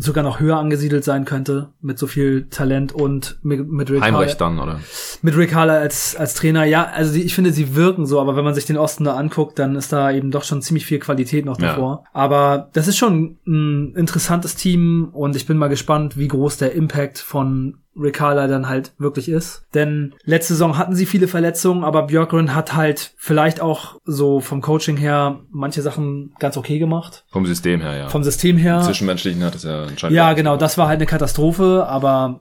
[0.02, 4.36] sogar noch höher angesiedelt sein könnte mit so viel Talent und mit, mit Rick Heinrich
[4.36, 4.80] dann, oder?
[5.22, 6.64] Mit Rick Haller als, als Trainer.
[6.64, 9.16] Ja, also die, ich finde, sie wirken so, aber wenn man sich den Osten da
[9.16, 12.04] anguckt, dann ist da eben doch schon ziemlich viel Qualität noch davor.
[12.06, 12.10] Ja.
[12.14, 16.72] Aber das ist schon ein interessantes Team und ich bin mal gespannt, wie groß der
[16.72, 19.64] Impact von Riccarda dann halt wirklich ist.
[19.74, 24.62] Denn letzte Saison hatten sie viele Verletzungen, aber Björkgren hat halt vielleicht auch so vom
[24.62, 27.26] Coaching her manche Sachen ganz okay gemacht.
[27.32, 28.10] Vom System her, ja.
[28.10, 28.82] Vom System her.
[28.82, 30.16] Zwischenmenschlichen hat es ja anscheinend.
[30.16, 32.40] Ja, genau, das war halt eine Katastrophe, aber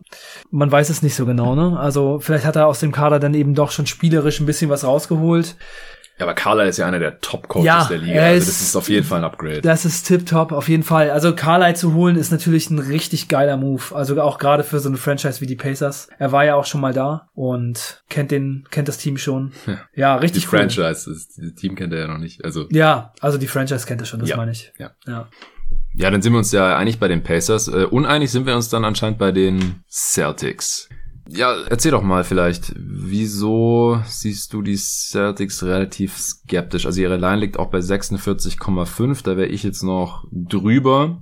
[0.50, 1.78] man weiß es nicht so genau, ne?
[1.78, 4.84] Also vielleicht hat er aus dem Kader dann eben doch schon spielerisch ein bisschen was
[4.84, 5.56] rausgeholt.
[6.18, 8.20] Ja, aber Carla ist ja einer der Top-Coaches ja, der Liga.
[8.20, 9.60] Also das ist auf jeden Fall ein Upgrade.
[9.60, 11.10] Das ist tip-top, auf jeden Fall.
[11.10, 13.94] Also Carly zu holen ist natürlich ein richtig geiler Move.
[13.94, 16.08] Also auch gerade für so eine Franchise wie die Pacers.
[16.18, 19.52] Er war ja auch schon mal da und kennt den, kennt das Team schon.
[19.66, 20.58] Ja, ja richtig die cool.
[20.58, 22.44] Franchise, das, das Team kennt er ja noch nicht.
[22.44, 24.72] Also ja, also die Franchise kennt er schon, das ja, meine ich.
[24.78, 24.90] Ja.
[25.06, 25.28] ja.
[25.94, 27.68] Ja, dann sind wir uns ja einig bei den Pacers.
[27.68, 30.88] Uh, uneinig sind wir uns dann anscheinend bei den Celtics.
[31.30, 36.86] Ja, erzähl doch mal vielleicht, wieso siehst du die Celtics relativ skeptisch?
[36.86, 41.20] Also ihre Line liegt auch bei 46,5, da wäre ich jetzt noch drüber.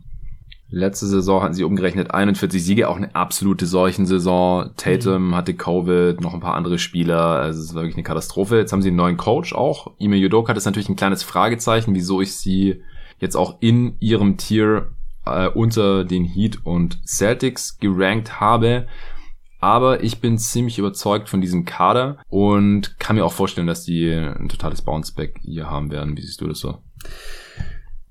[0.69, 4.71] Letzte Saison hatten sie umgerechnet 41 Siege, auch eine absolute Seuchensaison.
[4.77, 5.35] Tatum mhm.
[5.35, 8.59] hatte Covid, noch ein paar andere Spieler, also es war wirklich eine Katastrophe.
[8.59, 9.93] Jetzt haben sie einen neuen Coach auch.
[9.99, 12.83] Ime Yudoka das ist natürlich ein kleines Fragezeichen, wieso ich sie
[13.19, 14.93] jetzt auch in ihrem Tier
[15.25, 18.87] äh, unter den Heat und Celtics gerankt habe.
[19.59, 24.11] Aber ich bin ziemlich überzeugt von diesem Kader und kann mir auch vorstellen, dass die
[24.11, 26.17] ein totales Bounceback hier haben werden.
[26.17, 26.79] Wie siehst du das so?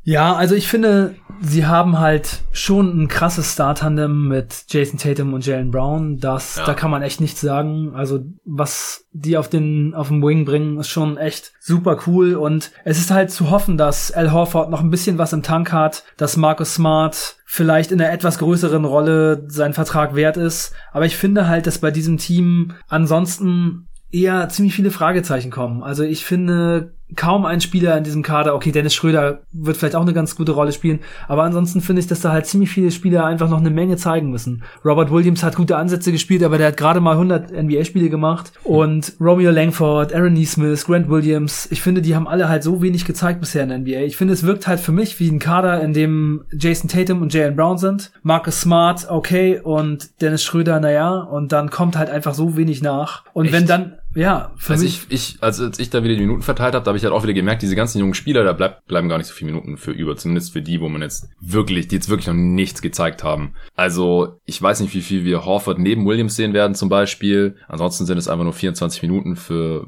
[0.08, 5.44] Ja, also ich finde, sie haben halt schon ein krasses Star-Tandem mit Jason Tatum und
[5.44, 6.20] Jalen Brown.
[6.20, 6.66] Das, ja.
[6.66, 7.92] da kann man echt nichts sagen.
[7.96, 12.36] Also was die auf den auf den Wing bringen, ist schon echt super cool.
[12.36, 15.72] Und es ist halt zu hoffen, dass Al Horford noch ein bisschen was im Tank
[15.72, 20.74] hat, dass Marcus Smart vielleicht in einer etwas größeren Rolle sein Vertrag wert ist.
[20.94, 25.82] Aber ich finde halt, dass bei diesem Team ansonsten eher ziemlich viele Fragezeichen kommen.
[25.84, 28.56] Also ich finde, kaum ein Spieler in diesem Kader.
[28.56, 32.08] Okay, Dennis Schröder wird vielleicht auch eine ganz gute Rolle spielen, aber ansonsten finde ich,
[32.08, 34.64] dass da halt ziemlich viele Spieler einfach noch eine Menge zeigen müssen.
[34.84, 39.14] Robert Williams hat gute Ansätze gespielt, aber der hat gerade mal 100 NBA-Spiele gemacht und
[39.20, 43.40] Romeo Langford, Aaron Neesmith, Grant Williams, ich finde, die haben alle halt so wenig gezeigt
[43.40, 44.06] bisher in der NBA.
[44.06, 47.34] Ich finde, es wirkt halt für mich wie ein Kader, in dem Jason Tatum und
[47.34, 52.34] Jalen Brown sind, Marcus Smart, okay, und Dennis Schröder, naja, und dann kommt halt einfach
[52.34, 53.24] so wenig nach.
[53.34, 53.54] Und Echt?
[53.54, 55.02] wenn dann ja, für also mich.
[55.10, 57.24] Ich, ich, als ich da wieder die Minuten verteilt habe, da habe ich halt auch
[57.24, 59.92] wieder gemerkt, diese ganzen jungen Spieler, da bleibt, bleiben gar nicht so viele Minuten für
[59.92, 63.54] über, zumindest für die, wo man jetzt wirklich, die jetzt wirklich noch nichts gezeigt haben.
[63.76, 67.58] Also, ich weiß nicht, wie viel wir Horford neben Williams sehen werden zum Beispiel.
[67.68, 69.88] Ansonsten sind es einfach nur 24 Minuten für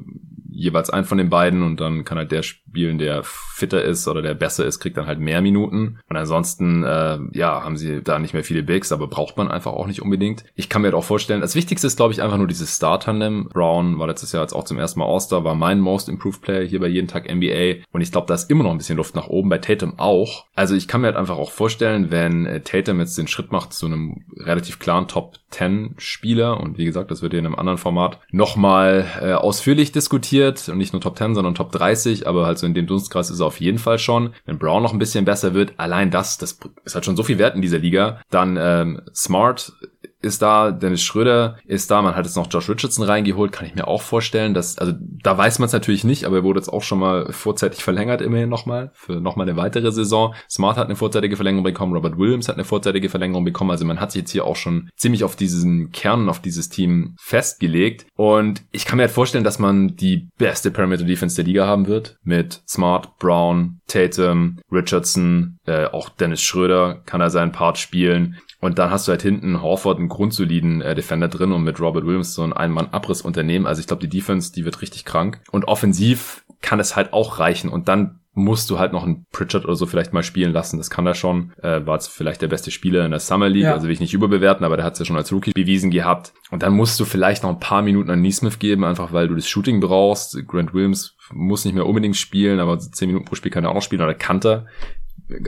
[0.58, 4.22] jeweils einen von den beiden und dann kann halt der spielen, der fitter ist oder
[4.22, 6.00] der besser ist, kriegt dann halt mehr Minuten.
[6.08, 9.72] Und ansonsten, äh, ja, haben sie da nicht mehr viele Bigs, aber braucht man einfach
[9.72, 10.44] auch nicht unbedingt.
[10.54, 13.48] Ich kann mir halt auch vorstellen, das Wichtigste ist, glaube ich, einfach nur dieses Star-Tandem.
[13.52, 16.64] Brown war letztes Jahr jetzt auch zum ersten Mal All-Star, war mein Most Improved Player
[16.64, 19.14] hier bei jeden Tag NBA und ich glaube, da ist immer noch ein bisschen Luft
[19.14, 20.46] nach oben, bei Tatum auch.
[20.54, 23.72] Also ich kann mir halt einfach auch vorstellen, wenn äh, Tatum jetzt den Schritt macht
[23.72, 27.54] zu einem relativ klaren Top 10 Spieler und wie gesagt, das wird hier in einem
[27.54, 32.26] anderen Format nochmal äh, ausführlich diskutiert, wird und nicht nur Top 10, sondern Top 30,
[32.26, 34.34] aber halt so in dem Dunstkreis ist er auf jeden Fall schon.
[34.46, 37.38] Wenn Brown noch ein bisschen besser wird, allein das, das ist halt schon so viel
[37.38, 38.20] wert in dieser Liga.
[38.30, 39.72] Dann ähm, Smart
[40.20, 43.74] ist da, Dennis Schröder ist da, man hat jetzt noch Josh Richardson reingeholt, kann ich
[43.74, 46.68] mir auch vorstellen, dass, also da weiß man es natürlich nicht, aber er wurde jetzt
[46.68, 50.34] auch schon mal vorzeitig verlängert, immerhin nochmal, für nochmal eine weitere Saison.
[50.50, 54.00] Smart hat eine vorzeitige Verlängerung bekommen, Robert Williams hat eine vorzeitige Verlängerung bekommen, also man
[54.00, 58.64] hat sich jetzt hier auch schon ziemlich auf diesen Kern, auf dieses Team festgelegt und
[58.72, 62.16] ich kann mir halt vorstellen, dass man die beste Perimeter Defense der Liga haben wird,
[62.24, 68.78] mit Smart, Brown, Tatum, Richardson, äh, auch Dennis Schröder kann er seinen Part spielen und
[68.78, 72.34] dann hast du halt hinten Horford einen grundsoliden äh, Defender drin und mit Robert Williams
[72.34, 73.66] so ein Ein-Mann-Abriss-Unternehmen.
[73.66, 75.40] Also ich glaube, die Defense, die wird richtig krank.
[75.52, 77.70] Und offensiv kann es halt auch reichen.
[77.70, 80.78] Und dann musst du halt noch einen Pritchard oder so vielleicht mal spielen lassen.
[80.78, 81.52] Das kann er schon.
[81.62, 83.64] Äh, war jetzt vielleicht der beste Spieler in der Summer League.
[83.64, 83.74] Ja.
[83.74, 86.32] Also will ich nicht überbewerten, aber der hat es ja schon als Rookie bewiesen gehabt.
[86.50, 89.34] Und dann musst du vielleicht noch ein paar Minuten an Neesmith geben, einfach weil du
[89.34, 90.36] das Shooting brauchst.
[90.48, 93.74] Grant Williams muss nicht mehr unbedingt spielen, aber zehn Minuten pro Spiel kann er auch
[93.74, 94.02] noch spielen.
[94.02, 94.66] Oder Kanter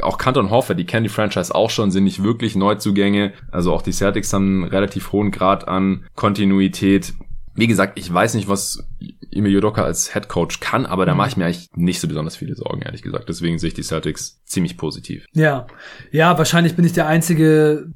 [0.03, 3.33] auch und Hoffer, die kennen die Franchise auch schon, sind nicht wirklich Neuzugänge.
[3.51, 7.15] Also auch die Celtics haben einen relativ hohen Grad an Kontinuität.
[7.55, 8.87] Wie gesagt, ich weiß nicht, was
[9.33, 11.19] Emil Jodoka als Head Coach kann, aber da mhm.
[11.19, 13.29] mache ich mir eigentlich nicht so besonders viele Sorgen, ehrlich gesagt.
[13.29, 15.27] Deswegen sehe ich die Celtics ziemlich positiv.
[15.33, 15.67] Ja,
[16.11, 17.93] ja, wahrscheinlich bin ich der einzige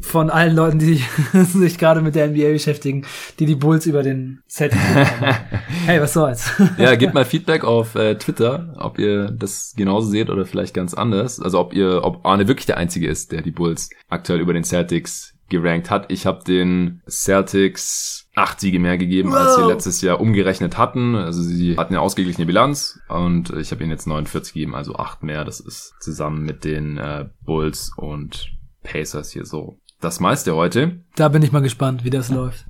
[0.00, 1.02] von allen Leuten, die
[1.32, 3.06] sich gerade mit der NBA beschäftigen,
[3.38, 5.36] die die Bulls über den Celtics haben.
[5.86, 6.50] hey, was soll's?
[6.78, 10.94] ja, gebt mal Feedback auf äh, Twitter, ob ihr das genauso seht oder vielleicht ganz
[10.94, 11.40] anders.
[11.40, 14.64] Also ob ihr, ob Arne wirklich der Einzige ist, der die Bulls aktuell über den
[14.64, 16.10] Celtics gerankt hat.
[16.12, 21.14] Ich habe den Celtics acht Siege mehr gegeben, als sie letztes Jahr umgerechnet hatten.
[21.14, 25.22] Also sie hatten eine ausgeglichene Bilanz und ich habe ihnen jetzt 49 gegeben, also acht
[25.22, 25.44] mehr.
[25.44, 28.57] Das ist zusammen mit den äh, Bulls und
[28.90, 31.00] Pacers hier so das meiste heute.
[31.16, 32.66] Da bin ich mal gespannt, wie das läuft.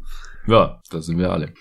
[0.47, 1.53] Ja, da sind wir alle.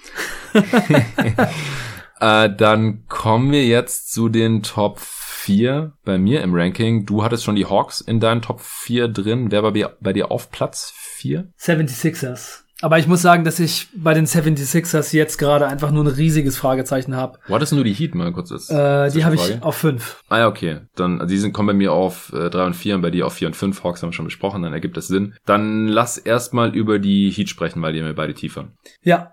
[2.19, 7.05] äh, dann kommen wir jetzt zu den Top 4 bei mir im Ranking.
[7.05, 9.51] Du hattest schon die Hawks in deinen Top 4 drin.
[9.51, 11.51] Wer war bei dir auf Platz 4?
[11.59, 12.63] 76ers.
[12.82, 16.58] Aber ich muss sagen, dass ich bei den 76ers jetzt gerade einfach nur ein riesiges
[16.58, 17.40] Fragezeichen habe.
[17.48, 18.52] Wo hattest du nur die Heat mal kurz?
[18.52, 20.22] Als äh, die habe ich auf 5.
[20.30, 20.82] Ah ja, okay.
[20.95, 23.26] Dann, also die sind, kommen bei mir auf äh, 3 und 4 und bei dir
[23.26, 23.84] auf 4 und 5.
[23.84, 25.34] Hawks haben wir schon besprochen, dann ergibt das Sinn.
[25.45, 28.68] Dann lass erstmal über die Heat sprechen, weil die haben wir beide tiefer.
[29.02, 29.32] Ja.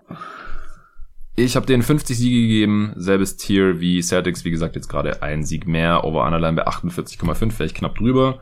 [1.35, 5.43] Ich habe denen 50 Siege gegeben, selbes Tier wie Celtics, wie gesagt, jetzt gerade ein
[5.43, 8.39] Sieg mehr, over Underline bei 48,5, vielleicht knapp drüber.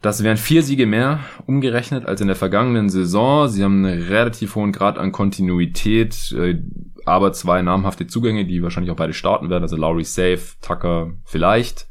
[0.00, 3.48] Das wären vier Siege mehr umgerechnet als in der vergangenen Saison.
[3.48, 6.62] Sie haben einen relativ hohen Grad an Kontinuität, äh,
[7.04, 9.64] aber zwei namhafte Zugänge, die wahrscheinlich auch beide starten werden.
[9.64, 11.87] Also Lowry safe, Tucker vielleicht.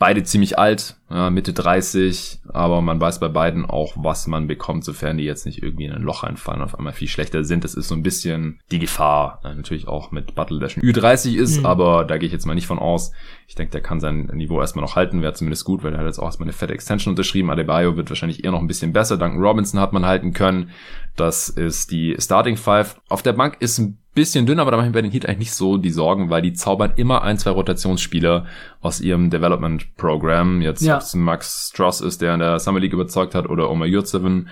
[0.00, 4.82] Beide ziemlich alt, ja, Mitte 30, aber man weiß bei beiden auch, was man bekommt,
[4.82, 7.64] sofern die jetzt nicht irgendwie in ein Loch einfallen und auf einmal viel schlechter sind.
[7.64, 11.36] Das ist so ein bisschen die Gefahr, äh, natürlich auch mit Battle, der schon Ü30
[11.36, 11.66] ist, mhm.
[11.66, 13.12] aber da gehe ich jetzt mal nicht von aus.
[13.46, 16.06] Ich denke, der kann sein Niveau erstmal noch halten, wäre zumindest gut, weil er hat
[16.06, 17.50] jetzt auch erstmal eine fette Extension unterschrieben.
[17.50, 19.18] Adebayo wird wahrscheinlich eher noch ein bisschen besser.
[19.18, 20.70] Duncan Robinson hat man halten können.
[21.14, 22.98] Das ist die Starting Five.
[23.10, 25.38] Auf der Bank ist ein bisschen dünn, aber da mache ich bei den Heat eigentlich
[25.38, 28.44] nicht so die Sorgen, weil die zaubern immer ein, zwei Rotationsspieler
[28.80, 30.60] aus ihrem Development Program.
[30.60, 31.00] Jetzt ja.
[31.14, 34.50] Max Stross ist, der in der Summer League überzeugt hat, oder Omar Yurtseven,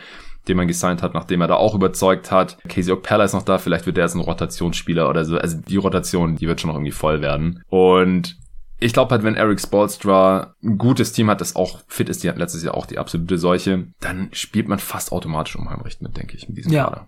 [0.48, 2.56] den man gesigned hat, nachdem er da auch überzeugt hat.
[2.68, 5.36] Casey Okpella ist noch da, vielleicht wird der jetzt ein Rotationsspieler oder so.
[5.36, 7.62] Also die Rotation, die wird schon noch irgendwie voll werden.
[7.68, 8.38] Und
[8.80, 12.28] ich glaube halt, wenn Eric Spolstra ein gutes Team hat, das auch fit ist, die
[12.28, 16.16] hat letztes Jahr auch die absolute Seuche, dann spielt man fast automatisch um Heimrecht mit,
[16.16, 16.84] denke ich, mit diesem ja.
[16.84, 17.06] Kader.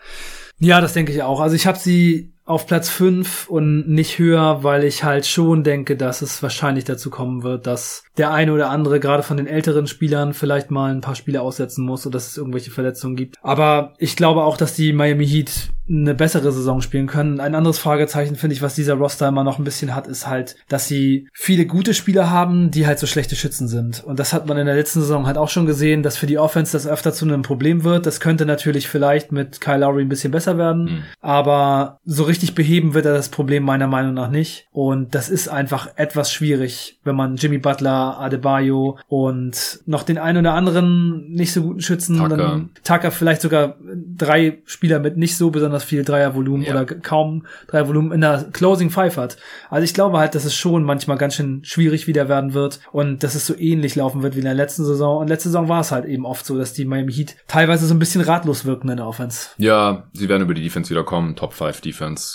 [0.58, 1.40] Ja, das denke ich auch.
[1.40, 5.96] Also ich habe sie auf Platz 5 und nicht höher, weil ich halt schon denke,
[5.96, 9.86] dass es wahrscheinlich dazu kommen wird, dass der eine oder andere gerade von den älteren
[9.86, 13.36] Spielern vielleicht mal ein paar Spiele aussetzen muss oder dass es irgendwelche Verletzungen gibt.
[13.42, 17.40] Aber ich glaube auch, dass die Miami Heat eine bessere Saison spielen können.
[17.40, 20.56] Ein anderes Fragezeichen finde ich, was dieser Roster immer noch ein bisschen hat, ist halt,
[20.68, 24.04] dass sie viele gute Spieler haben, die halt so schlechte Schützen sind.
[24.04, 26.38] Und das hat man in der letzten Saison halt auch schon gesehen, dass für die
[26.38, 28.06] Offense das öfter zu einem Problem wird.
[28.06, 31.02] Das könnte natürlich vielleicht mit Kyle Lowry ein bisschen besser werden, mhm.
[31.20, 34.66] aber so richtig beheben wird er das Problem meiner Meinung nach nicht.
[34.72, 40.38] Und das ist einfach etwas schwierig, wenn man Jimmy Butler, Adebayo und noch den einen
[40.38, 43.76] oder anderen nicht so guten Schützen, Tucker, Tucker vielleicht sogar
[44.16, 46.72] drei Spieler mit nicht so besonders besonders viel Dreiervolumen ja.
[46.72, 49.36] oder kaum Dreiervolumen in der Closing Five hat.
[49.68, 53.22] Also ich glaube halt, dass es schon manchmal ganz schön schwierig wieder werden wird und
[53.22, 55.18] dass es so ähnlich laufen wird wie in der letzten Saison.
[55.18, 57.94] Und letzte Saison war es halt eben oft so, dass die Miami Heat teilweise so
[57.94, 59.50] ein bisschen ratlos wirken in der Offense.
[59.58, 61.36] Ja, sie werden über die Defense wieder kommen.
[61.36, 62.29] Top 5 Defense,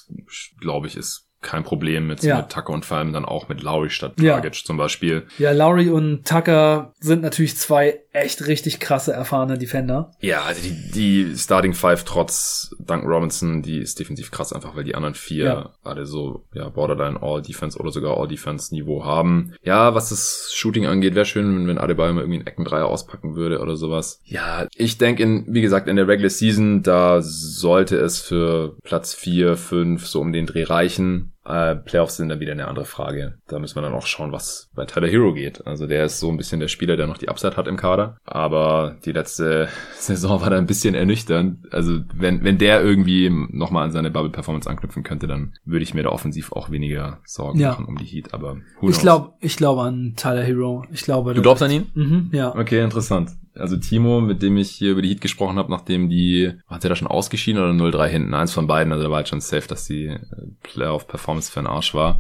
[0.59, 2.37] glaube ich, ist kein Problem mit, ja.
[2.37, 4.63] mit Tucker und vor allem dann auch mit Lowry statt Dragic ja.
[4.65, 5.27] zum Beispiel.
[5.37, 10.11] Ja, Lowry und Tucker sind natürlich zwei echt richtig krasse, erfahrene Defender.
[10.19, 14.85] Ja, also die, die Starting Five trotz Duncan Robinson, die ist defensiv krass, einfach weil
[14.85, 15.73] die anderen vier ja.
[15.83, 19.53] alle so, ja, Borderline All-Defense oder sogar All-Defense-Niveau haben.
[19.63, 23.59] Ja, was das Shooting angeht, wäre schön, wenn Adebayo mal irgendwie einen Eckendreier auspacken würde
[23.59, 24.21] oder sowas.
[24.23, 29.13] Ja, ich denke, in, wie gesagt, in der Regular Season, da sollte es für Platz
[29.13, 31.34] vier, fünf so um den Dreh reichen.
[31.45, 33.37] Äh, Playoffs sind dann wieder eine andere Frage.
[33.47, 35.65] Da müssen wir dann auch schauen, was bei Tyler Hero geht.
[35.67, 38.17] Also der ist so ein bisschen der Spieler, der noch die Upside hat im Kader.
[38.25, 41.71] Aber die letzte Saison war da ein bisschen ernüchternd.
[41.71, 46.03] Also wenn, wenn der irgendwie nochmal an seine Bubble-Performance anknüpfen könnte, dann würde ich mir
[46.03, 47.71] da offensiv auch weniger Sorgen ja.
[47.71, 48.33] machen um die Heat.
[48.33, 50.83] Aber ich glaube, ich glaube an Tyler Hero.
[50.91, 51.33] Ich glaube.
[51.33, 51.87] Du glaubst an ihn?
[51.93, 52.55] Mhm, ja.
[52.55, 53.31] Okay, interessant.
[53.57, 56.89] Also Timo, mit dem ich hier über die Heat gesprochen habe, nachdem die, hat er
[56.89, 58.33] da schon ausgeschieden oder 0-3 hinten?
[58.33, 60.19] Eins von beiden, also da war halt schon safe, dass die äh,
[60.63, 62.19] Playoff-Performance für den Arsch war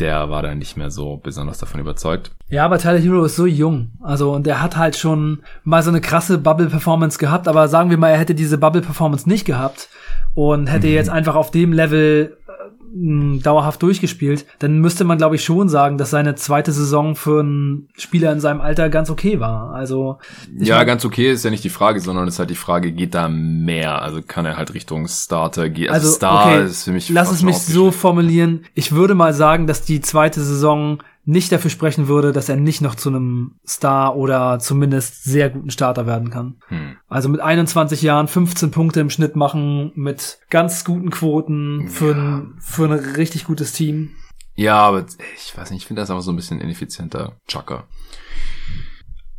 [0.00, 2.30] der war da nicht mehr so besonders davon überzeugt.
[2.48, 3.92] Ja, aber Tyler Hero ist so jung.
[4.02, 7.96] Also, und der hat halt schon mal so eine krasse Bubble-Performance gehabt, aber sagen wir
[7.96, 9.88] mal, er hätte diese Bubble-Performance nicht gehabt
[10.34, 10.92] und hätte mhm.
[10.92, 12.36] jetzt einfach auf dem Level
[12.92, 17.88] dauerhaft durchgespielt, dann müsste man, glaube ich, schon sagen, dass seine zweite Saison für einen
[17.96, 19.74] Spieler in seinem Alter ganz okay war.
[19.74, 20.18] Also
[20.58, 23.28] ja, ganz okay ist ja nicht die Frage, sondern ist halt die Frage, geht da
[23.28, 24.02] mehr?
[24.02, 25.90] Also kann er halt Richtung Starter gehen?
[25.90, 27.08] Also, also Star okay, ist für mich.
[27.10, 28.64] Lass es mich so formulieren.
[28.74, 32.80] Ich würde mal sagen, dass die zweite Saison nicht dafür sprechen würde, dass er nicht
[32.80, 36.58] noch zu einem Star oder zumindest sehr guten Starter werden kann.
[36.68, 36.96] Hm.
[37.08, 42.16] Also mit 21 Jahren 15 Punkte im Schnitt machen, mit ganz guten Quoten für, ja.
[42.16, 44.14] ein, für ein richtig gutes Team.
[44.54, 45.04] Ja, aber
[45.36, 47.88] ich weiß nicht, ich finde das aber so ein bisschen ineffizienter Chucker.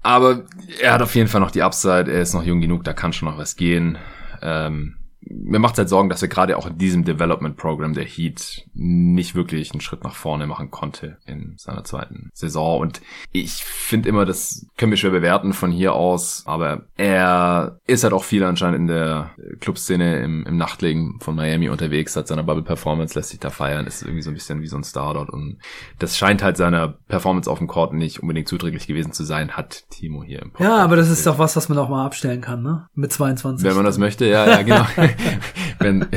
[0.04, 0.44] Aber
[0.82, 3.14] er hat auf jeden Fall noch die Upside, er ist noch jung genug, da kann
[3.14, 3.98] schon noch was gehen.
[4.42, 4.97] Ähm,
[5.30, 9.36] mir macht halt Sorgen, dass er gerade auch in diesem Development Program der Heat nicht
[9.36, 12.80] wirklich einen Schritt nach vorne machen konnte in seiner zweiten Saison.
[12.80, 13.02] Und
[13.32, 18.14] ich finde immer, das können wir schwer bewerten von hier aus, aber er ist halt
[18.14, 22.64] auch viel anscheinend in der Clubszene im, im Nachtlegen von Miami unterwegs, hat seine Bubble
[22.64, 25.30] Performance, lässt sich da feiern, ist irgendwie so ein bisschen wie so ein Star dort
[25.30, 25.58] und
[26.00, 29.86] das scheint halt seiner Performance auf dem Court nicht unbedingt zuträglich gewesen zu sein, hat
[29.90, 30.70] Timo hier im Podcast.
[30.70, 32.88] Ja, aber das ist doch was, was man auch mal abstellen kann, ne?
[32.94, 33.68] Mit 22.
[33.68, 34.86] Wenn man das möchte, ja, ja, genau.
[35.80, 36.08] wenn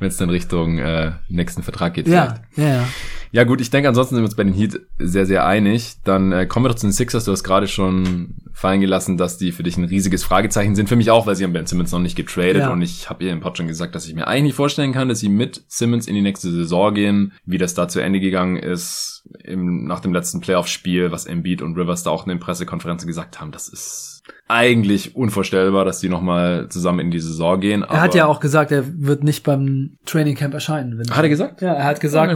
[0.00, 2.08] es dann Richtung äh, nächsten Vertrag geht.
[2.08, 2.88] Ja, ja, ja.
[3.34, 5.94] Ja gut, ich denke, ansonsten sind wir uns bei den Heat sehr, sehr einig.
[6.04, 7.24] Dann äh, kommen wir doch zu den Sixers.
[7.24, 10.90] Du hast gerade schon fallen gelassen, dass die für dich ein riesiges Fragezeichen sind.
[10.90, 12.58] Für mich auch, weil sie haben Ben Simmons noch nicht getradet.
[12.58, 12.70] Ja.
[12.70, 15.20] Und ich habe ihr im Pod schon gesagt, dass ich mir eigentlich vorstellen kann, dass
[15.20, 17.32] sie mit Simmons in die nächste Saison gehen.
[17.46, 21.74] Wie das da zu Ende gegangen ist im, nach dem letzten Playoff-Spiel, was Embiid und
[21.78, 26.68] Rivers da auch in den Pressekonferenzen gesagt haben, das ist eigentlich unvorstellbar, dass die nochmal
[26.68, 27.82] zusammen in die Saison gehen.
[27.82, 31.00] er hat ja auch gesagt, er wird nicht beim Training Camp erscheinen.
[31.10, 31.62] hat er gesagt?
[31.62, 32.30] Ja, er hat gesagt,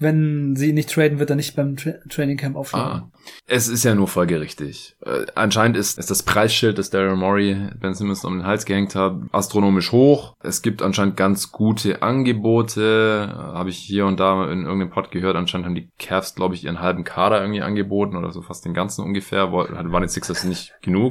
[0.00, 3.02] wenn sie nicht traden, wird er nicht beim Tra Training Camp aufschlagen.
[3.02, 3.10] Ah.
[3.46, 4.96] Es ist ja nur folgerichtig.
[5.04, 8.94] Äh, anscheinend ist, ist das Preisschild, das Daryl Morey Ben Simmons um den Hals gehängt
[8.94, 10.36] hat, astronomisch hoch.
[10.42, 13.30] Es gibt anscheinend ganz gute Angebote.
[13.30, 15.36] Habe ich hier und da in irgendeinem Pod gehört.
[15.36, 18.72] Anscheinend haben die Cavs, glaube ich, ihren halben Kader irgendwie angeboten oder so fast den
[18.72, 19.52] ganzen ungefähr.
[19.52, 21.09] Waren die Sixers nicht genug.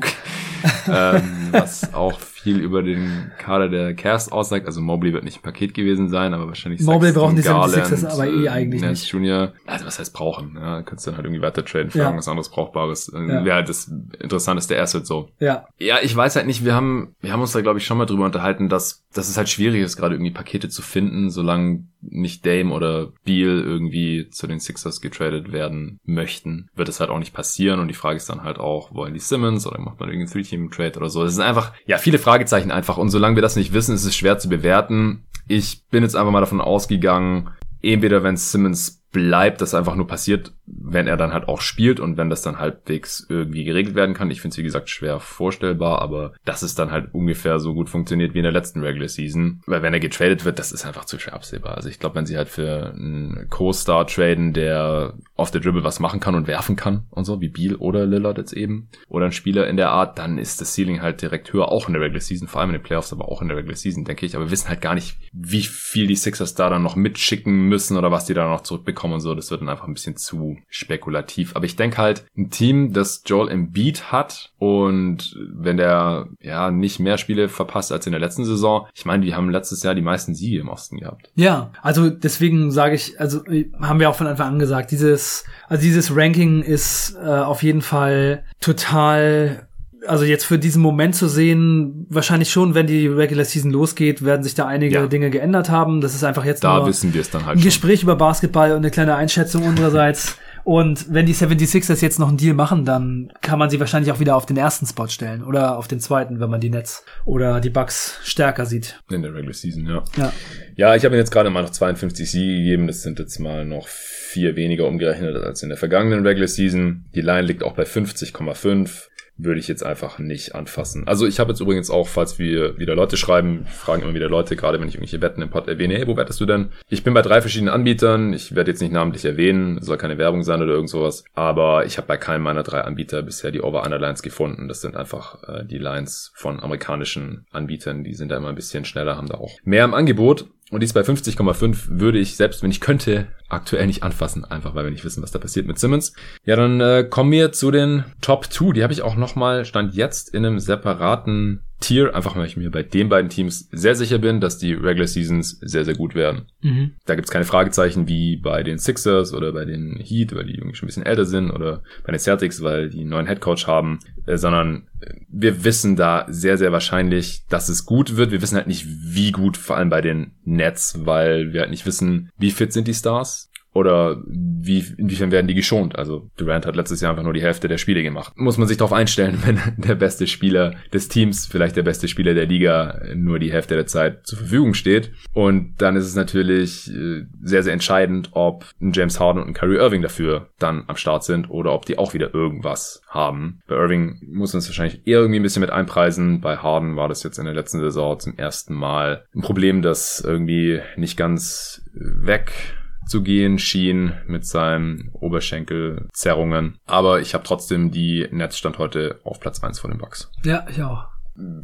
[0.87, 4.65] Ähm, was auch viel über den Kader der Cast aussagt.
[4.65, 8.27] Also Mobley wird nicht ein Paket gewesen sein, aber wahrscheinlich Mobley brauchen die Sixers aber
[8.27, 9.11] eh äh, eigentlich Nance nicht.
[9.11, 10.55] Junior, also was heißt brauchen?
[10.55, 12.05] Ja, kannst du dann halt irgendwie weiter traden für ja.
[12.05, 13.09] irgendwas anderes Brauchbares.
[13.09, 13.45] Äh, ja.
[13.45, 15.29] Wäre halt das interessanteste Asset so.
[15.39, 15.67] Ja.
[15.77, 18.05] Ja, ich weiß halt nicht, wir haben, wir haben uns da glaube ich schon mal
[18.05, 22.45] drüber unterhalten, dass, dass es halt schwierig ist, gerade irgendwie Pakete zu finden, solange nicht
[22.45, 27.33] Dame oder Beal irgendwie zu den Sixers getradet werden möchten, wird es halt auch nicht
[27.33, 27.79] passieren.
[27.79, 30.97] Und die Frage ist dann halt auch, wollen die Simmons oder macht man irgendeinen Three-Team-Trade
[30.97, 31.23] oder so?
[31.23, 32.99] Das sind einfach, ja, viele Fragezeichen einfach.
[32.99, 35.23] Und solange wir das nicht wissen, ist es schwer zu bewerten.
[35.47, 37.49] Ich bin jetzt einfach mal davon ausgegangen,
[37.81, 42.17] entweder wenn Simmons bleibt, das einfach nur passiert, wenn er dann halt auch spielt und
[42.17, 44.29] wenn das dann halbwegs irgendwie geregelt werden kann.
[44.29, 47.89] Ich finde es, wie gesagt, schwer vorstellbar, aber dass es dann halt ungefähr so gut
[47.89, 49.61] funktioniert wie in der letzten Regular Season.
[49.65, 51.75] Weil wenn er getradet wird, das ist einfach zu schwer absehbar.
[51.75, 55.99] Also ich glaube, wenn sie halt für einen Co-Star traden, der off the dribble was
[55.99, 59.31] machen kann und werfen kann und so, wie Beal oder Lillard jetzt eben, oder ein
[59.31, 62.21] Spieler in der Art, dann ist das Ceiling halt direkt höher, auch in der Regular
[62.21, 64.35] Season, vor allem in den Playoffs, aber auch in der Regular Season, denke ich.
[64.35, 67.97] Aber wir wissen halt gar nicht, wie viel die Sixers da dann noch mitschicken müssen
[67.97, 69.35] oder was die da noch zurückbekommen und so.
[69.35, 71.55] Das wird dann einfach ein bisschen zu spekulativ.
[71.55, 76.99] Aber ich denke halt, ein Team, das Joel Embiid hat und wenn der ja nicht
[76.99, 80.01] mehr Spiele verpasst als in der letzten Saison, ich meine, die haben letztes Jahr die
[80.01, 81.31] meisten Siege im Osten gehabt.
[81.35, 83.41] Ja, also deswegen sage ich, also
[83.81, 87.81] haben wir auch von Anfang an gesagt, dieses, also dieses Ranking ist äh, auf jeden
[87.81, 89.68] Fall total
[90.05, 94.43] also jetzt für diesen Moment zu sehen, wahrscheinlich schon, wenn die Regular Season losgeht, werden
[94.43, 95.07] sich da einige ja.
[95.07, 96.01] Dinge geändert haben.
[96.01, 98.77] Das ist einfach jetzt da wissen wir es dann halt ein Gespräch über Basketball und
[98.77, 100.37] eine kleine Einschätzung unsererseits.
[100.63, 104.19] Und wenn die 76ers jetzt noch einen Deal machen, dann kann man sie wahrscheinlich auch
[104.19, 107.59] wieder auf den ersten Spot stellen oder auf den zweiten, wenn man die Nets oder
[107.59, 108.99] die Bucks stärker sieht.
[109.09, 110.03] In der Regular Season, ja.
[110.17, 110.33] Ja,
[110.75, 112.85] ja ich habe ihnen jetzt gerade mal noch 52 Siege gegeben.
[112.85, 117.05] Das sind jetzt mal noch vier weniger umgerechnet als in der vergangenen Regular Season.
[117.15, 119.08] Die Line liegt auch bei 50,5
[119.39, 121.07] würde ich jetzt einfach nicht anfassen.
[121.07, 124.55] Also ich habe jetzt übrigens auch, falls wir wieder Leute schreiben, fragen immer wieder Leute,
[124.55, 126.69] gerade wenn ich irgendwelche Wetten im Pod erwähne, hey, wo wettest du denn?
[126.89, 130.43] Ich bin bei drei verschiedenen Anbietern, ich werde jetzt nicht namentlich erwähnen, soll keine Werbung
[130.43, 134.21] sein oder irgend sowas, aber ich habe bei keinem meiner drei Anbieter bisher die Over-Under-Lines
[134.21, 134.67] gefunden.
[134.67, 138.83] Das sind einfach äh, die Lines von amerikanischen Anbietern, die sind da immer ein bisschen
[138.83, 140.47] schneller, haben da auch mehr im Angebot.
[140.71, 144.85] Und dies bei 50,5 würde ich, selbst wenn ich könnte, aktuell nicht anfassen, einfach weil
[144.85, 146.13] wir nicht wissen, was da passiert mit Simmons.
[146.45, 148.73] Ja, dann äh, kommen wir zu den Top 2.
[148.73, 152.71] Die habe ich auch nochmal, stand jetzt in einem separaten Tier, einfach weil ich mir
[152.71, 156.47] bei den beiden Teams sehr sicher bin, dass die Regular Seasons sehr, sehr gut werden.
[156.61, 156.95] Mhm.
[157.05, 160.75] Da gibt's keine Fragezeichen wie bei den Sixers oder bei den Heat, weil die irgendwie
[160.75, 163.99] schon ein bisschen älter sind oder bei den Celtics, weil die einen neuen Headcoach haben,
[164.25, 164.87] äh, sondern
[165.29, 168.31] wir wissen da sehr, sehr wahrscheinlich, dass es gut wird.
[168.31, 171.85] Wir wissen halt nicht, wie gut, vor allem bei den Nets, weil wir halt nicht
[171.85, 173.38] wissen, wie fit sind die Stars.
[173.73, 175.95] Oder wie, inwiefern werden die geschont?
[175.97, 178.33] Also Durant hat letztes Jahr einfach nur die Hälfte der Spiele gemacht.
[178.35, 182.33] Muss man sich darauf einstellen, wenn der beste Spieler des Teams, vielleicht der beste Spieler
[182.33, 185.11] der Liga, nur die Hälfte der Zeit zur Verfügung steht.
[185.33, 189.53] Und dann ist es natürlich äh, sehr, sehr entscheidend, ob ein James Harden und ein
[189.53, 193.59] Kyrie Irving dafür dann am Start sind oder ob die auch wieder irgendwas haben.
[193.67, 196.41] Bei Irving muss man es wahrscheinlich eher irgendwie ein bisschen mit einpreisen.
[196.41, 200.23] Bei Harden war das jetzt in der letzten Saison zum ersten Mal ein Problem, das
[200.25, 202.78] irgendwie nicht ganz weg
[203.09, 206.77] zu gehen schien mit seinen Oberschenkelzerrungen.
[206.85, 210.31] Aber ich habe trotzdem die Netzstand heute auf Platz eins von den Bucks.
[210.43, 211.07] Ja, ich auch.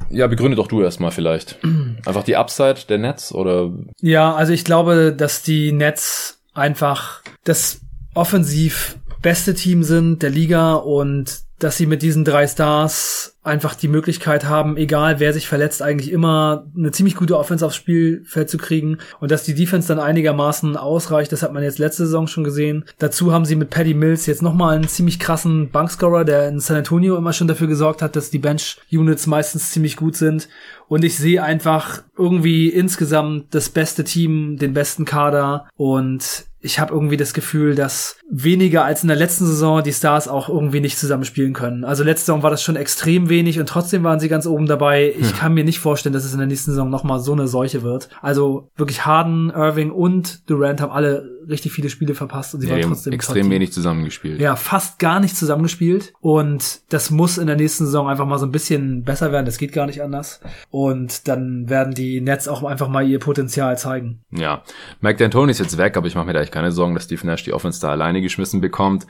[0.09, 1.59] Ja, begründe doch du erstmal vielleicht.
[2.05, 3.71] Einfach die Upside der Netz oder?
[4.01, 7.81] Ja, also ich glaube, dass die Nets einfach das
[8.13, 13.87] offensiv beste Team sind der Liga und dass sie mit diesen drei Stars einfach die
[13.87, 18.57] Möglichkeit haben, egal wer sich verletzt, eigentlich immer eine ziemlich gute Offense aufs Spielfeld zu
[18.57, 18.97] kriegen.
[19.19, 22.85] Und dass die Defense dann einigermaßen ausreicht, das hat man jetzt letzte Saison schon gesehen.
[22.97, 26.77] Dazu haben sie mit Paddy Mills jetzt nochmal einen ziemlich krassen Bankscorer, der in San
[26.77, 30.49] Antonio immer schon dafür gesorgt hat, dass die Bench-Units meistens ziemlich gut sind.
[30.87, 35.67] Und ich sehe einfach irgendwie insgesamt das beste Team, den besten Kader.
[35.77, 40.27] Und ich habe irgendwie das Gefühl, dass weniger als in der letzten Saison die Stars
[40.27, 41.85] auch irgendwie nicht zusammenspielen können.
[41.85, 45.13] Also letzte Saison war das schon extrem wenig und trotzdem waren sie ganz oben dabei.
[45.17, 45.37] Ich hm.
[45.37, 48.09] kann mir nicht vorstellen, dass es in der nächsten Saison nochmal so eine Seuche wird.
[48.21, 52.73] Also wirklich Harden, Irving und Durant haben alle richtig viele Spiele verpasst und sie ja,
[52.73, 54.39] waren trotzdem extrem wenig zusammengespielt.
[54.41, 58.45] Ja, fast gar nicht zusammengespielt und das muss in der nächsten Saison einfach mal so
[58.45, 59.45] ein bisschen besser werden.
[59.45, 63.77] Das geht gar nicht anders und dann werden die Nets auch einfach mal ihr Potenzial
[63.77, 64.21] zeigen.
[64.31, 64.63] Ja,
[65.01, 67.27] Mike D'Antoni ist jetzt weg, aber ich mache mir da echt keine Sorgen, dass Steve
[67.27, 69.05] Nash die Offense da alleine geschmissen bekommt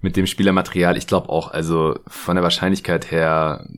[0.00, 0.96] mit dem Spielermaterial.
[0.96, 3.68] Ich glaube auch, also von der Wahrscheinlichkeit her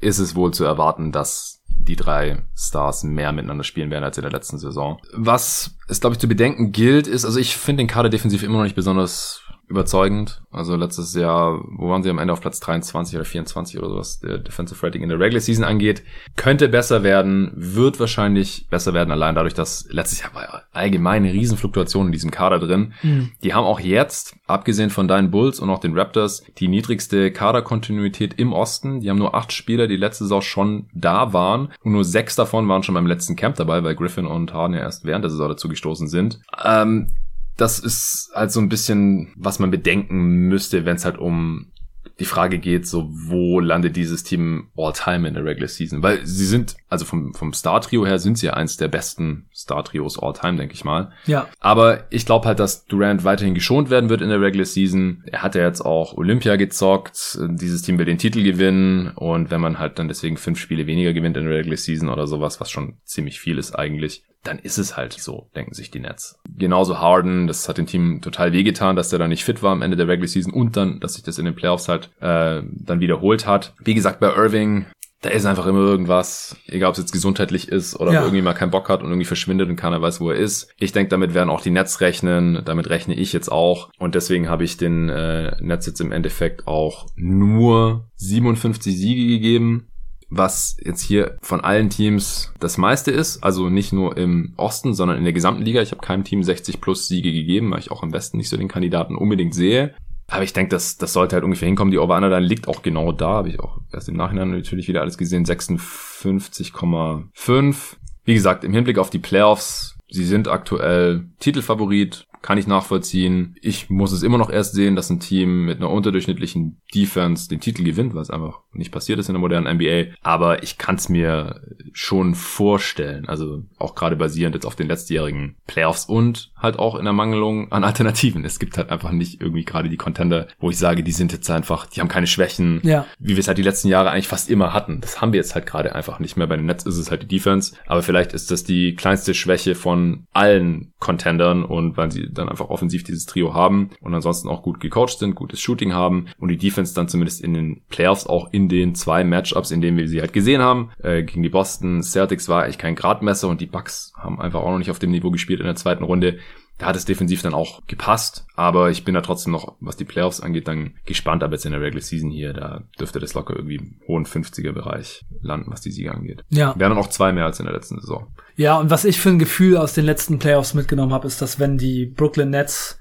[0.00, 4.22] ist es wohl zu erwarten, dass die drei Stars mehr miteinander spielen werden als in
[4.22, 4.98] der letzten Saison.
[5.12, 8.56] Was es, glaube ich, zu bedenken gilt, ist, also ich finde den Kader defensiv immer
[8.58, 10.42] noch nicht besonders überzeugend.
[10.50, 14.20] Also letztes Jahr, wo waren sie am Ende auf Platz 23 oder 24 oder sowas,
[14.20, 16.02] der Defensive Rating in der Regular Season angeht.
[16.36, 21.24] Könnte besser werden, wird wahrscheinlich besser werden, allein dadurch, dass letztes Jahr war ja allgemein
[21.24, 22.94] eine Riesenfluktuation in diesem Kader drin.
[23.02, 23.32] Mhm.
[23.42, 28.34] Die haben auch jetzt, abgesehen von deinen Bulls und auch den Raptors, die niedrigste Kaderkontinuität
[28.34, 29.00] im Osten.
[29.00, 32.68] Die haben nur acht Spieler, die letzte Saison schon da waren und nur sechs davon
[32.68, 35.48] waren schon beim letzten Camp dabei, weil Griffin und Harden ja erst während der Saison
[35.48, 36.40] dazu gestoßen sind.
[36.64, 37.08] Ähm,
[37.56, 41.72] das ist halt so ein bisschen, was man bedenken müsste, wenn es halt um
[42.18, 46.02] die Frage geht, so wo landet dieses Team all time in der Regular Season?
[46.02, 50.18] Weil sie sind, also vom, vom Star-Trio her sind sie ja eins der besten Star-Trios
[50.18, 51.12] all time, denke ich mal.
[51.26, 51.46] Ja.
[51.60, 55.24] Aber ich glaube halt, dass Durant weiterhin geschont werden wird in der Regular Season.
[55.26, 57.38] Er hat ja jetzt auch Olympia gezockt.
[57.50, 59.12] Dieses Team will den Titel gewinnen.
[59.14, 62.26] Und wenn man halt dann deswegen fünf Spiele weniger gewinnt in der Regular Season oder
[62.26, 66.00] sowas, was schon ziemlich viel ist eigentlich, dann ist es halt so, denken sich die
[66.00, 66.38] Nets.
[66.56, 69.82] Genauso Harden, das hat dem Team total wehgetan, dass der da nicht fit war am
[69.82, 73.00] Ende der Regular Season und dann, dass sich das in den Playoffs halt äh, dann
[73.00, 73.74] wiederholt hat.
[73.82, 74.86] Wie gesagt, bei Irving,
[75.22, 78.20] da ist einfach immer irgendwas, egal ob es jetzt gesundheitlich ist oder ja.
[78.20, 80.70] irgendwie mal keinen Bock hat und irgendwie verschwindet und keiner weiß, wo er ist.
[80.78, 84.48] Ich denke, damit werden auch die Nets rechnen, damit rechne ich jetzt auch und deswegen
[84.48, 89.88] habe ich den äh, Nets jetzt im Endeffekt auch nur 57 Siege gegeben
[90.28, 93.44] was jetzt hier von allen Teams das meiste ist.
[93.44, 95.82] Also nicht nur im Osten, sondern in der gesamten Liga.
[95.82, 98.56] Ich habe keinem Team 60 plus Siege gegeben, weil ich auch im Westen nicht so
[98.56, 99.94] den Kandidaten unbedingt sehe.
[100.28, 101.92] Aber ich denke, das, das sollte halt ungefähr hinkommen.
[101.92, 103.34] Die Over dann liegt auch genau da.
[103.34, 105.44] Habe ich auch erst im Nachhinein natürlich wieder alles gesehen.
[105.44, 107.76] 56,5.
[108.24, 113.56] Wie gesagt, im Hinblick auf die Playoffs, sie sind aktuell Titelfavorit kann ich nachvollziehen.
[113.60, 117.58] Ich muss es immer noch erst sehen, dass ein Team mit einer unterdurchschnittlichen Defense den
[117.58, 120.14] Titel gewinnt, was einfach nicht passiert ist in der modernen NBA.
[120.22, 121.60] Aber ich kann es mir
[121.92, 123.26] schon vorstellen.
[123.26, 127.72] Also auch gerade basierend jetzt auf den letztjährigen Playoffs und halt auch in der Mangelung
[127.72, 128.44] an Alternativen.
[128.44, 131.50] Es gibt halt einfach nicht irgendwie gerade die Contender, wo ich sage, die sind jetzt
[131.50, 133.06] einfach, die haben keine Schwächen, ja.
[133.18, 135.00] wie wir es halt die letzten Jahre eigentlich fast immer hatten.
[135.00, 136.46] Das haben wir jetzt halt gerade einfach nicht mehr.
[136.46, 137.74] Bei den Nets ist es halt die Defense.
[137.86, 142.68] Aber vielleicht ist das die kleinste Schwäche von allen Contendern und weil sie dann einfach
[142.68, 146.56] offensiv dieses Trio haben und ansonsten auch gut gecoacht sind, gutes Shooting haben und die
[146.56, 150.20] Defense dann zumindest in den Playoffs auch in den zwei Matchups, in denen wir sie
[150.20, 154.12] halt gesehen haben, äh, gegen die Boston Celtics war eigentlich kein Gradmesser und die Bucks
[154.16, 156.38] haben einfach auch noch nicht auf dem Niveau gespielt in der zweiten Runde
[156.78, 160.04] da hat es defensiv dann auch gepasst, aber ich bin da trotzdem noch, was die
[160.04, 163.56] Playoffs angeht, dann gespannt, aber jetzt in der Regular Season hier, da dürfte das locker
[163.56, 166.44] irgendwie im hohen 50er Bereich landen, was die Sieger angeht.
[166.50, 166.74] Ja.
[166.76, 168.26] Wären dann auch zwei mehr als in der letzten Saison.
[168.56, 171.58] Ja, und was ich für ein Gefühl aus den letzten Playoffs mitgenommen habe, ist, dass
[171.58, 172.98] wenn die Brooklyn Nets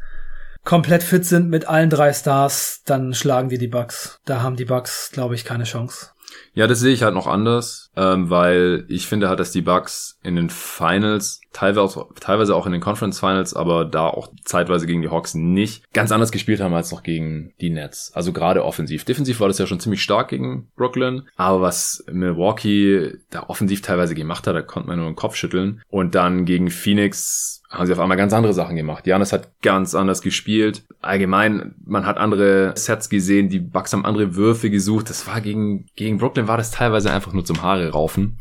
[0.65, 4.19] komplett fit sind mit allen drei Stars, dann schlagen die die Bucks.
[4.25, 6.09] Da haben die Bucks, glaube ich, keine Chance.
[6.53, 10.17] Ja, das sehe ich halt noch anders, ähm, weil ich finde halt, dass die Bucks
[10.23, 15.01] in den Finals, teilweise, teilweise auch in den Conference Finals, aber da auch zeitweise gegen
[15.01, 18.11] die Hawks nicht ganz anders gespielt haben als noch gegen die Nets.
[18.13, 19.05] Also gerade offensiv.
[19.05, 24.15] Defensiv war das ja schon ziemlich stark gegen Brooklyn, aber was Milwaukee da offensiv teilweise
[24.15, 25.81] gemacht hat, da konnte man nur den Kopf schütteln.
[25.89, 29.07] Und dann gegen Phoenix haben sie auf einmal ganz andere Sachen gemacht.
[29.07, 30.85] Janis hat ganz anders gespielt.
[31.01, 35.09] Allgemein, man hat andere Sets gesehen, die Bucks haben andere Würfe gesucht.
[35.09, 38.37] Das war gegen, gegen Brooklyn war das teilweise einfach nur zum Haare raufen.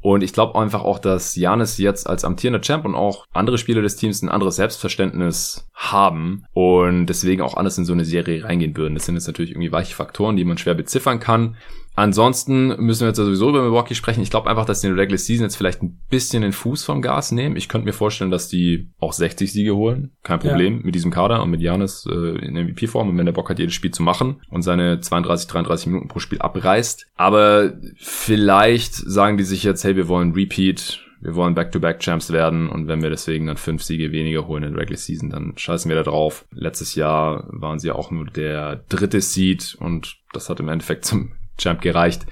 [0.00, 3.82] Und ich glaube einfach auch, dass Janis jetzt als amtierender Champ und auch andere Spieler
[3.82, 8.76] des Teams ein anderes Selbstverständnis haben und deswegen auch anders in so eine Serie reingehen
[8.76, 8.94] würden.
[8.94, 11.56] Das sind jetzt natürlich irgendwie weiche Faktoren, die man schwer beziffern kann.
[11.98, 14.22] Ansonsten müssen wir jetzt sowieso über Milwaukee sprechen.
[14.22, 16.84] Ich glaube einfach, dass die in der Regular Season jetzt vielleicht ein bisschen den Fuß
[16.84, 17.56] vom Gas nehmen.
[17.56, 20.12] Ich könnte mir vorstellen, dass die auch 60 Siege holen.
[20.22, 20.84] Kein Problem ja.
[20.84, 23.74] mit diesem Kader und mit Janis äh, in MVP-Form und wenn der Bock hat, jedes
[23.74, 27.08] Spiel zu machen und seine 32, 33 Minuten pro Spiel abreißt.
[27.16, 32.86] Aber vielleicht sagen die sich jetzt, hey, wir wollen Repeat, wir wollen Back-to-Back-Champs werden und
[32.86, 35.96] wenn wir deswegen dann fünf Siege weniger holen in der Regular Season, dann scheißen wir
[35.96, 36.44] da drauf.
[36.52, 41.32] Letztes Jahr waren sie auch nur der dritte Seed und das hat im Endeffekt zum
[41.58, 42.26] Champ gereicht.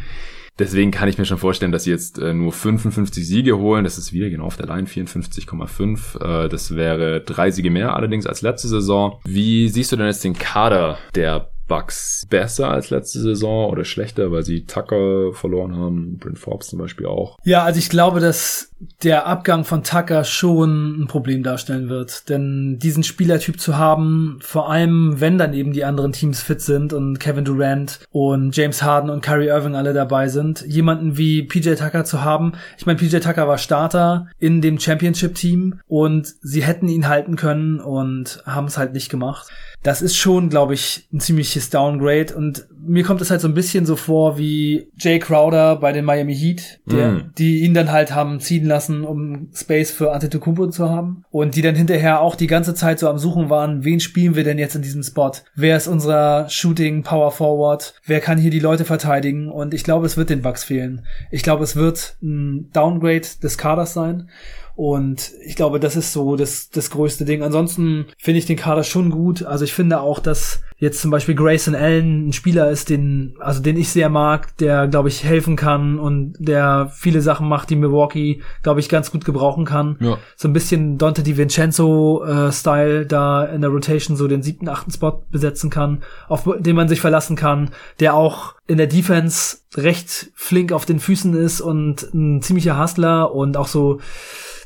[0.58, 3.84] Deswegen kann ich mir schon vorstellen, dass sie jetzt äh, nur 55 Siege holen.
[3.84, 6.44] Das ist wieder genau auf der Line 54,5.
[6.44, 9.20] Äh, das wäre drei Siege mehr allerdings als letzte Saison.
[9.24, 14.30] Wie siehst du denn jetzt den Kader der Bucks besser als letzte Saison oder schlechter,
[14.30, 17.38] weil sie Tucker verloren haben, Brent Forbes zum Beispiel auch.
[17.44, 18.70] Ja, also ich glaube, dass
[19.02, 22.28] der Abgang von Tucker schon ein Problem darstellen wird.
[22.28, 26.92] Denn diesen Spielertyp zu haben, vor allem wenn dann eben die anderen Teams fit sind
[26.92, 31.74] und Kevin Durant und James Harden und Kyrie Irving alle dabei sind, jemanden wie PJ
[31.74, 32.52] Tucker zu haben.
[32.76, 37.80] Ich meine, PJ Tucker war Starter in dem Championship-Team und sie hätten ihn halten können
[37.80, 39.50] und haben es halt nicht gemacht
[39.86, 42.34] das ist schon, glaube ich, ein ziemliches Downgrade.
[42.34, 46.04] Und mir kommt es halt so ein bisschen so vor wie Jay Crowder bei den
[46.04, 47.32] Miami Heat, der, mm.
[47.38, 51.24] die ihn dann halt haben ziehen lassen, um Space für Antetokounmpo zu haben.
[51.30, 54.44] Und die dann hinterher auch die ganze Zeit so am Suchen waren, wen spielen wir
[54.44, 55.32] denn jetzt in diesem Spot?
[55.54, 57.94] Wer ist unser Shooting Power Forward?
[58.04, 59.50] Wer kann hier die Leute verteidigen?
[59.50, 61.06] Und ich glaube, es wird den Bugs fehlen.
[61.30, 64.28] Ich glaube, es wird ein Downgrade des Kaders sein.
[64.76, 67.42] Und ich glaube, das ist so das, das größte Ding.
[67.42, 69.42] Ansonsten finde ich den Kader schon gut.
[69.42, 73.62] Also ich finde auch, dass jetzt zum Beispiel Grayson Allen ein Spieler ist, den, also
[73.62, 77.76] den ich sehr mag, der, glaube ich, helfen kann und der viele Sachen macht, die
[77.76, 79.96] Milwaukee, glaube ich, ganz gut gebrauchen kann.
[80.00, 80.18] Ja.
[80.36, 85.24] So ein bisschen Dante DiVincenzo-Style äh, da in der Rotation so den siebten, achten Spot
[85.30, 90.72] besetzen kann, auf den man sich verlassen kann, der auch in der Defense recht flink
[90.72, 94.00] auf den Füßen ist und ein ziemlicher Hustler und auch so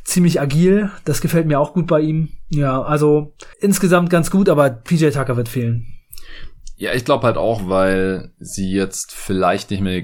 [0.03, 0.91] ziemlich agil.
[1.05, 2.31] Das gefällt mir auch gut bei ihm.
[2.49, 5.99] Ja, also insgesamt ganz gut, aber PJ Tucker wird fehlen.
[6.81, 10.02] Ja, ich glaube halt auch, weil sie jetzt vielleicht nicht mehr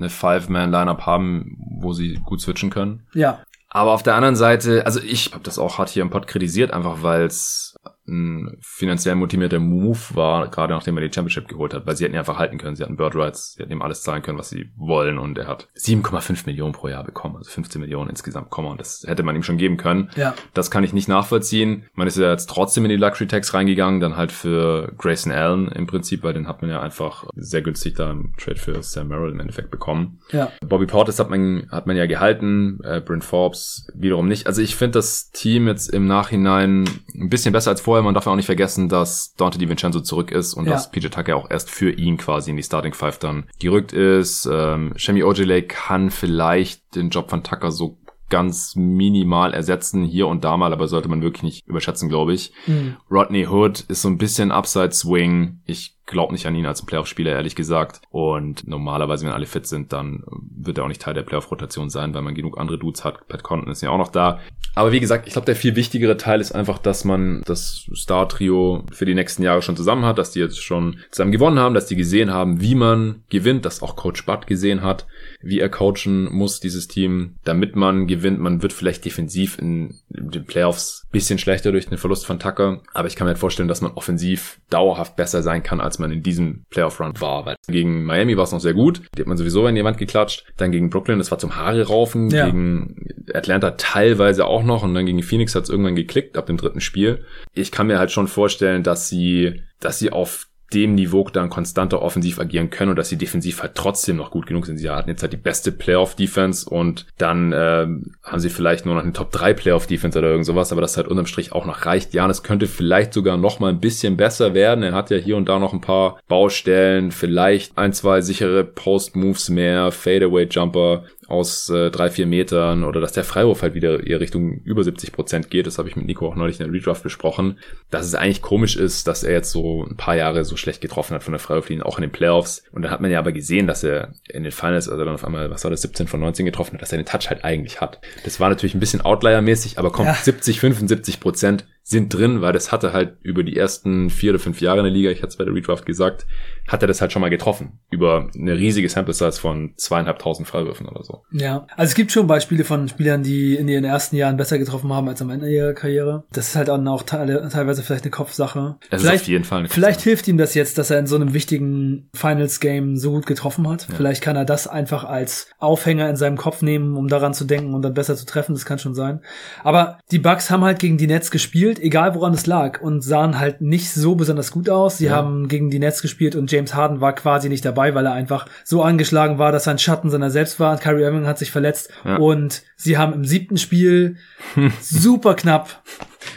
[0.00, 3.06] eine Five-Man-Lineup haben, wo sie gut switchen können.
[3.14, 3.44] Ja.
[3.68, 6.72] Aber auf der anderen Seite, also ich habe das auch hart hier im Pod kritisiert,
[6.72, 7.76] einfach weil es
[8.08, 12.14] ein finanziell motivierter Move war, gerade nachdem er die Championship geholt hat, weil sie hätten
[12.14, 12.76] ihn einfach halten können.
[12.76, 15.46] Sie hatten Bird Rights, sie hätten ihm alles zahlen können, was sie wollen und er
[15.46, 19.36] hat 7,5 Millionen pro Jahr bekommen, also 15 Millionen insgesamt kommen und das hätte man
[19.36, 20.10] ihm schon geben können.
[20.16, 20.34] Ja.
[20.54, 21.86] Das kann ich nicht nachvollziehen.
[21.94, 25.68] Man ist ja jetzt trotzdem in die Luxury Tax reingegangen, dann halt für Grayson Allen
[25.68, 29.08] im Prinzip, weil den hat man ja einfach sehr günstig da im Trade für Sam
[29.08, 30.20] Merrill im Endeffekt bekommen.
[30.30, 30.52] Ja.
[30.60, 34.46] Bobby Portis hat man, hat man ja gehalten, äh, Brent Forbes wiederum nicht.
[34.46, 36.84] Also ich finde das Team jetzt im Nachhinein
[37.14, 40.00] ein bisschen besser als vorher vorher, man darf ja auch nicht vergessen, dass Dante DiVincenzo
[40.00, 40.72] zurück ist und ja.
[40.72, 44.48] dass PJ Tucker auch erst für ihn quasi in die Starting Five dann gerückt ist.
[44.50, 47.98] Ähm, Shemi Ojale kann vielleicht den Job von Tucker so
[48.28, 52.52] ganz minimal ersetzen, hier und da mal, aber sollte man wirklich nicht überschätzen, glaube ich.
[52.66, 52.96] Mhm.
[53.10, 55.60] Rodney Hood ist so ein bisschen Upside Swing.
[55.64, 58.00] Ich glaube nicht an ihn als Playoff-Spieler, ehrlich gesagt.
[58.10, 60.24] Und normalerweise, wenn alle fit sind, dann
[60.56, 63.26] wird er auch nicht Teil der Playoff-Rotation sein, weil man genug andere Dudes hat.
[63.28, 64.40] Pat Conten ist ja auch noch da.
[64.74, 68.84] Aber wie gesagt, ich glaube, der viel wichtigere Teil ist einfach, dass man das Star-Trio
[68.92, 71.86] für die nächsten Jahre schon zusammen hat, dass die jetzt schon zusammen gewonnen haben, dass
[71.86, 75.06] die gesehen haben, wie man gewinnt, dass auch Coach Butt gesehen hat,
[75.40, 78.38] wie er coachen muss, dieses Team, damit man gewinnt.
[78.38, 83.08] Man wird vielleicht defensiv in den Playoffs bisschen schlechter durch den Verlust von Tucker, aber
[83.08, 86.22] ich kann mir halt vorstellen, dass man offensiv dauerhaft besser sein kann, als man in
[86.22, 87.46] diesem Playoff-Run war.
[87.46, 89.98] Weil gegen Miami war es noch sehr gut, die hat man sowieso in die Wand
[89.98, 90.44] geklatscht.
[90.56, 92.46] Dann gegen Brooklyn, das war zum Haare raufen, ja.
[92.46, 96.56] gegen Atlanta teilweise auch noch und dann gegen Phoenix hat es irgendwann geklickt ab dem
[96.56, 97.24] dritten Spiel.
[97.54, 102.02] Ich kann mir halt schon vorstellen, dass sie, dass sie auf dem Niveau dann konstanter
[102.02, 104.78] offensiv agieren können und dass sie defensiv halt trotzdem noch gut genug sind.
[104.78, 107.86] Sie hatten jetzt halt die beste Playoff-Defense und dann äh,
[108.22, 111.26] haben sie vielleicht nur noch eine Top-3 Playoff-Defense oder irgend sowas, aber das halt unterm
[111.26, 112.14] Strich auch noch reicht.
[112.14, 114.82] Janis könnte vielleicht sogar noch mal ein bisschen besser werden.
[114.82, 119.50] Er hat ja hier und da noch ein paar Baustellen, vielleicht ein, zwei sichere Post-Moves
[119.50, 124.60] mehr, Fadeaway-Jumper, aus äh, drei, vier Metern oder dass der Freiwurf halt wieder eher Richtung
[124.64, 125.66] über 70 Prozent geht.
[125.66, 127.58] Das habe ich mit Nico auch neulich in der Redraft besprochen.
[127.90, 131.14] Dass es eigentlich komisch ist, dass er jetzt so ein paar Jahre so schlecht getroffen
[131.14, 132.62] hat von der Freiwurflinie, auch in den Playoffs.
[132.72, 135.24] Und dann hat man ja aber gesehen, dass er in den Finals, also dann auf
[135.24, 137.80] einmal, was war das, 17 von 19 getroffen hat, dass er den Touch halt eigentlich
[137.80, 138.00] hat.
[138.24, 140.14] Das war natürlich ein bisschen Outlier-mäßig, aber kommt ja.
[140.14, 144.60] 70, 75 Prozent sind drin, weil das hatte halt über die ersten vier oder fünf
[144.60, 146.26] Jahre in der Liga, ich hatte es bei der Redraft gesagt,
[146.68, 147.78] hat er das halt schon mal getroffen.
[147.90, 151.22] Über eine riesige Sample Size von zweieinhalbtausend Freiwürfen oder so.
[151.30, 154.92] Ja, also es gibt schon Beispiele von Spielern, die in ihren ersten Jahren besser getroffen
[154.92, 156.24] haben als am Ende ihrer Karriere.
[156.32, 158.76] Das ist halt dann auch teilweise vielleicht eine Kopfsache.
[158.90, 161.06] Das vielleicht, ist auf jeden Fall eine Vielleicht hilft ihm das jetzt, dass er in
[161.06, 163.88] so einem wichtigen Finals-Game so gut getroffen hat.
[163.88, 163.94] Ja.
[163.94, 167.74] Vielleicht kann er das einfach als Aufhänger in seinem Kopf nehmen, um daran zu denken
[167.74, 168.54] und dann besser zu treffen.
[168.54, 169.20] Das kann schon sein.
[169.62, 173.38] Aber die Bucks haben halt gegen die Nets gespielt, egal woran es lag, und sahen
[173.38, 174.98] halt nicht so besonders gut aus.
[174.98, 175.12] Sie ja.
[175.12, 178.46] haben gegen die Nets gespielt und James Harden war quasi nicht dabei, weil er einfach
[178.64, 180.78] so angeschlagen war, dass er ein Schatten seiner selbst war.
[180.78, 182.16] Kyrie Irving hat sich verletzt ja.
[182.16, 184.16] und sie haben im siebten Spiel
[184.80, 185.82] super knapp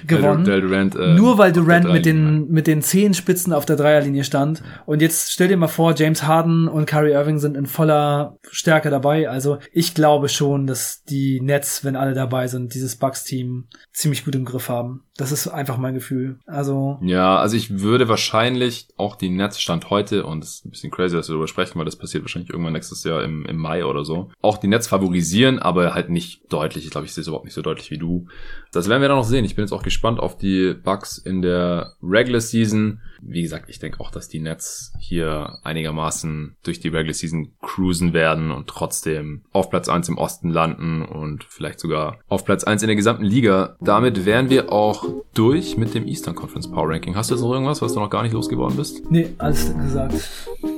[0.06, 0.46] gewonnen.
[0.46, 4.62] Weil Durant, äh, nur weil Durant mit den, mit den Zehenspitzen auf der Dreierlinie stand.
[4.86, 8.90] Und jetzt stell dir mal vor, James Harden und Kyrie Irving sind in voller Stärke
[8.90, 9.30] dabei.
[9.30, 14.36] Also ich glaube schon, dass die Nets, wenn alle dabei sind, dieses Bucks-Team ziemlich gut
[14.36, 15.04] im Griff haben.
[15.20, 16.40] Das ist einfach mein Gefühl.
[16.46, 16.98] Also.
[17.02, 20.92] Ja, also ich würde wahrscheinlich auch die Nets Stand heute, und es ist ein bisschen
[20.92, 23.84] crazy, dass wir darüber sprechen, weil das passiert wahrscheinlich irgendwann nächstes Jahr im, im Mai
[23.84, 26.86] oder so, auch die Nets favorisieren, aber halt nicht deutlich.
[26.86, 28.28] Ich glaube, ich sehe es überhaupt nicht so deutlich wie du.
[28.72, 29.44] Das werden wir dann noch sehen.
[29.44, 33.02] Ich bin jetzt auch gespannt auf die Bucks in der Regular Season.
[33.22, 38.14] Wie gesagt, ich denke auch, dass die Nets hier einigermaßen durch die Regular Season cruisen
[38.14, 42.84] werden und trotzdem auf Platz eins im Osten landen und vielleicht sogar auf Platz eins
[42.84, 43.76] in der gesamten Liga.
[43.82, 47.16] Damit wären wir auch durch mit dem Eastern Conference Power Ranking.
[47.16, 49.10] Hast du jetzt noch irgendwas, was du noch gar nicht losgeworden bist?
[49.10, 50.14] Nee, alles gesagt.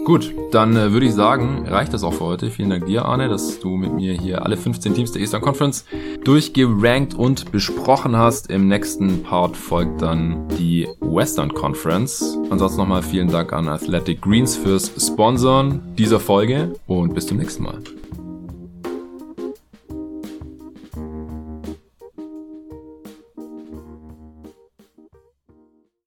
[0.04, 2.50] Gut, dann äh, würde ich sagen, reicht das auch für heute.
[2.50, 5.86] Vielen Dank dir, Arne, dass du mit mir hier alle 15 Teams der Eastern Conference
[6.24, 8.50] durchgerankt und besprochen hast.
[8.50, 12.38] Im nächsten Part folgt dann die Western Conference.
[12.50, 17.64] Ansonsten nochmal vielen Dank an Athletic Greens fürs Sponsoren dieser Folge und bis zum nächsten
[17.64, 17.78] Mal.